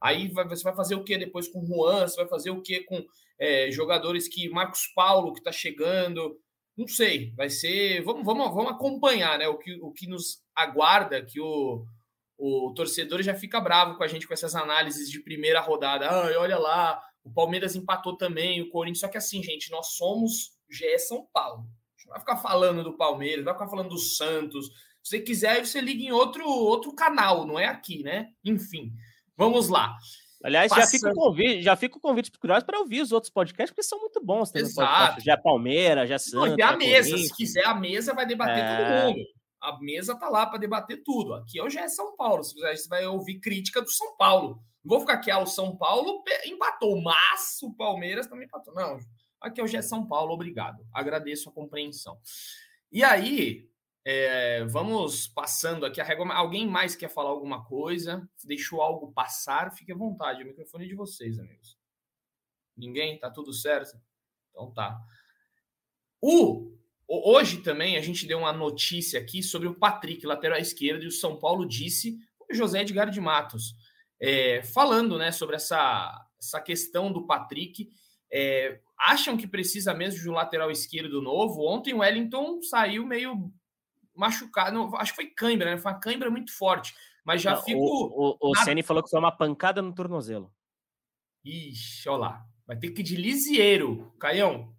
Aí 0.00 0.28
você 0.28 0.62
vai 0.62 0.74
fazer 0.74 0.94
o 0.94 1.02
que 1.02 1.16
depois 1.16 1.48
com 1.48 1.60
o 1.60 1.66
Juan? 1.66 2.06
Você 2.06 2.16
vai 2.16 2.28
fazer 2.28 2.50
o 2.50 2.60
que 2.60 2.80
com 2.80 3.02
é, 3.38 3.70
jogadores 3.70 4.28
que. 4.28 4.48
Marcos 4.50 4.86
Paulo, 4.94 5.32
que 5.32 5.38
está 5.38 5.50
chegando. 5.50 6.38
Não 6.76 6.86
sei, 6.86 7.32
vai 7.34 7.48
ser. 7.48 8.02
Vamos, 8.02 8.24
vamos, 8.24 8.52
vamos 8.52 8.72
acompanhar 8.72 9.38
né, 9.38 9.48
o, 9.48 9.56
que, 9.56 9.72
o 9.80 9.92
que 9.92 10.06
nos 10.06 10.42
aguarda, 10.54 11.24
que 11.24 11.40
o, 11.40 11.86
o 12.36 12.72
torcedor 12.74 13.22
já 13.22 13.34
fica 13.34 13.60
bravo 13.60 13.96
com 13.96 14.02
a 14.04 14.08
gente 14.08 14.26
com 14.26 14.34
essas 14.34 14.54
análises 14.54 15.08
de 15.08 15.20
primeira 15.20 15.60
rodada. 15.60 16.08
Ah, 16.08 16.38
olha 16.38 16.58
lá, 16.58 17.02
o 17.22 17.32
Palmeiras 17.32 17.74
empatou 17.74 18.16
também, 18.16 18.60
o 18.60 18.68
Corinthians. 18.68 19.00
Só 19.00 19.08
que 19.08 19.16
assim, 19.16 19.42
gente, 19.42 19.70
nós 19.70 19.94
somos 19.94 20.53
GE 20.70 20.98
São 20.98 21.26
Paulo. 21.32 21.62
A 21.62 21.96
gente 21.96 22.06
não 22.06 22.12
vai 22.12 22.20
ficar 22.20 22.36
falando 22.36 22.82
do 22.82 22.96
Palmeiras, 22.96 23.44
vai 23.44 23.54
ficar 23.54 23.68
falando 23.68 23.90
do 23.90 23.98
Santos. 23.98 24.66
Se 25.02 25.10
você 25.10 25.20
quiser, 25.20 25.64
você 25.64 25.80
liga 25.80 26.02
em 26.02 26.12
outro, 26.12 26.48
outro 26.48 26.94
canal, 26.94 27.46
não 27.46 27.58
é 27.58 27.66
aqui, 27.66 28.02
né? 28.02 28.30
Enfim, 28.44 28.92
vamos 29.36 29.68
lá. 29.68 29.96
Aliás, 30.42 30.68
Passando... 30.68 30.84
já 30.84 30.90
fica 30.90 31.10
o 31.10 31.14
convite, 31.14 31.62
já 31.62 31.76
fica 31.76 31.96
o 31.96 32.00
convite 32.00 32.30
curiosos 32.38 32.64
para 32.64 32.78
ouvir 32.78 33.00
os 33.00 33.12
outros 33.12 33.32
podcasts, 33.32 33.70
porque 33.70 33.82
são 33.82 33.98
muito 33.98 34.22
bons. 34.22 34.54
Exato. 34.54 35.22
Já 35.22 35.32
é 35.32 35.36
Palmeiras, 35.38 36.06
já 36.06 36.16
é 36.16 36.18
Santos. 36.18 36.56
Não, 36.58 36.66
a 36.66 36.76
mesa, 36.76 37.16
se 37.16 37.34
quiser, 37.34 37.64
a 37.64 37.74
mesa 37.74 38.12
vai 38.12 38.26
debater 38.26 38.62
é... 38.62 38.76
todo 38.76 39.06
mundo. 39.06 39.26
A 39.62 39.78
mesa 39.80 40.14
tá 40.14 40.28
lá 40.28 40.44
para 40.44 40.58
debater 40.58 41.02
tudo. 41.02 41.32
Aqui 41.32 41.58
é 41.58 41.64
o 41.64 41.70
GE 41.70 41.88
São 41.88 42.14
Paulo. 42.14 42.44
Se 42.44 42.54
você 42.54 42.88
vai 42.88 43.06
ouvir 43.06 43.40
crítica 43.40 43.80
do 43.80 43.90
São 43.90 44.14
Paulo. 44.18 44.60
Não 44.84 44.90
vou 44.90 45.00
ficar 45.00 45.14
aqui, 45.14 45.30
ah, 45.30 45.38
o 45.38 45.46
São 45.46 45.74
Paulo 45.74 46.22
empatou, 46.44 47.00
mas 47.00 47.56
o 47.62 47.74
Palmeiras 47.74 48.26
também 48.26 48.44
empatou. 48.44 48.74
Não, 48.74 48.98
Aqui 49.44 49.60
é 49.60 49.64
o 49.64 49.66
GE 49.66 49.82
São 49.82 50.06
Paulo, 50.06 50.32
obrigado. 50.32 50.86
Agradeço 50.92 51.50
a 51.50 51.52
compreensão. 51.52 52.18
E 52.90 53.04
aí, 53.04 53.68
é, 54.02 54.64
vamos 54.64 55.26
passando 55.26 55.84
aqui 55.84 56.00
a 56.00 56.04
regra. 56.04 56.32
Alguém 56.34 56.66
mais 56.66 56.96
quer 56.96 57.08
falar 57.08 57.28
alguma 57.28 57.62
coisa? 57.64 58.26
Deixou 58.42 58.80
algo 58.80 59.12
passar? 59.12 59.70
Fique 59.72 59.92
à 59.92 59.96
vontade. 59.96 60.42
O 60.42 60.46
microfone 60.46 60.86
é 60.86 60.88
de 60.88 60.94
vocês, 60.94 61.38
amigos. 61.38 61.78
Ninguém? 62.74 63.18
Tá 63.18 63.30
tudo 63.30 63.52
certo? 63.52 64.00
Então 64.50 64.72
tá. 64.72 64.98
O, 66.22 66.74
hoje 67.06 67.60
também 67.60 67.98
a 67.98 68.00
gente 68.00 68.26
deu 68.26 68.38
uma 68.38 68.52
notícia 68.52 69.20
aqui 69.20 69.42
sobre 69.42 69.68
o 69.68 69.74
Patrick, 69.74 70.24
lateral 70.24 70.58
esquerdo, 70.58 71.04
e 71.04 71.08
o 71.08 71.12
São 71.12 71.38
Paulo 71.38 71.66
disse 71.66 72.18
o 72.50 72.54
José 72.54 72.80
Edgar 72.80 73.10
de 73.10 73.20
Matos. 73.20 73.74
é, 74.20 74.62
falando 74.62 75.18
né, 75.18 75.30
sobre 75.30 75.56
essa, 75.56 76.26
essa 76.38 76.60
questão 76.60 77.12
do 77.12 77.26
Patrick. 77.26 77.90
É, 78.30 78.80
acham 78.98 79.36
que 79.36 79.46
precisa 79.46 79.92
mesmo 79.94 80.20
de 80.20 80.28
um 80.30 80.34
lateral 80.34 80.70
esquerdo 80.70 81.20
novo? 81.22 81.62
Ontem 81.66 81.94
o 81.94 81.98
Wellington 81.98 82.60
saiu 82.62 83.06
meio 83.06 83.50
machucado, 84.14 84.72
não, 84.74 84.96
acho 84.96 85.12
que 85.12 85.22
foi 85.22 85.26
cãibra, 85.30 85.70
né? 85.72 85.78
Foi 85.78 85.92
uma 85.92 85.98
cãibra 86.00 86.30
muito 86.30 86.56
forte, 86.56 86.94
mas 87.24 87.42
já 87.42 87.54
Não, 87.56 87.62
fico. 87.62 87.80
O, 87.80 88.36
o, 88.40 88.50
o 88.50 88.56
Ceni 88.56 88.82
falou 88.82 89.02
que 89.02 89.10
foi 89.10 89.18
uma 89.18 89.36
pancada 89.36 89.82
no 89.82 89.94
tornozelo. 89.94 90.52
Ixi, 91.44 92.08
olha 92.08 92.18
lá. 92.18 92.46
Vai 92.66 92.76
ter 92.78 92.90
que 92.90 93.00
ir 93.00 93.04
de 93.04 93.16
Lisieiro, 93.16 94.12
Caião. 94.18 94.72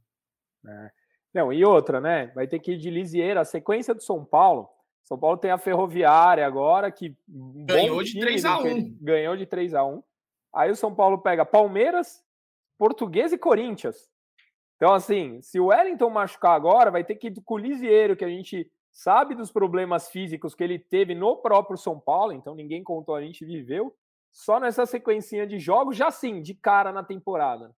É. 0.68 0.92
Não, 1.34 1.52
e 1.54 1.64
outra, 1.64 2.00
né? 2.02 2.28
Vai 2.28 2.48
ter 2.48 2.60
que 2.60 2.72
ir 2.72 2.78
de 2.78 2.90
Lisieiro. 2.90 3.40
A 3.40 3.46
sequência 3.46 3.94
do 3.94 4.02
São 4.02 4.24
Paulo. 4.26 4.70
São 5.04 5.20
Paulo 5.20 5.38
tem 5.38 5.52
a 5.52 5.58
Ferroviária 5.58 6.48
agora, 6.48 6.92
que. 6.92 7.16
um 7.30 7.66
Ganhou 7.66 7.98
bom 7.98 8.04
de 8.04 8.12
time 8.12 8.22
3 8.22 8.46
a 8.46 8.58
1. 8.58 8.64
naquele- 8.64 8.98
Ganhou 9.02 9.38
de 9.38 9.46
3 9.46 9.76
a 9.76 9.84
1 9.86 10.02
Aí 10.56 10.72
o 10.72 10.76
São 10.76 10.96
Paulo 10.96 11.20
pega 11.20 11.46
Palmeiras, 11.46 12.24
Português 12.78 13.32
e 13.32 13.38
Corinthians. 13.38 14.10
Então, 14.76 14.94
assim, 14.94 15.42
se 15.42 15.60
o 15.60 15.68
Wellington 15.68 16.10
machucar 16.10 16.52
agora, 16.52 16.92
vai 16.92 17.04
ter 17.04 17.16
que 17.16 17.28
ir 17.28 17.42
com 17.44 17.56
o 17.56 17.58
Lisieiro, 17.58 18.16
que 18.16 18.26
a 18.26 18.30
gente 18.30 18.70
sabe 18.92 19.36
dos 19.36 19.52
problemas 19.52 20.10
físicos 20.10 20.56
que 20.56 20.64
ele 20.64 20.80
teve 20.80 21.14
no 21.16 21.38
próprio 21.38 21.78
São 21.78 22.00
Paulo, 22.00 22.34
então 22.34 22.56
ninguém 22.56 22.84
contou, 22.84 23.16
a 23.16 23.22
gente 23.22 23.46
viveu. 23.46 23.96
Só 24.32 24.60
nessa 24.60 24.86
sequencinha 24.86 25.48
de 25.48 25.60
jogos, 25.60 25.96
já 25.96 26.12
sim, 26.12 26.42
de 26.42 26.54
cara 26.54 26.92
na 26.92 27.04
temporada. 27.04 27.74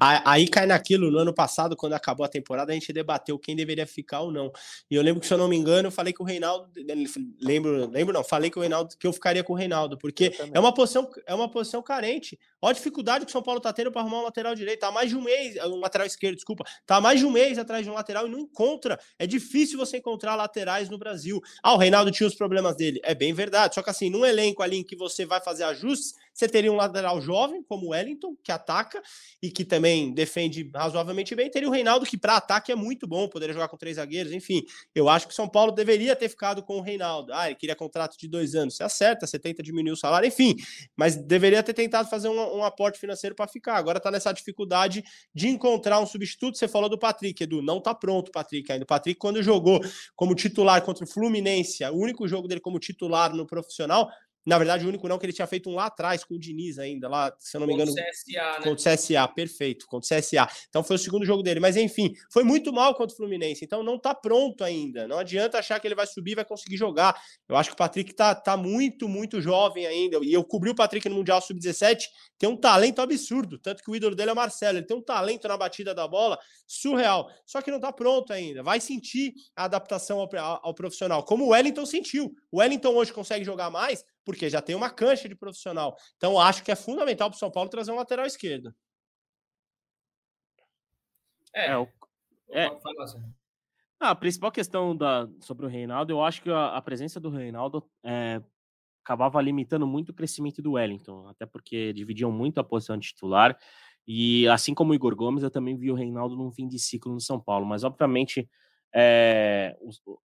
Aí 0.00 0.48
cai 0.48 0.64
naquilo, 0.64 1.10
no 1.10 1.18
ano 1.18 1.34
passado, 1.34 1.76
quando 1.76 1.92
acabou 1.92 2.24
a 2.24 2.28
temporada, 2.28 2.70
a 2.70 2.74
gente 2.74 2.92
debateu 2.92 3.38
quem 3.38 3.54
deveria 3.54 3.86
ficar 3.86 4.20
ou 4.20 4.30
não. 4.30 4.52
E 4.90 4.94
eu 4.94 5.02
lembro 5.02 5.20
que, 5.20 5.26
se 5.26 5.34
eu 5.34 5.38
não 5.38 5.48
me 5.48 5.56
engano, 5.56 5.88
eu 5.88 5.92
falei 5.92 6.12
que 6.12 6.22
o 6.22 6.24
Reinaldo. 6.24 6.70
Lembro, 7.40 7.90
lembro 7.90 8.14
não, 8.14 8.24
falei 8.24 8.50
que 8.50 8.58
o 8.58 8.60
Reinaldo 8.60 8.96
que 8.96 9.06
eu 9.06 9.12
ficaria 9.12 9.42
com 9.42 9.52
o 9.52 9.56
Reinaldo, 9.56 9.98
porque 9.98 10.32
é 10.52 10.58
uma 10.58 10.72
posição, 10.72 11.10
é 11.26 11.34
uma 11.34 11.50
posição 11.50 11.82
carente. 11.82 12.38
Olha 12.62 12.70
a 12.70 12.74
dificuldade 12.74 13.24
que 13.24 13.30
o 13.30 13.32
São 13.32 13.42
Paulo 13.42 13.60
tá 13.60 13.72
tendo 13.72 13.90
para 13.90 14.00
arrumar 14.00 14.20
um 14.20 14.22
lateral 14.22 14.54
direito. 14.54 14.78
Tá 14.78 14.92
mais 14.92 15.10
de 15.10 15.16
um 15.16 15.20
mês, 15.20 15.56
um 15.66 15.80
lateral 15.80 16.06
esquerdo, 16.06 16.36
desculpa. 16.36 16.64
Tá 16.86 17.00
mais 17.00 17.18
de 17.18 17.26
um 17.26 17.30
mês 17.30 17.58
atrás 17.58 17.84
de 17.84 17.90
um 17.90 17.94
lateral 17.94 18.28
e 18.28 18.30
não 18.30 18.38
encontra. 18.38 18.98
É 19.18 19.26
difícil 19.26 19.76
você 19.76 19.96
encontrar 19.96 20.36
laterais 20.36 20.88
no 20.88 20.96
Brasil. 20.96 21.40
Ah, 21.60 21.74
o 21.74 21.76
Reinaldo 21.76 22.12
tinha 22.12 22.26
os 22.26 22.36
problemas 22.36 22.76
dele. 22.76 23.00
É 23.02 23.14
bem 23.16 23.32
verdade. 23.32 23.74
Só 23.74 23.82
que 23.82 23.90
assim, 23.90 24.08
num 24.08 24.24
elenco 24.24 24.62
ali 24.62 24.76
em 24.76 24.84
que 24.84 24.94
você 24.94 25.26
vai 25.26 25.40
fazer 25.40 25.64
ajustes, 25.64 26.14
você 26.32 26.48
teria 26.48 26.72
um 26.72 26.76
lateral 26.76 27.20
jovem, 27.20 27.62
como 27.62 27.86
o 27.86 27.88
Wellington, 27.90 28.34
que 28.42 28.50
ataca 28.50 29.02
e 29.42 29.50
que 29.50 29.64
também 29.64 30.14
defende 30.14 30.70
razoavelmente 30.74 31.34
bem. 31.34 31.50
Teria 31.50 31.68
o 31.68 31.72
Reinaldo, 31.72 32.06
que 32.06 32.16
para 32.16 32.36
ataque 32.36 32.72
é 32.72 32.74
muito 32.74 33.06
bom, 33.06 33.28
poderia 33.28 33.52
jogar 33.52 33.68
com 33.68 33.76
três 33.76 33.96
zagueiros. 33.96 34.32
Enfim, 34.32 34.64
eu 34.94 35.08
acho 35.08 35.26
que 35.26 35.32
o 35.32 35.36
São 35.36 35.48
Paulo 35.48 35.72
deveria 35.72 36.16
ter 36.16 36.28
ficado 36.28 36.62
com 36.62 36.78
o 36.78 36.80
Reinaldo. 36.80 37.32
Ah, 37.34 37.46
ele 37.46 37.56
queria 37.56 37.76
contrato 37.76 38.16
de 38.16 38.26
dois 38.26 38.54
anos. 38.54 38.76
Você 38.76 38.82
acerta, 38.82 39.26
você 39.26 39.38
tenta 39.38 39.62
diminuir 39.62 39.92
o 39.92 39.96
salário, 39.96 40.26
enfim. 40.26 40.56
Mas 40.96 41.16
deveria 41.16 41.62
ter 41.62 41.74
tentado 41.74 42.08
fazer 42.08 42.28
um, 42.28 42.51
um 42.52 42.64
aporte 42.64 42.98
financeiro 42.98 43.34
para 43.34 43.48
ficar. 43.48 43.76
Agora 43.76 44.00
tá 44.00 44.10
nessa 44.10 44.32
dificuldade 44.32 45.04
de 45.34 45.48
encontrar 45.48 46.00
um 46.00 46.06
substituto. 46.06 46.58
Você 46.58 46.68
falou 46.68 46.88
do 46.88 46.98
Patrick, 46.98 47.42
Edu. 47.42 47.62
Não 47.62 47.80
tá 47.80 47.94
pronto 47.94 48.28
o 48.28 48.32
Patrick 48.32 48.70
ainda. 48.70 48.84
O 48.84 48.86
Patrick, 48.86 49.18
quando 49.18 49.42
jogou 49.42 49.80
como 50.14 50.34
titular 50.34 50.82
contra 50.82 51.04
o 51.04 51.08
Fluminense, 51.08 51.84
o 51.84 51.96
único 51.96 52.26
jogo 52.28 52.48
dele 52.48 52.60
como 52.60 52.78
titular 52.78 53.34
no 53.34 53.46
profissional, 53.46 54.10
na 54.44 54.58
verdade, 54.58 54.84
o 54.84 54.88
único 54.88 55.06
não 55.08 55.18
que 55.18 55.26
ele 55.26 55.32
tinha 55.32 55.46
feito 55.46 55.70
um 55.70 55.74
lá 55.76 55.86
atrás 55.86 56.24
com 56.24 56.34
o 56.34 56.38
Diniz 56.38 56.78
ainda, 56.78 57.08
lá, 57.08 57.32
se 57.38 57.56
eu 57.56 57.60
não 57.60 57.66
me 57.66 57.74
engano, 57.74 57.92
Contra 57.92 58.10
o 58.10 58.12
CSA, 58.12 58.32
né? 58.42 58.54
contra 58.64 58.70
o 58.72 58.96
CSA, 58.96 59.28
perfeito, 59.28 59.86
contra 59.86 60.16
o 60.16 60.20
CSA. 60.20 60.48
Então 60.68 60.82
foi 60.82 60.96
o 60.96 60.98
segundo 60.98 61.24
jogo 61.24 61.42
dele, 61.42 61.60
mas 61.60 61.76
enfim, 61.76 62.12
foi 62.30 62.42
muito 62.42 62.72
mal 62.72 62.94
contra 62.94 63.14
o 63.14 63.16
Fluminense, 63.16 63.64
então 63.64 63.82
não 63.82 63.98
tá 63.98 64.14
pronto 64.14 64.64
ainda. 64.64 65.06
Não 65.06 65.18
adianta 65.18 65.58
achar 65.58 65.78
que 65.78 65.86
ele 65.86 65.94
vai 65.94 66.06
subir 66.06 66.32
e 66.32 66.34
vai 66.36 66.44
conseguir 66.44 66.76
jogar. 66.76 67.14
Eu 67.48 67.56
acho 67.56 67.70
que 67.70 67.74
o 67.74 67.76
Patrick 67.76 68.12
tá, 68.14 68.34
tá 68.34 68.56
muito, 68.56 69.08
muito 69.08 69.40
jovem 69.40 69.86
ainda. 69.86 70.18
E 70.22 70.32
eu 70.32 70.42
cobri 70.44 70.70
o 70.70 70.74
Patrick 70.74 71.08
no 71.08 71.16
Mundial 71.16 71.40
Sub-17, 71.40 72.04
tem 72.38 72.48
um 72.48 72.56
talento 72.56 73.00
absurdo, 73.00 73.58
tanto 73.58 73.82
que 73.82 73.90
o 73.90 73.94
ídolo 73.96 74.14
dele 74.16 74.30
é 74.30 74.32
o 74.32 74.36
Marcelo, 74.36 74.78
ele 74.78 74.86
tem 74.86 74.96
um 74.96 75.02
talento 75.02 75.46
na 75.46 75.56
batida 75.56 75.94
da 75.94 76.08
bola 76.08 76.38
surreal. 76.66 77.28
Só 77.46 77.60
que 77.62 77.70
não 77.70 77.78
tá 77.80 77.92
pronto 77.92 78.32
ainda. 78.32 78.62
Vai 78.62 78.80
sentir 78.80 79.34
a 79.54 79.64
adaptação 79.64 80.18
ao, 80.18 80.28
ao- 80.36 80.60
ao 80.64 80.74
profissional, 80.74 81.22
como 81.24 81.44
o 81.44 81.48
Wellington 81.48 81.86
sentiu. 81.86 82.34
O 82.50 82.58
Wellington 82.58 82.94
hoje 82.94 83.12
consegue 83.12 83.44
jogar 83.44 83.70
mais 83.70 84.04
porque 84.24 84.48
já 84.50 84.60
tem 84.62 84.74
uma 84.74 84.90
cancha 84.90 85.28
de 85.28 85.34
profissional. 85.34 85.96
Então 86.16 86.38
acho 86.40 86.62
que 86.64 86.70
é 86.70 86.76
fundamental 86.76 87.28
para 87.30 87.36
o 87.36 87.38
São 87.38 87.50
Paulo 87.50 87.68
trazer 87.70 87.92
um 87.92 87.96
lateral 87.96 88.26
esquerdo. 88.26 88.74
É, 91.54 91.66
É, 91.72 91.76
o- 91.78 91.88
é. 92.50 92.68
Zé. 93.06 93.18
Ah, 94.00 94.10
a 94.10 94.14
principal 94.14 94.50
questão 94.50 94.96
da, 94.96 95.28
sobre 95.40 95.64
o 95.66 95.68
Reinaldo, 95.68 96.12
eu 96.12 96.22
acho 96.24 96.42
que 96.42 96.50
a, 96.50 96.76
a 96.76 96.82
presença 96.82 97.20
do 97.20 97.30
Reinaldo 97.30 97.88
é, 98.04 98.42
acabava 99.04 99.40
limitando 99.40 99.86
muito 99.86 100.08
o 100.10 100.14
crescimento 100.14 100.60
do 100.60 100.72
Wellington, 100.72 101.28
até 101.28 101.46
porque 101.46 101.92
dividiam 101.92 102.32
muito 102.32 102.58
a 102.58 102.64
posição 102.64 102.96
de 102.96 103.08
titular. 103.08 103.56
E 104.06 104.48
assim 104.48 104.74
como 104.74 104.90
o 104.90 104.94
Igor 104.94 105.14
Gomes, 105.14 105.44
eu 105.44 105.50
também 105.50 105.76
vi 105.76 105.90
o 105.90 105.94
Reinaldo 105.94 106.36
num 106.36 106.50
fim 106.50 106.66
de 106.66 106.78
ciclo 106.80 107.12
no 107.12 107.20
São 107.20 107.38
Paulo. 107.40 107.64
Mas, 107.64 107.84
obviamente, 107.84 108.48
é, 108.92 109.76
o- 109.80 110.18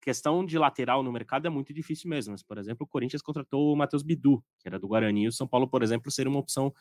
questão 0.00 0.44
de 0.44 0.58
lateral 0.58 1.02
no 1.02 1.12
mercado 1.12 1.46
é 1.46 1.50
muito 1.50 1.72
difícil 1.74 2.08
mesmo. 2.10 2.32
Mas, 2.32 2.42
por 2.42 2.58
exemplo, 2.58 2.84
o 2.84 2.88
Corinthians 2.88 3.22
contratou 3.22 3.72
o 3.72 3.76
Matheus 3.76 4.02
Bidu, 4.02 4.42
que 4.60 4.68
era 4.68 4.78
do 4.78 4.88
Guarani, 4.88 5.24
e 5.24 5.28
o 5.28 5.32
São 5.32 5.46
Paulo, 5.46 5.68
por 5.68 5.82
exemplo, 5.82 6.10
seria 6.10 6.30
uma 6.30 6.40
opção 6.40 6.72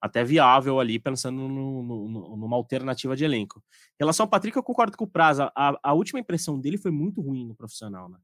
até 0.00 0.24
viável 0.24 0.80
ali, 0.80 0.98
pensando 0.98 1.46
no- 1.46 1.82
no- 1.82 2.36
numa 2.36 2.56
alternativa 2.56 3.14
de 3.14 3.24
elenco. 3.24 3.62
Em 3.92 3.96
relação 4.00 4.24
ao 4.24 4.30
Patrick, 4.30 4.56
eu 4.56 4.62
concordo 4.62 4.96
com 4.96 5.04
o 5.04 5.08
Praza. 5.10 5.52
A, 5.54 5.78
a 5.82 5.92
última 5.92 6.18
impressão 6.18 6.58
dele 6.58 6.78
foi 6.78 6.90
muito 6.90 7.20
ruim 7.20 7.46
no 7.46 7.54
profissional, 7.54 8.08
né? 8.08 8.18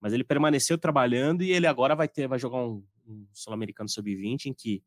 Mas 0.00 0.12
ele 0.12 0.24
permaneceu 0.24 0.76
trabalhando 0.78 1.42
e 1.42 1.52
ele 1.52 1.66
agora 1.66 1.94
vai 1.94 2.08
ter, 2.08 2.26
vai 2.26 2.38
jogar 2.38 2.58
um, 2.58 2.82
um 3.06 3.26
Sul-Americano 3.32 3.88
Sub-20, 3.88 4.46
em 4.46 4.54
que, 4.54 4.82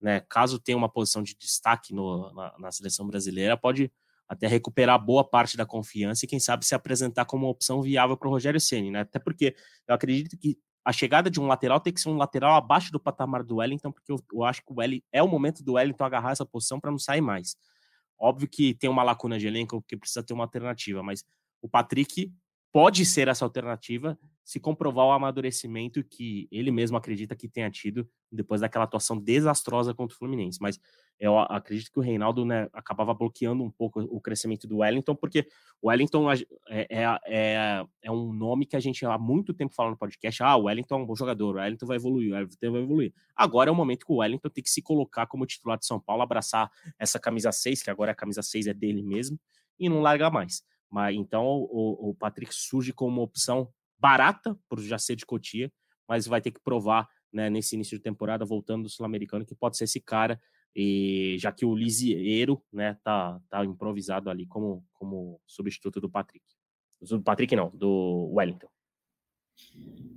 né, 0.00 0.20
caso 0.28 0.58
tenha 0.58 0.78
uma 0.78 0.88
posição 0.88 1.22
de 1.22 1.36
destaque 1.36 1.92
no- 1.94 2.32
na, 2.32 2.54
na 2.58 2.72
seleção 2.72 3.06
brasileira, 3.06 3.56
pode 3.56 3.92
até 4.32 4.46
recuperar 4.46 4.98
boa 4.98 5.22
parte 5.22 5.56
da 5.56 5.66
confiança 5.66 6.24
e, 6.24 6.28
quem 6.28 6.40
sabe, 6.40 6.64
se 6.64 6.74
apresentar 6.74 7.26
como 7.26 7.44
uma 7.44 7.52
opção 7.52 7.82
viável 7.82 8.16
para 8.16 8.28
o 8.28 8.30
Rogério 8.30 8.58
Ceni, 8.58 8.90
né? 8.90 9.00
Até 9.00 9.18
porque 9.18 9.54
eu 9.86 9.94
acredito 9.94 10.38
que 10.38 10.56
a 10.82 10.92
chegada 10.92 11.30
de 11.30 11.38
um 11.38 11.46
lateral 11.46 11.78
tem 11.78 11.92
que 11.92 12.00
ser 12.00 12.08
um 12.08 12.16
lateral 12.16 12.56
abaixo 12.56 12.90
do 12.90 12.98
patamar 12.98 13.44
do 13.44 13.56
Wellington, 13.56 13.92
porque 13.92 14.10
eu, 14.10 14.18
eu 14.32 14.42
acho 14.42 14.64
que 14.64 14.72
o 14.72 14.76
Wellington, 14.78 15.06
é 15.12 15.22
o 15.22 15.28
momento 15.28 15.62
do 15.62 15.74
Wellington 15.74 16.04
agarrar 16.04 16.32
essa 16.32 16.46
posição 16.46 16.80
para 16.80 16.90
não 16.90 16.98
sair 16.98 17.20
mais. 17.20 17.54
Óbvio 18.18 18.48
que 18.48 18.74
tem 18.74 18.88
uma 18.88 19.02
lacuna 19.02 19.38
de 19.38 19.46
elenco 19.46 19.82
que 19.86 19.96
precisa 19.96 20.22
ter 20.22 20.32
uma 20.32 20.44
alternativa, 20.44 21.02
mas 21.02 21.24
o 21.60 21.68
Patrick 21.68 22.32
pode 22.72 23.04
ser 23.04 23.28
essa 23.28 23.44
alternativa 23.44 24.18
se 24.44 24.58
comprovar 24.58 25.06
o 25.06 25.12
amadurecimento 25.12 26.02
que 26.02 26.48
ele 26.50 26.70
mesmo 26.70 26.96
acredita 26.96 27.36
que 27.36 27.48
tenha 27.48 27.70
tido 27.70 28.08
depois 28.30 28.60
daquela 28.60 28.84
atuação 28.84 29.18
desastrosa 29.18 29.94
contra 29.94 30.14
o 30.14 30.18
Fluminense. 30.18 30.58
Mas 30.60 30.80
eu 31.18 31.38
acredito 31.38 31.92
que 31.92 31.98
o 31.98 32.02
Reinaldo 32.02 32.44
né, 32.44 32.68
acabava 32.72 33.14
bloqueando 33.14 33.62
um 33.62 33.70
pouco 33.70 34.00
o 34.00 34.20
crescimento 34.20 34.66
do 34.66 34.78
Wellington, 34.78 35.14
porque 35.14 35.46
o 35.80 35.88
Wellington 35.88 36.30
é, 36.32 36.36
é, 36.68 37.18
é, 37.26 37.84
é 38.02 38.10
um 38.10 38.32
nome 38.32 38.66
que 38.66 38.74
a 38.74 38.80
gente 38.80 39.06
há 39.06 39.16
muito 39.16 39.54
tempo 39.54 39.72
fala 39.72 39.90
no 39.90 39.96
podcast. 39.96 40.42
Ah, 40.42 40.56
o 40.56 40.64
Wellington 40.64 40.94
é 40.96 40.98
um 40.98 41.06
bom 41.06 41.14
jogador, 41.14 41.54
o 41.54 41.58
Wellington 41.58 41.86
vai 41.86 41.96
evoluir, 41.96 42.32
o 42.32 42.34
Wellington 42.34 42.72
vai 42.72 42.82
evoluir. 42.82 43.14
Agora 43.36 43.70
é 43.70 43.72
o 43.72 43.76
momento 43.76 44.04
que 44.04 44.12
o 44.12 44.16
Wellington 44.16 44.48
tem 44.48 44.64
que 44.64 44.70
se 44.70 44.82
colocar 44.82 45.26
como 45.26 45.46
titular 45.46 45.78
de 45.78 45.86
São 45.86 46.00
Paulo, 46.00 46.22
abraçar 46.22 46.70
essa 46.98 47.20
camisa 47.20 47.52
6, 47.52 47.82
que 47.82 47.90
agora 47.90 48.12
a 48.12 48.14
camisa 48.14 48.42
6 48.42 48.66
é 48.66 48.74
dele 48.74 49.02
mesmo, 49.02 49.38
e 49.78 49.88
não 49.88 50.00
largar 50.00 50.30
mais. 50.30 50.64
Mas 50.90 51.16
então 51.16 51.44
o, 51.46 52.10
o 52.10 52.14
Patrick 52.14 52.52
surge 52.52 52.92
como 52.92 53.12
uma 53.12 53.22
opção 53.22 53.68
barata 53.98 54.58
por 54.68 54.80
já 54.80 54.98
ser 54.98 55.14
de 55.14 55.24
Cotia, 55.24 55.72
mas 56.08 56.26
vai 56.26 56.40
ter 56.40 56.50
que 56.50 56.60
provar 56.60 57.08
né, 57.32 57.48
nesse 57.48 57.74
início 57.74 57.96
de 57.96 58.02
temporada, 58.02 58.44
voltando 58.44 58.82
do 58.82 58.88
Sul-Americano, 58.88 59.46
que 59.46 59.54
pode 59.54 59.76
ser 59.76 59.84
esse 59.84 60.00
cara, 60.00 60.38
e 60.74 61.36
já 61.38 61.52
que 61.52 61.64
o 61.64 61.74
Lisieiro 61.74 62.62
né, 62.72 62.98
tá, 63.02 63.40
tá 63.48 63.64
improvisado 63.64 64.30
ali 64.30 64.46
como, 64.46 64.84
como 64.94 65.40
substituto 65.46 66.00
do 66.00 66.10
Patrick. 66.10 66.44
Do 67.00 67.22
Patrick 67.22 67.54
não, 67.54 67.70
do 67.74 68.30
Wellington. 68.32 68.68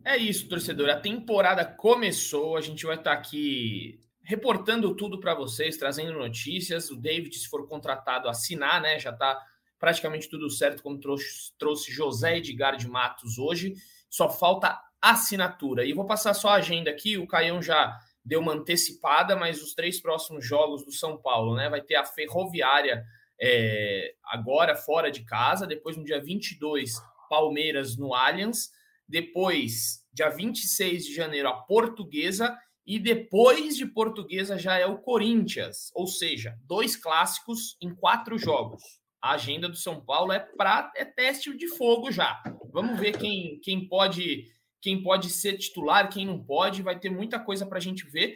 É 0.03 0.17
isso, 0.17 0.47
torcedor. 0.47 0.89
A 0.89 0.99
temporada 0.99 1.65
começou. 1.65 2.55
A 2.55 2.61
gente 2.61 2.85
vai 2.85 2.95
estar 2.95 3.11
aqui 3.11 3.99
reportando 4.21 4.95
tudo 4.95 5.19
para 5.19 5.33
vocês, 5.33 5.77
trazendo 5.77 6.13
notícias. 6.13 6.89
O 6.89 6.95
David, 6.95 7.35
se 7.35 7.47
for 7.47 7.67
contratado, 7.67 8.29
assinar, 8.29 8.81
né? 8.81 8.99
Já 8.99 9.09
está 9.11 9.41
praticamente 9.79 10.29
tudo 10.29 10.49
certo, 10.49 10.81
como 10.81 10.99
trouxe, 10.99 11.53
trouxe 11.57 11.91
José 11.91 12.37
Edgar 12.37 12.77
de 12.77 12.87
Matos 12.87 13.37
hoje. 13.37 13.73
Só 14.09 14.29
falta 14.29 14.79
assinatura. 15.01 15.85
E 15.85 15.93
vou 15.93 16.05
passar 16.05 16.33
só 16.33 16.49
a 16.49 16.55
agenda 16.55 16.89
aqui. 16.89 17.17
O 17.17 17.27
Caião 17.27 17.61
já 17.61 17.99
deu 18.25 18.39
uma 18.39 18.53
antecipada, 18.53 19.35
mas 19.35 19.61
os 19.61 19.73
três 19.73 20.01
próximos 20.01 20.45
jogos 20.45 20.83
do 20.83 20.91
São 20.91 21.17
Paulo, 21.17 21.55
né? 21.55 21.69
Vai 21.69 21.81
ter 21.81 21.95
a 21.95 22.03
Ferroviária 22.03 23.05
é, 23.39 24.15
agora 24.25 24.75
fora 24.75 25.11
de 25.11 25.23
casa, 25.23 25.67
depois 25.67 25.95
no 25.95 26.03
dia 26.03 26.21
22, 26.21 26.93
Palmeiras 27.29 27.95
no 27.97 28.13
Allianz, 28.13 28.71
depois, 29.07 30.03
dia 30.11 30.29
26 30.29 31.05
de 31.05 31.13
janeiro, 31.13 31.47
a 31.47 31.53
Portuguesa, 31.53 32.57
e 32.85 32.99
depois 32.99 33.75
de 33.75 33.85
Portuguesa 33.85 34.57
já 34.57 34.77
é 34.77 34.85
o 34.85 34.97
Corinthians, 34.97 35.91
ou 35.93 36.07
seja, 36.07 36.55
dois 36.63 36.95
clássicos 36.95 37.77
em 37.81 37.93
quatro 37.93 38.37
jogos. 38.37 38.81
A 39.21 39.31
agenda 39.33 39.67
do 39.67 39.75
São 39.75 40.03
Paulo 40.03 40.31
é, 40.31 40.39
pra, 40.39 40.91
é 40.95 41.03
teste 41.03 41.55
de 41.55 41.67
fogo 41.67 42.11
já. 42.11 42.41
Vamos 42.71 42.99
ver 42.99 43.17
quem, 43.17 43.59
quem 43.63 43.87
pode 43.87 44.45
quem 44.85 45.01
pode 45.01 45.31
ser 45.31 45.57
titular, 45.57 46.07
quem 46.11 46.27
não 46.27 46.39
pode, 46.39 46.83
vai 46.83 46.99
ter 46.99 47.09
muita 47.09 47.39
coisa 47.39 47.65
para 47.65 47.79
a 47.79 47.81
gente 47.81 48.05
ver. 48.05 48.35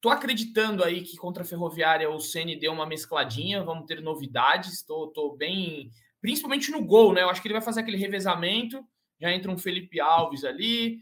Tô 0.00 0.08
acreditando 0.08 0.82
aí 0.82 1.02
que 1.02 1.16
contra 1.16 1.44
a 1.44 1.46
Ferroviária 1.46 2.10
o 2.10 2.18
Ceni 2.18 2.58
deu 2.58 2.72
uma 2.72 2.84
mescladinha, 2.84 3.62
vamos 3.62 3.86
ter 3.86 4.00
novidades. 4.00 4.82
Tô, 4.82 5.06
tô 5.14 5.36
bem, 5.36 5.92
principalmente 6.20 6.72
no 6.72 6.84
gol, 6.84 7.12
né? 7.12 7.22
Eu 7.22 7.30
acho 7.30 7.40
que 7.40 7.46
ele 7.46 7.54
vai 7.54 7.62
fazer 7.62 7.82
aquele 7.82 7.96
revezamento, 7.96 8.84
já 9.20 9.30
entra 9.30 9.52
um 9.52 9.56
Felipe 9.56 10.00
Alves 10.00 10.42
ali. 10.42 10.98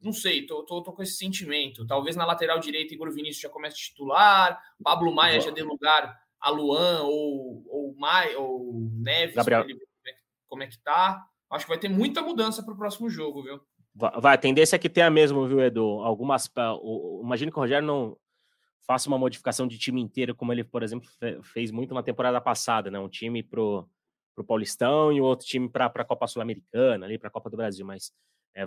Não 0.00 0.12
sei, 0.12 0.46
tô, 0.46 0.62
tô, 0.62 0.80
tô 0.80 0.92
com 0.92 1.02
esse 1.02 1.16
sentimento. 1.16 1.84
Talvez 1.84 2.14
na 2.14 2.24
lateral 2.24 2.60
direita 2.60 2.94
Igor 2.94 3.10
Vinícius 3.10 3.42
já 3.42 3.48
comece 3.48 3.78
titular, 3.78 4.62
Pablo 4.80 5.12
Maia 5.12 5.40
já 5.40 5.50
dê 5.50 5.64
lugar 5.64 6.16
a 6.40 6.50
Luan 6.50 7.02
ou, 7.02 7.64
ou, 7.66 7.96
Mai, 7.96 8.36
ou 8.36 8.88
Neves, 8.92 9.34
Gabriel. 9.34 9.64
Ele, 9.64 9.76
como 10.46 10.62
é 10.62 10.68
que 10.68 10.78
tá. 10.78 11.20
Acho 11.50 11.64
que 11.64 11.70
vai 11.70 11.80
ter 11.80 11.88
muita 11.88 12.22
mudança 12.22 12.62
para 12.62 12.72
o 12.72 12.76
próximo 12.76 13.10
jogo, 13.10 13.42
viu? 13.42 13.60
Vai, 13.94 14.34
a 14.34 14.38
tendência 14.38 14.76
é 14.76 14.78
que 14.78 14.88
tenha 14.88 15.10
mesmo, 15.10 15.46
viu, 15.46 15.60
Edu? 15.60 16.00
Algumas. 16.02 16.48
Imagino 17.22 17.50
que 17.50 17.58
o 17.58 17.60
Rogério 17.60 17.86
não 17.86 18.16
faça 18.86 19.08
uma 19.08 19.18
modificação 19.18 19.66
de 19.66 19.78
time 19.78 20.00
inteiro, 20.00 20.34
como 20.34 20.52
ele, 20.52 20.64
por 20.64 20.82
exemplo, 20.82 21.08
fez 21.42 21.70
muito 21.70 21.94
na 21.94 22.02
temporada 22.02 22.40
passada, 22.40 22.90
né? 22.90 22.98
Um 22.98 23.08
time 23.08 23.42
pro, 23.42 23.88
pro 24.34 24.44
Paulistão 24.44 25.12
e 25.12 25.20
outro 25.20 25.46
time 25.46 25.68
para 25.68 25.86
a 25.86 26.04
Copa 26.04 26.26
Sul-Americana, 26.26 27.06
ali 27.06 27.18
para 27.18 27.28
a 27.28 27.30
Copa 27.30 27.50
do 27.50 27.56
Brasil, 27.56 27.84
mas 27.84 28.12
é, 28.54 28.64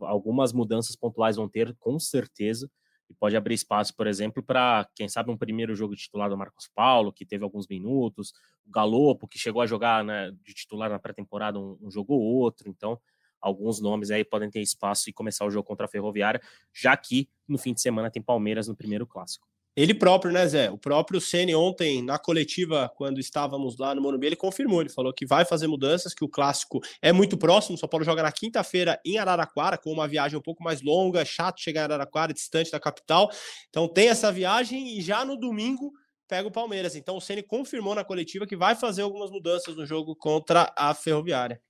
algumas 0.00 0.52
mudanças 0.52 0.94
pontuais 0.94 1.36
vão 1.36 1.48
ter, 1.48 1.74
com 1.78 1.98
certeza, 1.98 2.70
e 3.10 3.14
pode 3.14 3.36
abrir 3.36 3.54
espaço, 3.54 3.94
por 3.94 4.06
exemplo, 4.06 4.42
para, 4.42 4.88
quem 4.94 5.08
sabe, 5.08 5.30
um 5.30 5.36
primeiro 5.36 5.74
jogo 5.74 5.94
titular 5.94 6.30
do 6.30 6.38
Marcos 6.38 6.68
Paulo, 6.74 7.12
que 7.12 7.26
teve 7.26 7.44
alguns 7.44 7.66
minutos, 7.68 8.32
o 8.66 8.70
Galopo, 8.70 9.28
que 9.28 9.38
chegou 9.38 9.60
a 9.60 9.66
jogar 9.66 10.04
né, 10.04 10.30
de 10.42 10.54
titular 10.54 10.88
na 10.88 10.98
pré-temporada 10.98 11.58
um, 11.58 11.76
um 11.82 11.90
jogo 11.90 12.14
ou 12.14 12.22
outro, 12.22 12.68
então 12.68 12.98
alguns 13.44 13.80
nomes 13.80 14.10
aí 14.10 14.24
podem 14.24 14.50
ter 14.50 14.60
espaço 14.60 15.10
e 15.10 15.12
começar 15.12 15.44
o 15.44 15.50
jogo 15.50 15.66
contra 15.66 15.86
a 15.86 15.88
Ferroviária, 15.88 16.40
já 16.72 16.96
que 16.96 17.28
no 17.46 17.58
fim 17.58 17.74
de 17.74 17.80
semana 17.80 18.10
tem 18.10 18.22
Palmeiras 18.22 18.66
no 18.66 18.74
primeiro 18.74 19.06
clássico. 19.06 19.46
Ele 19.76 19.92
próprio, 19.92 20.32
né, 20.32 20.46
Zé? 20.46 20.70
O 20.70 20.78
próprio 20.78 21.20
Ceni 21.20 21.52
ontem, 21.52 22.00
na 22.00 22.16
coletiva, 22.16 22.88
quando 22.96 23.18
estávamos 23.18 23.76
lá 23.76 23.92
no 23.92 24.00
Morumbi, 24.00 24.28
ele 24.28 24.36
confirmou, 24.36 24.80
ele 24.80 24.88
falou 24.88 25.12
que 25.12 25.26
vai 25.26 25.44
fazer 25.44 25.66
mudanças, 25.66 26.14
que 26.14 26.24
o 26.24 26.28
clássico 26.28 26.80
é 27.02 27.12
muito 27.12 27.36
próximo, 27.36 27.74
o 27.74 27.78
São 27.78 27.88
Paulo 27.88 28.04
joga 28.04 28.22
na 28.22 28.30
quinta-feira 28.30 29.00
em 29.04 29.18
Araraquara, 29.18 29.76
com 29.76 29.90
uma 29.90 30.06
viagem 30.06 30.38
um 30.38 30.42
pouco 30.42 30.62
mais 30.62 30.80
longa, 30.80 31.22
é 31.22 31.24
chato 31.24 31.60
chegar 31.60 31.80
em 31.80 31.84
Araraquara, 31.84 32.32
distante 32.32 32.70
da 32.70 32.78
capital. 32.78 33.28
Então 33.68 33.88
tem 33.88 34.08
essa 34.08 34.30
viagem 34.30 34.96
e 34.96 35.00
já 35.00 35.24
no 35.24 35.36
domingo 35.36 35.92
pega 36.28 36.46
o 36.46 36.52
Palmeiras. 36.52 36.94
Então 36.94 37.16
o 37.16 37.20
Ceni 37.20 37.42
confirmou 37.42 37.96
na 37.96 38.04
coletiva 38.04 38.46
que 38.46 38.56
vai 38.56 38.76
fazer 38.76 39.02
algumas 39.02 39.30
mudanças 39.32 39.74
no 39.74 39.84
jogo 39.84 40.14
contra 40.14 40.72
a 40.76 40.94
Ferroviária. 40.94 41.60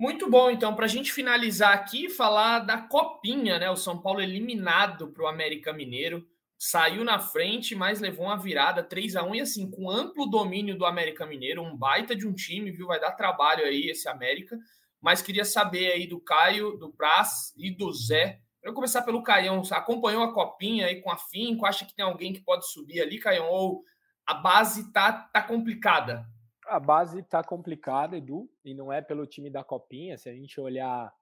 Muito 0.00 0.30
bom, 0.30 0.48
então, 0.48 0.76
para 0.76 0.84
a 0.84 0.88
gente 0.88 1.12
finalizar 1.12 1.72
aqui, 1.72 2.08
falar 2.08 2.60
da 2.60 2.78
Copinha, 2.78 3.58
né? 3.58 3.68
O 3.68 3.76
São 3.76 4.00
Paulo 4.00 4.20
eliminado 4.20 5.08
para 5.08 5.24
o 5.24 5.26
América 5.26 5.72
Mineiro 5.72 6.24
saiu 6.56 7.02
na 7.04 7.18
frente, 7.18 7.74
mas 7.74 8.00
levou 8.00 8.26
uma 8.26 8.38
virada 8.38 8.82
3 8.82 9.16
a 9.16 9.24
1 9.24 9.34
e 9.34 9.40
assim, 9.40 9.70
com 9.70 9.90
amplo 9.90 10.26
domínio 10.26 10.78
do 10.78 10.86
América 10.86 11.26
Mineiro, 11.26 11.62
um 11.62 11.76
baita 11.76 12.14
de 12.14 12.28
um 12.28 12.32
time, 12.32 12.70
viu? 12.70 12.86
Vai 12.86 13.00
dar 13.00 13.12
trabalho 13.12 13.64
aí 13.64 13.88
esse 13.90 14.08
América. 14.08 14.56
Mas 15.00 15.20
queria 15.20 15.44
saber 15.44 15.92
aí 15.92 16.06
do 16.06 16.20
Caio, 16.20 16.76
do 16.76 16.92
Praz 16.92 17.52
e 17.56 17.70
do 17.70 17.92
Zé. 17.92 18.40
Eu 18.62 18.72
começar 18.74 19.02
pelo 19.02 19.22
Caião. 19.22 19.62
Acompanhou 19.70 20.22
a 20.22 20.32
copinha 20.32 20.86
aí 20.86 21.00
com 21.00 21.10
a 21.10 21.16
Finco? 21.16 21.66
Acha 21.66 21.84
que 21.84 21.94
tem 21.94 22.04
alguém 22.04 22.32
que 22.32 22.40
pode 22.40 22.70
subir 22.70 23.00
ali, 23.00 23.18
Caião? 23.18 23.48
Ou 23.48 23.82
a 24.24 24.34
base 24.34 24.92
tá, 24.92 25.12
tá 25.12 25.42
complicada? 25.42 26.24
A 26.68 26.78
base 26.78 27.22
tá 27.22 27.42
complicada, 27.42 28.16
Edu, 28.16 28.48
e 28.64 28.74
não 28.74 28.92
é 28.92 29.00
pelo 29.00 29.26
time 29.26 29.50
da 29.50 29.64
copinha. 29.64 30.18
Se 30.18 30.28
a 30.28 30.34
gente 30.34 30.60
olhar 30.60 31.12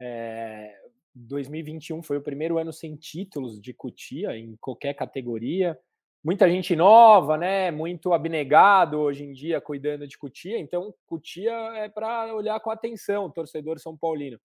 é, 0.00 0.74
2021 1.14 2.02
foi 2.02 2.16
o 2.16 2.22
primeiro 2.22 2.58
ano 2.58 2.72
sem 2.72 2.96
títulos 2.96 3.60
de 3.60 3.72
Cutia 3.72 4.36
em 4.36 4.56
qualquer 4.56 4.94
categoria. 4.94 5.78
Muita 6.22 6.48
gente 6.50 6.76
nova, 6.76 7.38
né? 7.38 7.70
Muito 7.70 8.12
abnegado 8.12 8.98
hoje 8.98 9.24
em 9.24 9.32
dia 9.32 9.60
cuidando 9.60 10.06
de 10.06 10.18
Cutia. 10.18 10.58
Então, 10.58 10.94
Cutia 11.06 11.52
é 11.76 11.88
para 11.88 12.34
olhar 12.34 12.60
com 12.60 12.70
atenção, 12.70 13.30
torcedor 13.30 13.78
São 13.78 13.96
Paulino. 13.96 14.38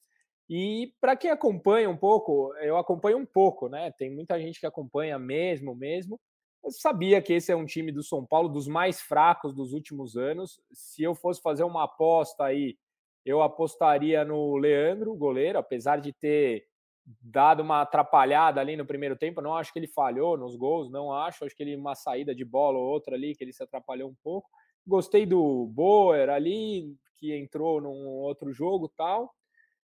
E 0.50 0.94
para 1.02 1.16
quem 1.16 1.32
acompanha 1.32 1.90
um 1.90 1.98
pouco, 1.98 2.54
eu 2.58 2.78
acompanho 2.78 3.18
um 3.18 3.26
pouco, 3.26 3.68
né? 3.68 3.92
Tem 3.98 4.10
muita 4.10 4.40
gente 4.40 4.60
que 4.60 4.66
acompanha 4.66 5.18
mesmo, 5.20 5.76
mesmo. 5.76 6.20
Eu 6.66 6.72
sabia 6.72 7.22
que 7.22 7.32
esse 7.32 7.52
é 7.52 7.56
um 7.56 7.66
time 7.66 7.92
do 7.92 8.02
São 8.02 8.26
Paulo 8.26 8.50
dos 8.50 8.68
mais 8.68 9.00
fracos 9.00 9.54
dos 9.54 9.72
últimos 9.72 10.18
anos. 10.18 10.60
Se 10.74 11.04
eu 11.04 11.14
fosse 11.14 11.40
fazer 11.42 11.64
uma 11.64 11.84
aposta 11.84 12.44
aí 12.44 12.76
eu 13.26 13.42
apostaria 13.42 14.24
no 14.24 14.56
Leandro, 14.56 15.16
goleiro, 15.16 15.58
apesar 15.58 15.98
de 15.98 16.14
ter 16.14 16.68
dado 17.22 17.62
uma 17.62 17.82
atrapalhada 17.82 18.62
ali 18.62 18.78
no 18.78 18.86
primeiro 18.86 19.16
tempo. 19.16 19.42
Não 19.42 19.56
acho 19.56 19.74
que 19.74 19.80
ele 19.80 19.88
falhou 19.88 20.38
nos 20.38 20.56
gols, 20.56 20.92
não 20.92 21.12
acho. 21.12 21.44
Acho 21.44 21.56
que 21.56 21.64
ele 21.64 21.76
uma 21.76 21.96
saída 21.96 22.36
de 22.36 22.46
bola 22.46 22.78
ou 22.78 22.86
outra 22.86 23.16
ali 23.16 23.36
que 23.36 23.44
ele 23.44 23.52
se 23.52 23.64
atrapalhou 23.64 24.10
um 24.10 24.16
pouco. 24.24 24.48
Gostei 24.86 25.26
do 25.26 25.66
Boer 25.68 26.30
ali, 26.30 26.96
que 27.18 27.36
entrou 27.36 27.82
num 27.82 28.08
outro 28.08 28.54
jogo 28.54 28.92
tal. 28.96 29.34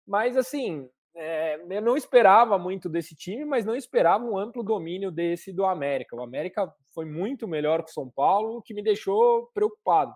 Mas 0.06 0.38
assim, 0.38 0.88
é, 1.16 1.64
eu 1.70 1.82
não 1.82 1.96
esperava 1.96 2.58
muito 2.58 2.90
desse 2.90 3.16
time, 3.16 3.46
mas 3.46 3.66
não 3.66 3.76
esperava 3.76 4.24
um 4.24 4.38
amplo 4.38 4.64
domínio 4.64 5.12
desse 5.12 5.54
do 5.54 5.66
América. 5.66 6.16
O 6.16 6.22
América 6.22 6.74
foi 6.90 7.06
muito 7.06 7.48
melhor 7.48 7.84
que 7.84 7.92
o 7.92 7.94
São 7.94 8.10
Paulo, 8.10 8.58
o 8.58 8.62
que 8.62 8.74
me 8.74 8.82
deixou 8.82 9.48
preocupado. 9.54 10.16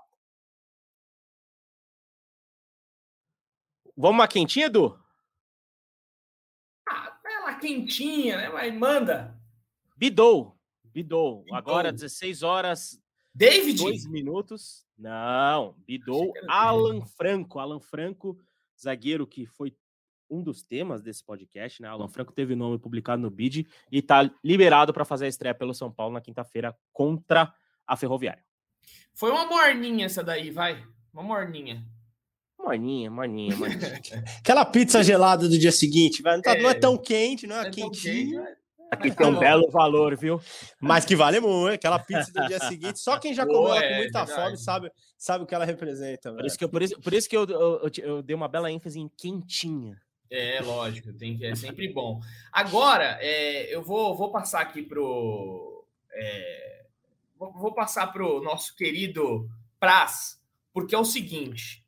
Vamos 3.95 4.18
uma 4.18 4.28
quentinha, 4.28 4.68
Edu? 4.68 5.00
Ah, 6.88 7.20
ela 7.26 7.56
quentinha, 7.56 8.38
né? 8.38 8.50
Mas 8.50 8.74
manda. 8.74 9.39
Bidou. 9.95 10.58
Bidou. 10.84 11.43
Agora, 11.52 11.91
16 11.91 12.43
horas. 12.43 13.02
David? 13.34 13.84
Dois 13.84 14.06
minutos. 14.08 14.86
Não, 14.98 15.76
Bidou. 15.86 16.34
Alan 16.48 17.06
Franco. 17.06 17.60
Alan 17.60 17.80
Franco, 17.80 18.39
zagueiro 18.80 19.28
que 19.28 19.45
foi 19.45 19.76
um 20.30 20.41
dos 20.41 20.63
temas 20.63 21.01
desse 21.01 21.23
podcast, 21.23 21.82
né? 21.82 21.88
Alan 21.88 22.07
Franco 22.07 22.32
teve 22.32 22.53
o 22.53 22.57
nome 22.57 22.78
publicado 22.80 23.21
no 23.21 23.30
BID 23.30 23.67
e 23.91 24.01
tá 24.01 24.30
liberado 24.43 24.93
para 24.93 25.05
fazer 25.05 25.25
a 25.25 25.30
estreia 25.30 25.55
pelo 25.55 25.73
São 25.73 25.91
Paulo 25.91 26.13
na 26.13 26.21
quinta-feira 26.21 26.75
contra 26.91 27.53
a 27.86 27.95
Ferroviária. 27.95 28.43
Foi 29.13 29.32
uma 29.32 29.45
morninha 29.45 30.05
essa 30.05 30.23
daí, 30.23 30.51
vai. 30.51 30.84
Uma 31.13 31.23
morninha. 31.23 31.84
Morninha, 32.59 33.09
morninha, 33.09 33.55
morninha. 33.55 34.01
Aquela 34.39 34.65
pizza 34.65 35.03
gelada 35.03 35.47
do 35.47 35.57
dia 35.57 35.71
seguinte, 35.71 36.21
vai, 36.21 36.36
não, 36.36 36.41
tá, 36.41 36.55
é, 36.55 36.61
não 36.61 36.69
é 36.69 36.73
tão 36.73 36.97
quente, 36.97 37.47
não 37.47 37.55
é, 37.55 37.67
é 37.67 37.71
quentinha. 37.71 38.57
Aqui 38.89 39.11
tem 39.11 39.28
um 39.28 39.38
belo 39.38 39.69
valor, 39.69 40.15
viu? 40.15 40.39
Mas 40.80 41.03
que 41.03 41.15
vale 41.15 41.39
muito. 41.39 41.73
Aquela 41.73 41.99
pizza 41.99 42.32
do 42.32 42.47
dia 42.47 42.59
seguinte, 42.59 42.99
só 42.99 43.19
quem 43.19 43.34
já 43.34 43.45
comeu 43.45 43.67
ela 43.67 43.82
com 43.82 43.86
é 43.86 43.97
muita 43.97 44.25
fome 44.25 44.57
sabe, 44.57 44.91
sabe 45.17 45.43
o 45.43 45.47
que 45.47 45.53
ela 45.53 45.65
representa. 45.65 46.34
Por 46.34 46.45
isso 46.45 46.57
que, 46.57 46.63
eu, 46.63 46.69
por 46.69 46.82
isso, 46.82 46.99
por 47.01 47.13
isso 47.13 47.30
que 47.30 47.36
eu, 47.36 47.45
eu, 47.45 47.91
eu, 47.97 48.21
dei 48.21 48.36
uma 48.36 48.47
bela 48.47 48.71
ênfase 48.71 48.99
em 48.99 49.09
quentinha. 49.09 49.99
É, 50.30 50.59
lógico, 50.61 51.13
tem 51.13 51.38
que, 51.38 51.45
é 51.45 51.55
sempre 51.55 51.88
bom. 51.88 52.21
Agora, 52.51 53.17
é, 53.21 53.73
eu 53.73 53.82
vou, 53.82 54.15
vou 54.15 54.32
passar 54.32 54.61
aqui 54.61 54.82
pro. 54.84 55.86
É, 56.11 56.86
vou, 57.38 57.53
vou 57.53 57.73
passar 57.73 58.07
pro 58.07 58.41
nosso 58.41 58.75
querido 58.75 59.49
Praz, 59.80 60.41
porque 60.73 60.93
é 60.93 60.97
o 60.97 61.05
seguinte: 61.05 61.86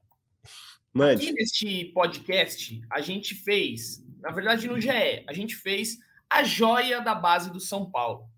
Mande. 0.94 1.24
Aqui 1.24 1.34
neste 1.34 1.86
podcast, 1.86 2.82
a 2.90 3.00
gente 3.02 3.36
fez, 3.36 4.04
na 4.20 4.32
verdade 4.32 4.68
no 4.68 4.80
GE, 4.80 5.24
a 5.28 5.34
gente 5.34 5.56
fez 5.56 5.98
a 6.30 6.44
joia 6.44 7.00
da 7.00 7.14
base 7.14 7.52
do 7.52 7.60
São 7.60 7.90
Paulo. 7.90 8.30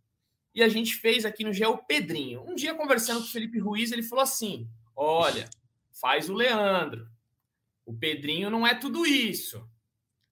E 0.54 0.62
a 0.62 0.68
gente 0.68 0.96
fez 0.96 1.24
aqui 1.24 1.46
no 1.46 1.54
GE 1.54 1.66
o 1.66 1.78
Pedrinho. 1.78 2.44
Um 2.46 2.54
dia, 2.54 2.76
conversando 2.76 3.22
com 3.22 3.26
o 3.26 3.32
Felipe 3.32 3.58
Ruiz, 3.58 3.92
ele 3.92 4.04
falou 4.04 4.24
assim: 4.24 4.68
Olha, 4.96 5.50
faz 5.94 6.30
o 6.30 6.34
Leandro. 6.34 7.08
O 7.86 7.94
Pedrinho 7.94 8.50
não 8.50 8.68
é 8.68 8.76
tudo 8.76 9.06
isso. 9.06 9.66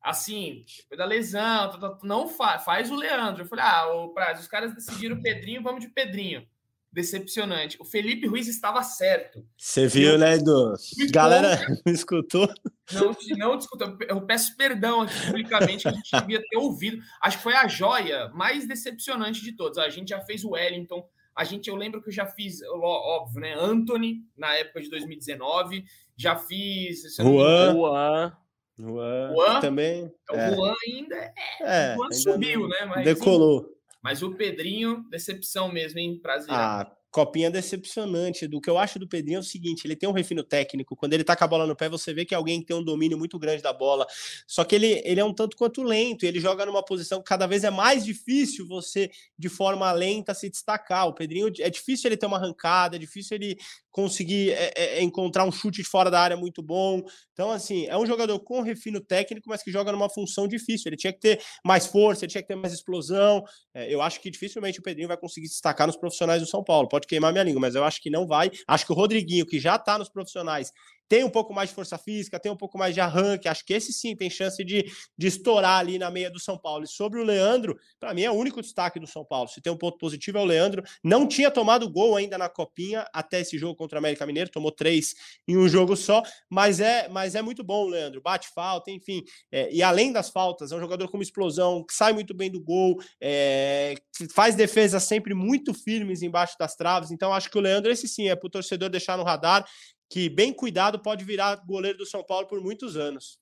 Assim, 0.01 0.63
depois 0.81 0.97
da 0.97 1.05
lesão, 1.05 1.71
tá, 1.71 1.77
tá, 1.77 1.97
não 2.03 2.27
faz, 2.27 2.63
faz 2.63 2.89
o 2.91 2.95
Leandro. 2.95 3.43
Eu 3.43 3.47
falei: 3.47 3.65
Ah, 3.65 3.87
o 3.93 4.13
Praz, 4.13 4.39
os 4.39 4.47
caras 4.47 4.73
decidiram 4.73 5.17
o 5.17 5.21
Pedrinho, 5.21 5.63
vamos 5.63 5.81
de 5.81 5.89
Pedrinho 5.89 6.47
decepcionante. 6.91 7.77
O 7.79 7.85
Felipe 7.85 8.27
Ruiz 8.27 8.47
estava 8.47 8.81
certo. 8.83 9.45
Você 9.57 9.87
viu, 9.87 10.17
né, 10.17 10.35
Edu? 10.35 10.73
Galera, 11.11 11.59
não 11.85 11.93
escutou? 11.93 12.47
Não, 12.91 13.15
não 13.37 13.57
escutou. 13.57 13.97
Eu 14.07 14.21
peço 14.25 14.57
perdão 14.57 15.01
aqui 15.01 15.27
publicamente 15.27 15.83
que 15.83 15.89
a 15.89 15.93
gente 15.93 16.11
devia 16.11 16.41
ter 16.41 16.57
ouvido. 16.57 17.01
Acho 17.21 17.37
que 17.37 17.43
foi 17.43 17.53
a 17.53 17.67
joia 17.67 18.29
mais 18.29 18.67
decepcionante 18.67 19.41
de 19.41 19.51
todos. 19.55 19.77
A 19.77 19.89
gente 19.89 20.09
já 20.09 20.21
fez 20.21 20.43
o 20.43 20.51
Wellington. 20.51 21.07
A 21.35 21.43
gente, 21.43 21.69
eu 21.69 21.75
lembro 21.75 22.01
que 22.01 22.09
eu 22.09 22.13
já 22.13 22.25
fiz, 22.25 22.59
óbvio, 22.63 23.39
né? 23.39 23.53
Anthony, 23.53 24.23
na 24.35 24.55
época 24.55 24.81
de 24.81 24.89
2019. 24.89 25.85
Já 26.17 26.35
fiz. 26.35 27.15
Juan. 27.15 27.73
Juan. 27.73 28.37
Juan. 28.79 29.33
Juan. 29.33 29.59
Também. 29.59 30.11
O 30.31 30.35
é. 30.35 30.55
Juan 30.55 30.75
ainda, 30.87 31.15
é, 31.15 31.33
é, 31.61 31.95
Juan 31.95 32.11
subiu, 32.11 32.67
né? 32.67 32.85
Mas, 32.87 33.03
decolou. 33.03 33.65
Mas 34.01 34.23
o 34.23 34.33
Pedrinho, 34.35 35.03
decepção 35.09 35.69
mesmo, 35.71 35.99
hein? 35.99 36.19
Prazer. 36.21 36.53
Ah, 36.53 36.89
Copinha 37.11 37.49
decepcionante. 37.49 38.47
Do 38.47 38.61
que 38.61 38.69
eu 38.69 38.77
acho 38.77 38.99
do 38.99 39.07
Pedrinho 39.07 39.37
é 39.37 39.39
o 39.39 39.43
seguinte: 39.43 39.85
ele 39.85 39.95
tem 39.95 40.07
um 40.07 40.11
refino 40.11 40.43
técnico. 40.43 40.95
Quando 40.95 41.13
ele 41.13 41.23
tá 41.23 41.35
com 41.35 41.43
a 41.43 41.47
bola 41.47 41.65
no 41.65 41.75
pé, 41.75 41.89
você 41.89 42.13
vê 42.13 42.25
que 42.25 42.33
é 42.33 42.37
alguém 42.37 42.61
tem 42.61 42.75
um 42.75 42.83
domínio 42.83 43.17
muito 43.17 43.39
grande 43.39 43.63
da 43.63 43.73
bola. 43.73 44.05
Só 44.47 44.63
que 44.63 44.75
ele, 44.75 45.01
ele 45.03 45.19
é 45.19 45.25
um 45.25 45.33
tanto 45.33 45.57
quanto 45.57 45.81
lento. 45.81 46.23
Ele 46.23 46.39
joga 46.39 46.65
numa 46.65 46.83
posição 46.83 47.19
que 47.19 47.25
cada 47.25 47.47
vez 47.47 47.63
é 47.63 47.69
mais 47.69 48.05
difícil 48.05 48.67
você, 48.67 49.09
de 49.37 49.49
forma 49.49 49.91
lenta, 49.91 50.33
se 50.33 50.49
destacar. 50.49 51.07
O 51.07 51.13
Pedrinho 51.13 51.51
é 51.59 51.69
difícil 51.69 52.09
ele 52.09 52.17
ter 52.17 52.25
uma 52.25 52.37
arrancada, 52.37 52.95
é 52.95 52.99
difícil 52.99 53.35
ele 53.35 53.57
conseguir 53.91 54.51
é, 54.51 54.71
é, 54.75 55.01
encontrar 55.01 55.45
um 55.45 55.51
chute 55.51 55.81
de 55.81 55.87
fora 55.87 56.09
da 56.11 56.21
área 56.21 56.37
muito 56.37 56.61
bom. 56.61 57.03
Então, 57.33 57.51
assim, 57.51 57.85
é 57.87 57.97
um 57.97 58.05
jogador 58.05 58.39
com 58.39 58.61
refino 58.61 59.01
técnico, 59.01 59.49
mas 59.49 59.63
que 59.63 59.71
joga 59.71 59.91
numa 59.91 60.09
função 60.09 60.47
difícil. 60.47 60.89
Ele 60.89 60.97
tinha 60.97 61.11
que 61.11 61.19
ter 61.19 61.41
mais 61.65 61.85
força, 61.85 62.23
ele 62.23 62.31
tinha 62.31 62.41
que 62.41 62.47
ter 62.47 62.55
mais 62.55 62.73
explosão. 62.73 63.43
É, 63.73 63.93
eu 63.93 64.01
acho 64.01 64.21
que 64.21 64.29
dificilmente 64.29 64.79
o 64.79 64.83
Pedrinho 64.83 65.07
vai 65.07 65.17
conseguir 65.17 65.47
destacar 65.47 65.87
nos 65.87 65.97
profissionais 65.97 66.41
do 66.41 66.47
São 66.47 66.63
Paulo. 66.63 66.87
Pode 66.87 66.98
queimar 67.07 67.31
minha 67.31 67.43
língua, 67.43 67.61
mas 67.61 67.75
eu 67.75 67.83
acho 67.83 68.01
que 68.01 68.09
não 68.09 68.27
vai. 68.27 68.51
Acho 68.67 68.85
que 68.85 68.91
o 68.91 68.95
Rodriguinho, 68.95 69.45
que 69.45 69.59
já 69.59 69.75
está 69.75 69.97
nos 69.97 70.09
profissionais, 70.09 70.71
tem 71.09 71.23
um 71.23 71.29
pouco 71.29 71.51
mais 71.51 71.69
de 71.69 71.75
força 71.75 71.97
física, 71.97 72.39
tem 72.39 72.51
um 72.51 72.55
pouco 72.55 72.77
mais 72.77 72.93
de 72.93 73.01
arranque. 73.01 73.47
Acho 73.47 73.65
que 73.65 73.73
esse 73.73 73.91
sim 73.91 74.15
tem 74.15 74.29
chance 74.29 74.63
de, 74.63 74.85
de 75.17 75.27
estourar 75.27 75.79
ali 75.79 75.97
na 75.97 76.11
meia 76.11 76.29
do 76.29 76.39
São 76.39 76.55
Paulo. 76.55 76.83
E 76.83 76.87
sobre 76.87 77.19
o 77.19 77.23
Leandro, 77.23 77.77
para 77.99 78.13
mim 78.13 78.21
é 78.21 78.31
o 78.31 78.35
único 78.35 78.61
destaque 78.61 78.99
do 78.99 79.07
São 79.07 79.25
Paulo. 79.25 79.49
Se 79.49 79.59
tem 79.59 79.73
um 79.73 79.77
ponto 79.77 79.97
positivo 79.97 80.37
é 80.37 80.41
o 80.41 80.45
Leandro. 80.45 80.83
Não 81.03 81.27
tinha 81.27 81.49
tomado 81.49 81.89
gol 81.89 82.15
ainda 82.15 82.37
na 82.37 82.47
Copinha 82.47 83.07
até 83.11 83.41
esse 83.41 83.57
jogo 83.57 83.75
contra 83.75 83.97
o 83.97 83.99
América 83.99 84.25
Mineiro, 84.25 84.51
tomou 84.51 84.71
três 84.71 85.15
em 85.47 85.57
um 85.57 85.67
jogo 85.67 85.95
só, 85.95 86.21
mas 86.47 86.79
é, 86.79 87.09
mas 87.09 87.33
é 87.33 87.41
muito 87.41 87.63
bom 87.63 87.87
Leandro. 87.87 88.21
Bate 88.21 88.47
falta, 88.53 88.91
enfim. 88.91 89.23
É, 89.51 89.73
e 89.73 89.81
além 89.81 90.11
das 90.11 90.29
faltas, 90.29 90.71
é 90.71 90.75
um 90.75 90.79
jogador 90.79 91.07
com 91.09 91.17
uma 91.17 91.23
explosão, 91.23 91.83
que 91.83 91.93
sai 91.93 92.13
muito 92.13 92.35
bem 92.35 92.51
do 92.51 92.61
gol, 92.61 93.01
é, 93.19 93.95
faz 94.31 94.53
defesas 94.53 95.03
sempre 95.03 95.33
muito 95.33 95.73
firmes 95.73 96.21
embaixo 96.21 96.55
das 96.59 96.75
traves. 96.75 97.09
Então 97.09 97.33
acho 97.33 97.49
que 97.49 97.57
o 97.57 97.61
Leandro, 97.61 97.91
esse 97.91 98.07
sim, 98.07 98.29
é 98.29 98.35
para 98.35 98.45
o 98.45 98.49
torcedor 98.49 98.89
deixar 98.89 99.17
no 99.17 99.23
radar 99.23 99.65
que, 100.09 100.27
bem 100.27 100.51
cuidado, 100.51 100.99
pode 100.99 101.23
virar 101.23 101.55
goleiro 101.57 101.99
do 101.99 102.05
São 102.05 102.23
Paulo 102.23 102.47
por 102.47 102.59
muitos 102.59 102.97
anos. 102.97 103.39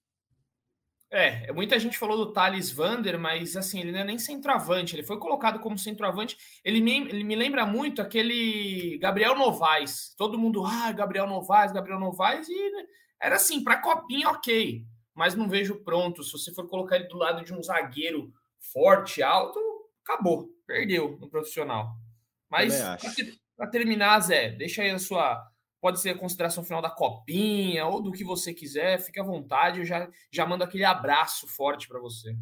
É, 1.09 1.49
muita 1.53 1.79
gente 1.79 1.97
falou 1.97 2.17
do 2.17 2.33
Thales 2.33 2.69
Vander, 2.69 3.17
mas 3.17 3.55
assim, 3.55 3.79
ele 3.79 3.93
não 3.93 3.99
é 3.99 4.03
nem 4.03 4.19
centroavante, 4.19 4.93
ele 4.93 5.03
foi 5.03 5.17
colocado 5.17 5.59
como 5.59 5.77
centroavante. 5.77 6.37
Ele 6.65 6.81
me, 6.81 7.07
ele 7.07 7.23
me 7.23 7.35
lembra 7.35 7.65
muito 7.65 8.01
aquele 8.01 8.97
Gabriel 8.97 9.37
Novaes. 9.37 10.13
Todo 10.17 10.37
mundo, 10.37 10.65
ah, 10.65 10.91
Gabriel 10.91 11.25
Novaes, 11.25 11.71
Gabriel 11.71 11.99
Novaes, 11.99 12.49
e 12.49 12.71
era 13.21 13.37
assim, 13.37 13.63
para 13.63 13.81
copinha, 13.81 14.29
ok, 14.29 14.83
mas 15.15 15.33
não 15.33 15.47
vejo 15.47 15.81
pronto. 15.83 16.23
Se 16.23 16.33
você 16.33 16.53
for 16.53 16.67
colocar 16.67 16.97
ele 16.97 17.07
do 17.07 17.17
lado 17.17 17.45
de 17.45 17.53
um 17.53 17.63
zagueiro 17.63 18.29
forte, 18.73 19.23
alto, 19.23 19.59
acabou, 20.03 20.49
perdeu 20.65 21.17
no 21.21 21.29
profissional. 21.29 21.95
Mas 22.49 22.81
para 23.55 23.67
terminar, 23.69 24.19
Zé, 24.19 24.49
deixa 24.49 24.81
aí 24.81 24.89
a 24.89 24.99
sua 24.99 25.41
pode 25.79 25.99
ser 25.99 26.11
a 26.11 26.17
consideração 26.17 26.63
final 26.63 26.81
da 26.81 26.89
copinha 26.89 27.85
ou 27.85 28.01
do 28.01 28.11
que 28.11 28.23
você 28.23 28.53
quiser, 28.53 28.99
fique 28.99 29.19
à 29.19 29.23
vontade, 29.23 29.79
eu 29.79 29.85
já, 29.85 30.09
já 30.31 30.45
mando 30.45 30.63
aquele 30.63 30.85
abraço 30.85 31.47
forte 31.47 31.87
para 31.87 31.99
você. 31.99 32.35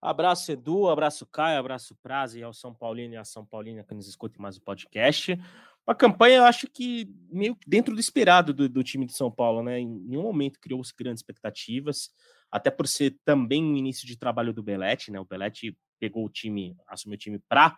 Abraço 0.00 0.52
Edu, 0.52 0.88
abraço 0.88 1.26
Caio, 1.26 1.58
abraço 1.58 1.96
Praze 2.02 2.42
ao 2.42 2.52
São 2.52 2.74
Paulino 2.74 3.14
e 3.14 3.16
à 3.16 3.24
São 3.24 3.44
Paulina 3.44 3.82
que 3.82 3.94
nos 3.94 4.06
escutem 4.06 4.40
mais 4.40 4.58
o 4.58 4.62
podcast. 4.62 5.38
Uma 5.86 5.94
campanha, 5.94 6.36
eu 6.36 6.44
acho 6.44 6.66
que 6.66 7.08
meio 7.30 7.56
dentro 7.66 7.94
do 7.94 8.00
esperado 8.00 8.54
do, 8.54 8.68
do 8.68 8.82
time 8.82 9.06
de 9.06 9.14
São 9.14 9.30
Paulo, 9.30 9.62
né? 9.62 9.80
Em 9.80 9.86
nenhum 9.86 10.22
momento 10.22 10.60
criou-se 10.60 10.94
grandes 10.94 11.20
expectativas, 11.20 12.10
até 12.50 12.70
por 12.70 12.86
ser 12.86 13.18
também 13.24 13.62
o 13.62 13.76
início 13.76 14.06
de 14.06 14.16
trabalho 14.16 14.52
do 14.52 14.62
Belete, 14.62 15.10
né? 15.10 15.20
O 15.20 15.26
Belete 15.26 15.76
pegou 15.98 16.24
o 16.24 16.30
time, 16.30 16.76
assumiu 16.86 17.16
o 17.16 17.18
time 17.18 17.38
para 17.38 17.76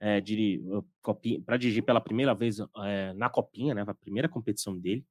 é, 0.00 0.22
para 1.44 1.56
dirigir 1.56 1.82
pela 1.82 2.00
primeira 2.00 2.34
vez 2.34 2.58
é, 2.84 3.12
na 3.14 3.28
Copinha, 3.28 3.74
né, 3.74 3.84
a 3.86 3.94
primeira 3.94 4.28
competição 4.28 4.78
dele. 4.78 5.04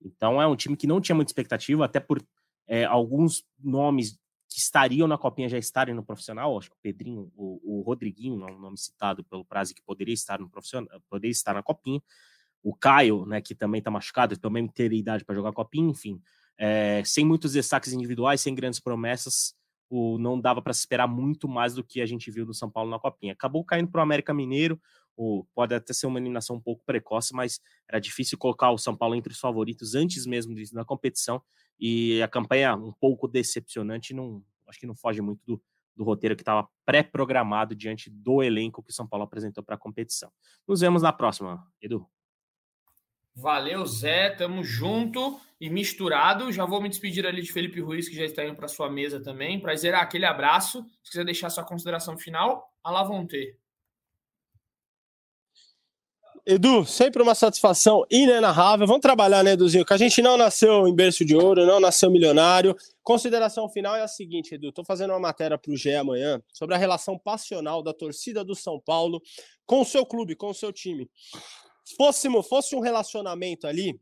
Então 0.00 0.40
é 0.40 0.46
um 0.46 0.56
time 0.56 0.76
que 0.76 0.86
não 0.86 1.00
tinha 1.00 1.16
muita 1.16 1.30
expectativa, 1.30 1.84
até 1.84 2.00
por 2.00 2.22
é, 2.66 2.84
alguns 2.84 3.44
nomes 3.58 4.18
que 4.48 4.58
estariam 4.58 5.08
na 5.08 5.18
Copinha 5.18 5.48
já 5.48 5.58
estarem 5.58 5.94
no 5.94 6.04
profissional. 6.04 6.56
Acho 6.56 6.70
que 6.70 6.76
o 6.76 6.80
Pedrinho, 6.82 7.32
o, 7.34 7.80
o 7.80 7.82
Rodriguinho, 7.82 8.46
é 8.46 8.52
um 8.52 8.58
nome 8.58 8.78
citado 8.78 9.24
pelo 9.24 9.44
Prazo 9.44 9.74
que 9.74 9.82
poderia 9.82 10.14
estar 10.14 10.38
no 10.38 10.48
profissional, 10.48 10.88
poderia 11.08 11.32
estar 11.32 11.54
na 11.54 11.62
Copinha. 11.62 12.00
O 12.62 12.74
Caio, 12.74 13.24
né, 13.26 13.40
que 13.40 13.54
também 13.54 13.78
está 13.78 13.90
machucado, 13.90 14.36
também 14.36 14.66
teria 14.66 14.98
idade 14.98 15.24
para 15.24 15.34
jogar 15.34 15.52
Copinha, 15.52 15.90
enfim. 15.90 16.20
É, 16.58 17.02
sem 17.04 17.24
muitos 17.24 17.52
destaques 17.52 17.92
individuais, 17.92 18.40
sem 18.40 18.54
grandes 18.54 18.80
promessas, 18.80 19.54
o, 19.88 20.18
não 20.18 20.40
dava 20.40 20.60
para 20.60 20.70
esperar 20.70 21.06
muito 21.06 21.48
mais 21.48 21.74
do 21.74 21.84
que 21.84 22.00
a 22.00 22.06
gente 22.06 22.30
viu 22.30 22.44
do 22.44 22.54
São 22.54 22.70
Paulo 22.70 22.90
na 22.90 22.98
Copinha. 22.98 23.32
Acabou 23.32 23.64
caindo 23.64 23.90
para 23.90 24.00
o 24.00 24.02
América 24.02 24.34
Mineiro, 24.34 24.80
o, 25.16 25.44
pode 25.54 25.74
até 25.74 25.92
ser 25.92 26.06
uma 26.06 26.18
eliminação 26.18 26.56
um 26.56 26.60
pouco 26.60 26.84
precoce, 26.84 27.34
mas 27.34 27.60
era 27.88 27.98
difícil 27.98 28.36
colocar 28.36 28.70
o 28.70 28.78
São 28.78 28.96
Paulo 28.96 29.14
entre 29.14 29.32
os 29.32 29.40
favoritos 29.40 29.94
antes 29.94 30.26
mesmo 30.26 30.54
disso 30.54 30.74
na 30.74 30.84
competição. 30.84 31.42
E 31.78 32.20
a 32.22 32.28
campanha 32.28 32.74
um 32.74 32.92
pouco 32.92 33.26
decepcionante, 33.28 34.12
não, 34.12 34.42
acho 34.66 34.78
que 34.78 34.86
não 34.86 34.94
foge 34.94 35.20
muito 35.20 35.40
do, 35.46 35.62
do 35.94 36.04
roteiro 36.04 36.36
que 36.36 36.42
estava 36.42 36.68
pré-programado 36.84 37.74
diante 37.74 38.10
do 38.10 38.42
elenco 38.42 38.82
que 38.82 38.90
o 38.90 38.94
São 38.94 39.06
Paulo 39.06 39.24
apresentou 39.24 39.64
para 39.64 39.74
a 39.74 39.78
competição. 39.78 40.30
Nos 40.66 40.80
vemos 40.80 41.02
na 41.02 41.12
próxima, 41.12 41.66
Edu. 41.80 42.06
Valeu, 43.36 43.84
Zé. 43.84 44.30
Tamo 44.30 44.64
junto 44.64 45.38
e 45.60 45.68
misturado. 45.68 46.50
Já 46.50 46.64
vou 46.64 46.80
me 46.80 46.88
despedir 46.88 47.26
ali 47.26 47.42
de 47.42 47.52
Felipe 47.52 47.80
Ruiz, 47.80 48.08
que 48.08 48.16
já 48.16 48.24
está 48.24 48.42
indo 48.42 48.56
para 48.56 48.66
sua 48.66 48.90
mesa 48.90 49.20
também, 49.20 49.60
para 49.60 49.76
zerar 49.76 50.02
aquele 50.02 50.24
abraço. 50.24 50.82
Se 51.04 51.10
quiser 51.10 51.24
deixar 51.24 51.50
sua 51.50 51.62
consideração 51.62 52.16
final, 52.16 52.72
a 52.82 52.90
lá 52.90 53.04
vão 53.04 53.26
ter. 53.26 53.58
Edu, 56.46 56.86
sempre 56.86 57.22
uma 57.22 57.34
satisfação 57.34 58.06
inenarrável. 58.10 58.86
Vamos 58.86 59.02
trabalhar, 59.02 59.42
né, 59.42 59.52
Eduzinho? 59.52 59.84
Que 59.84 59.92
a 59.92 59.98
gente 59.98 60.22
não 60.22 60.38
nasceu 60.38 60.86
em 60.86 60.94
berço 60.94 61.24
de 61.24 61.36
ouro, 61.36 61.66
não 61.66 61.80
nasceu 61.80 62.10
milionário. 62.10 62.74
Consideração 63.02 63.68
final 63.68 63.96
é 63.96 64.02
a 64.02 64.08
seguinte, 64.08 64.54
Edu. 64.54 64.68
Estou 64.68 64.84
fazendo 64.84 65.10
uma 65.10 65.20
matéria 65.20 65.58
para 65.58 65.72
o 65.72 65.76
GE 65.76 65.92
amanhã 65.92 66.40
sobre 66.54 66.74
a 66.74 66.78
relação 66.78 67.18
passional 67.18 67.82
da 67.82 67.92
torcida 67.92 68.42
do 68.42 68.54
São 68.54 68.80
Paulo 68.80 69.20
com 69.66 69.82
o 69.82 69.84
seu 69.84 70.06
clube, 70.06 70.36
com 70.36 70.48
o 70.48 70.54
seu 70.54 70.72
time 70.72 71.10
fosse, 71.96 72.28
fosse 72.42 72.74
um 72.74 72.80
relacionamento 72.80 73.66
ali, 73.66 73.98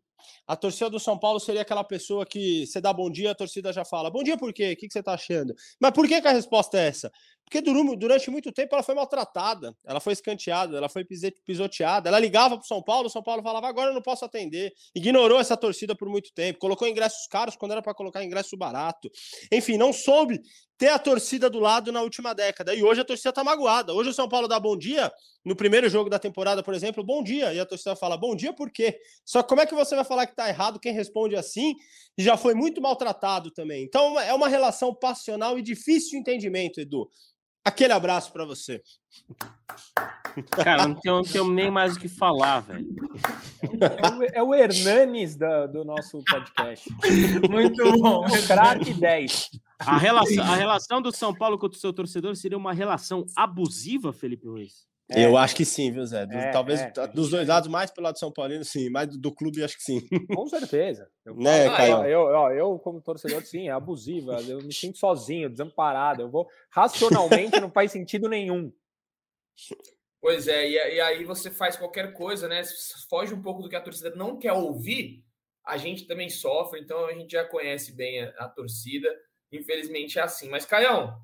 a 0.47 0.57
torcida 0.57 0.91
do 0.91 1.01
São 1.01 1.18
Paulo 1.18 1.41
seria 1.41 1.62
aquela 1.62 1.85
pessoa 1.85 2.24
que 2.24 2.66
você 2.66 2.80
dá 2.80 2.93
bom 2.93 3.11
dia, 3.11 3.32
a 3.32 3.35
torcida 3.35 3.72
já 3.72 3.85
fala: 3.85 4.11
Bom 4.11 4.22
dia 4.22 4.37
por 4.37 4.53
quê? 4.53 4.72
O 4.72 4.76
que 4.76 4.91
você 4.91 5.01
está 5.01 5.14
achando? 5.14 5.55
Mas 5.80 5.93
por 5.93 6.07
que, 6.07 6.20
que 6.20 6.28
a 6.28 6.32
resposta 6.32 6.78
é 6.78 6.89
essa? 6.89 7.12
Porque 7.45 7.61
durante 7.61 8.30
muito 8.30 8.51
tempo 8.51 8.74
ela 8.74 8.82
foi 8.82 8.95
maltratada, 8.95 9.76
ela 9.84 10.01
foi 10.01 10.12
escanteada, 10.12 10.76
ela 10.76 10.88
foi 10.88 11.05
pisoteada. 11.45 12.09
Ela 12.09 12.18
ligava 12.18 12.57
para 12.57 12.64
o 12.64 12.66
São 12.66 12.82
Paulo, 12.82 13.07
o 13.07 13.11
São 13.11 13.22
Paulo 13.22 13.42
falava: 13.42 13.68
agora 13.68 13.90
eu 13.90 13.95
não 13.95 14.03
posso 14.03 14.24
atender. 14.24 14.72
Ignorou 14.95 15.38
essa 15.38 15.57
torcida 15.57 15.95
por 15.95 16.09
muito 16.09 16.32
tempo, 16.34 16.59
colocou 16.59 16.88
ingressos 16.88 17.26
caros 17.28 17.55
quando 17.55 17.72
era 17.72 17.82
para 17.82 17.95
colocar 17.95 18.24
ingresso 18.24 18.57
barato. 18.57 19.11
Enfim, 19.53 19.76
não 19.76 19.92
soube 19.92 20.40
ter 20.76 20.88
a 20.88 20.99
torcida 20.99 21.49
do 21.49 21.61
lado 21.61 21.92
na 21.92 22.03
última 22.03 22.34
década. 22.34 22.74
E 22.74 22.82
hoje 22.82 23.01
a 23.01 23.05
torcida 23.05 23.28
está 23.30 23.45
magoada. 23.45 23.92
Hoje 23.92 24.11
o 24.11 24.14
São 24.14 24.28
Paulo 24.28 24.49
dá 24.49 24.59
bom 24.59 24.76
dia, 24.76 25.12
no 25.45 25.55
primeiro 25.55 25.88
jogo 25.88 26.11
da 26.11 26.18
temporada, 26.18 26.62
por 26.62 26.74
exemplo, 26.74 27.05
bom 27.05 27.22
dia. 27.22 27.53
E 27.53 27.61
a 27.61 27.66
torcida 27.66 27.95
fala: 27.95 28.16
bom 28.16 28.34
dia 28.34 28.53
por 28.53 28.70
quê? 28.70 28.99
Só 29.24 29.42
como 29.42 29.61
é 29.61 29.66
que 29.66 29.74
você 29.74 29.95
vai 29.95 30.05
falar 30.05 30.26
que 30.26 30.32
está 30.32 30.49
errado 30.49 30.80
quem 30.80 30.92
responde 30.92 31.36
assim 31.36 31.74
e 32.16 32.22
já 32.22 32.36
foi 32.36 32.55
muito 32.55 32.80
maltratado 32.80 33.51
também? 33.51 33.84
Então 33.84 34.18
é 34.18 34.32
uma 34.34 34.49
relação 34.49 34.95
passional 34.95 35.59
e 35.59 35.62
difícil 35.62 36.11
de 36.12 36.16
entendimento, 36.16 36.80
Edu. 36.80 37.09
Aquele 37.64 37.92
abraço 37.92 38.30
para 38.32 38.44
você. 38.44 38.82
Cara, 40.50 40.88
não 40.88 40.94
tenho, 40.96 41.16
não 41.16 41.22
tenho, 41.22 41.50
nem 41.50 41.70
mais 41.70 41.96
o 41.96 42.00
que 42.00 42.08
falar, 42.08 42.60
velho. 42.60 42.86
É 44.32 44.42
o, 44.42 44.52
é 44.52 44.60
Hernanes 44.60 45.36
da, 45.36 45.66
do 45.66 45.84
nosso 45.84 46.22
podcast. 46.24 46.88
Muito 47.48 47.98
bom. 47.98 48.24
Craque 48.46 48.92
10. 48.92 49.50
A 49.78 49.96
relação, 49.96 50.44
a 50.44 50.56
relação 50.56 51.00
do 51.00 51.10
São 51.10 51.34
Paulo 51.34 51.58
com 51.58 51.66
o 51.66 51.74
seu 51.74 51.92
torcedor 51.92 52.36
seria 52.36 52.58
uma 52.58 52.72
relação 52.72 53.24
abusiva, 53.36 54.12
Felipe 54.12 54.46
Ruiz? 54.46 54.86
É, 55.11 55.26
eu 55.26 55.36
acho 55.36 55.55
que 55.55 55.66
sim, 55.66 55.92
viu, 55.92 56.05
Zé? 56.07 56.24
Do, 56.24 56.32
é, 56.32 56.50
talvez 56.50 56.80
é, 56.80 56.90
dos 57.09 57.28
dois 57.28 57.46
lados, 57.46 57.68
mais 57.68 57.90
pelo 57.90 58.05
lado 58.05 58.14
de 58.14 58.20
São 58.20 58.32
Paulino, 58.32 58.64
sim, 58.64 58.88
mais 58.88 59.09
do, 59.09 59.18
do 59.18 59.34
clube, 59.34 59.62
acho 59.62 59.76
que 59.76 59.82
sim. 59.82 60.00
Com 60.34 60.46
certeza. 60.48 61.11
Eu, 61.26 61.36
né, 61.36 61.68
ah, 61.68 62.09
eu, 62.09 62.28
eu, 62.28 62.50
eu, 62.52 62.78
como 62.78 63.02
torcedor, 63.02 63.44
sim, 63.44 63.68
é 63.68 63.72
abusiva. 63.72 64.40
Eu 64.42 64.62
me 64.62 64.72
sinto 64.72 64.96
sozinho, 64.96 65.50
desamparado. 65.50 66.22
Eu 66.22 66.30
vou 66.30 66.48
racionalmente, 66.70 67.61
não 67.61 67.70
faz 67.70 67.92
sentido 67.92 68.28
nenhum. 68.30 68.72
Pois 70.22 70.48
é, 70.48 70.66
e, 70.66 70.72
e, 70.72 71.00
aí 71.02 71.22
você 71.24 71.50
faz 71.50 71.76
qualquer 71.76 72.14
coisa, 72.14 72.48
né? 72.48 72.62
Foge 73.11 73.34
um 73.34 73.42
pouco 73.42 73.62
do 73.62 73.68
que 73.68 73.76
a 73.76 73.82
torcida 73.82 74.09
não 74.16 74.38
quer 74.38 74.55
ouvir, 74.55 75.22
a 75.66 75.76
gente 75.76 76.07
também 76.07 76.30
sofre, 76.30 76.80
então 76.80 77.07
a 77.07 77.12
gente 77.12 77.32
já 77.32 77.44
conhece 77.44 77.94
bem 77.94 78.22
a, 78.22 78.28
a 78.38 78.48
torcida. 78.48 79.09
Infelizmente 79.52 80.18
é 80.18 80.22
assim. 80.22 80.48
Mas, 80.48 80.64
Caião, 80.64 81.14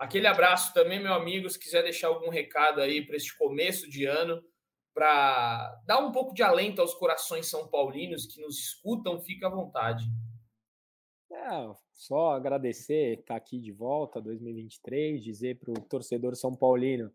Aquele 0.00 0.26
abraço 0.26 0.72
também, 0.72 0.98
meu 0.98 1.12
amigo. 1.12 1.50
Se 1.50 1.58
quiser 1.58 1.82
deixar 1.82 2.08
algum 2.08 2.30
recado 2.30 2.80
aí 2.80 3.04
para 3.04 3.16
este 3.16 3.36
começo 3.36 3.86
de 3.86 4.06
ano, 4.06 4.42
para 4.94 5.78
dar 5.86 5.98
um 5.98 6.10
pouco 6.10 6.32
de 6.32 6.42
alento 6.42 6.80
aos 6.80 6.94
corações 6.94 7.46
são 7.46 7.68
paulinos 7.68 8.24
que 8.24 8.40
nos 8.40 8.58
escutam, 8.58 9.20
fica 9.20 9.46
à 9.46 9.50
vontade. 9.50 10.04
É, 11.30 11.70
só 11.92 12.30
agradecer 12.30 13.18
estar 13.18 13.36
aqui 13.36 13.60
de 13.60 13.72
volta 13.72 14.22
2023, 14.22 15.22
dizer 15.22 15.58
para 15.58 15.70
o 15.70 15.82
torcedor 15.82 16.34
são 16.34 16.56
paulino 16.56 17.12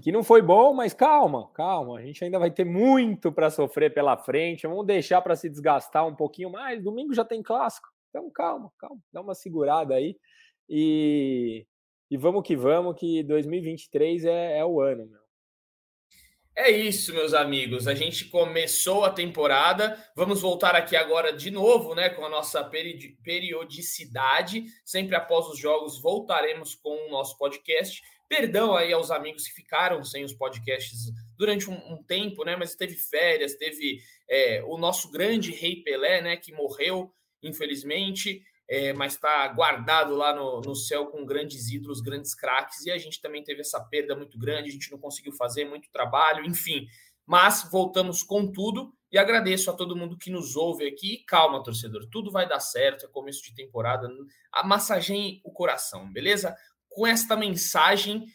que 0.00 0.12
não 0.12 0.22
foi 0.22 0.40
bom, 0.40 0.72
mas 0.72 0.94
calma, 0.94 1.50
calma. 1.52 1.98
A 1.98 2.02
gente 2.02 2.24
ainda 2.24 2.38
vai 2.38 2.52
ter 2.52 2.64
muito 2.64 3.32
para 3.32 3.50
sofrer 3.50 3.92
pela 3.92 4.16
frente. 4.16 4.66
Vamos 4.66 4.86
deixar 4.86 5.20
para 5.20 5.34
se 5.34 5.50
desgastar 5.50 6.06
um 6.06 6.14
pouquinho 6.14 6.50
mais. 6.50 6.82
Domingo 6.82 7.12
já 7.12 7.24
tem 7.24 7.42
clássico. 7.42 7.88
Então, 8.08 8.30
calma, 8.30 8.72
calma. 8.78 9.00
Dá 9.12 9.20
uma 9.20 9.34
segurada 9.34 9.94
aí. 9.94 10.16
E, 10.68 11.66
e 12.12 12.16
vamos 12.18 12.46
que 12.46 12.54
vamos, 12.54 12.94
que 13.00 13.22
2023 13.22 14.26
é, 14.26 14.58
é 14.58 14.64
o 14.66 14.82
ano, 14.82 15.06
meu. 15.06 15.22
É 16.54 16.70
isso, 16.70 17.14
meus 17.14 17.32
amigos. 17.32 17.88
A 17.88 17.94
gente 17.94 18.26
começou 18.26 19.02
a 19.02 19.10
temporada. 19.10 19.98
Vamos 20.14 20.42
voltar 20.42 20.74
aqui 20.74 20.94
agora 20.94 21.32
de 21.32 21.50
novo, 21.50 21.94
né, 21.94 22.10
com 22.10 22.22
a 22.22 22.28
nossa 22.28 22.62
periodicidade. 23.24 24.66
Sempre 24.84 25.16
após 25.16 25.46
os 25.46 25.58
jogos 25.58 26.02
voltaremos 26.02 26.74
com 26.74 27.08
o 27.08 27.10
nosso 27.10 27.38
podcast. 27.38 28.02
Perdão 28.28 28.76
aí 28.76 28.92
aos 28.92 29.10
amigos 29.10 29.48
que 29.48 29.54
ficaram 29.54 30.04
sem 30.04 30.22
os 30.22 30.34
podcasts 30.34 31.10
durante 31.38 31.70
um, 31.70 31.94
um 31.94 32.02
tempo, 32.02 32.44
né? 32.44 32.56
Mas 32.56 32.74
teve 32.74 32.94
férias, 32.94 33.54
teve 33.54 34.02
é, 34.28 34.62
o 34.66 34.76
nosso 34.76 35.10
grande 35.10 35.50
Rei 35.50 35.76
Pelé, 35.76 36.20
né, 36.20 36.36
que 36.36 36.52
morreu, 36.52 37.10
infelizmente 37.42 38.42
é, 38.68 38.92
mas 38.92 39.14
está 39.14 39.46
guardado 39.48 40.14
lá 40.14 40.34
no, 40.34 40.60
no 40.60 40.74
céu 40.74 41.06
com 41.06 41.24
grandes 41.24 41.70
ídolos, 41.70 42.00
grandes 42.00 42.34
craques, 42.34 42.84
e 42.86 42.90
a 42.90 42.98
gente 42.98 43.20
também 43.20 43.42
teve 43.42 43.60
essa 43.60 43.80
perda 43.80 44.16
muito 44.16 44.38
grande, 44.38 44.68
a 44.68 44.72
gente 44.72 44.90
não 44.90 44.98
conseguiu 44.98 45.32
fazer 45.32 45.64
muito 45.64 45.90
trabalho, 45.90 46.44
enfim. 46.44 46.86
Mas 47.26 47.68
voltamos 47.70 48.22
com 48.22 48.50
tudo 48.50 48.92
e 49.10 49.18
agradeço 49.18 49.70
a 49.70 49.74
todo 49.74 49.96
mundo 49.96 50.16
que 50.16 50.30
nos 50.30 50.56
ouve 50.56 50.86
aqui. 50.86 51.22
Calma, 51.26 51.62
torcedor, 51.62 52.08
tudo 52.10 52.30
vai 52.30 52.48
dar 52.48 52.60
certo, 52.60 53.04
é 53.04 53.08
massageiem 53.08 53.42
de 53.42 53.54
temporada. 53.54 54.08
Massageie 54.64 55.40
o 55.44 55.52
coração, 55.52 56.10
beleza? 56.12 56.56
Com 56.88 57.06
esta 57.06 57.36
mensagem 57.36 58.26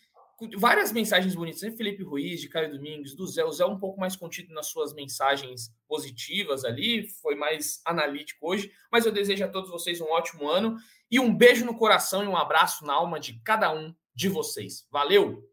várias 0.57 0.91
mensagens 0.91 1.33
bonitas, 1.35 1.61
de 1.61 1.71
Felipe 1.71 2.03
Ruiz, 2.03 2.39
de 2.39 2.49
Caio 2.49 2.71
Domingos, 2.71 3.15
do 3.15 3.25
Zé. 3.25 3.43
O 3.43 3.51
Zé 3.51 3.65
um 3.65 3.79
pouco 3.79 3.99
mais 3.99 4.15
contido 4.15 4.53
nas 4.53 4.67
suas 4.67 4.93
mensagens 4.93 5.73
positivas 5.87 6.63
ali, 6.63 7.07
foi 7.21 7.35
mais 7.35 7.81
analítico 7.85 8.47
hoje, 8.47 8.71
mas 8.91 9.05
eu 9.05 9.11
desejo 9.11 9.43
a 9.43 9.47
todos 9.47 9.69
vocês 9.69 9.99
um 9.99 10.09
ótimo 10.11 10.49
ano 10.49 10.77
e 11.09 11.19
um 11.19 11.35
beijo 11.35 11.65
no 11.65 11.75
coração 11.75 12.23
e 12.23 12.27
um 12.27 12.37
abraço 12.37 12.85
na 12.85 12.93
alma 12.93 13.19
de 13.19 13.39
cada 13.43 13.73
um 13.73 13.93
de 14.13 14.29
vocês. 14.29 14.85
Valeu! 14.91 15.43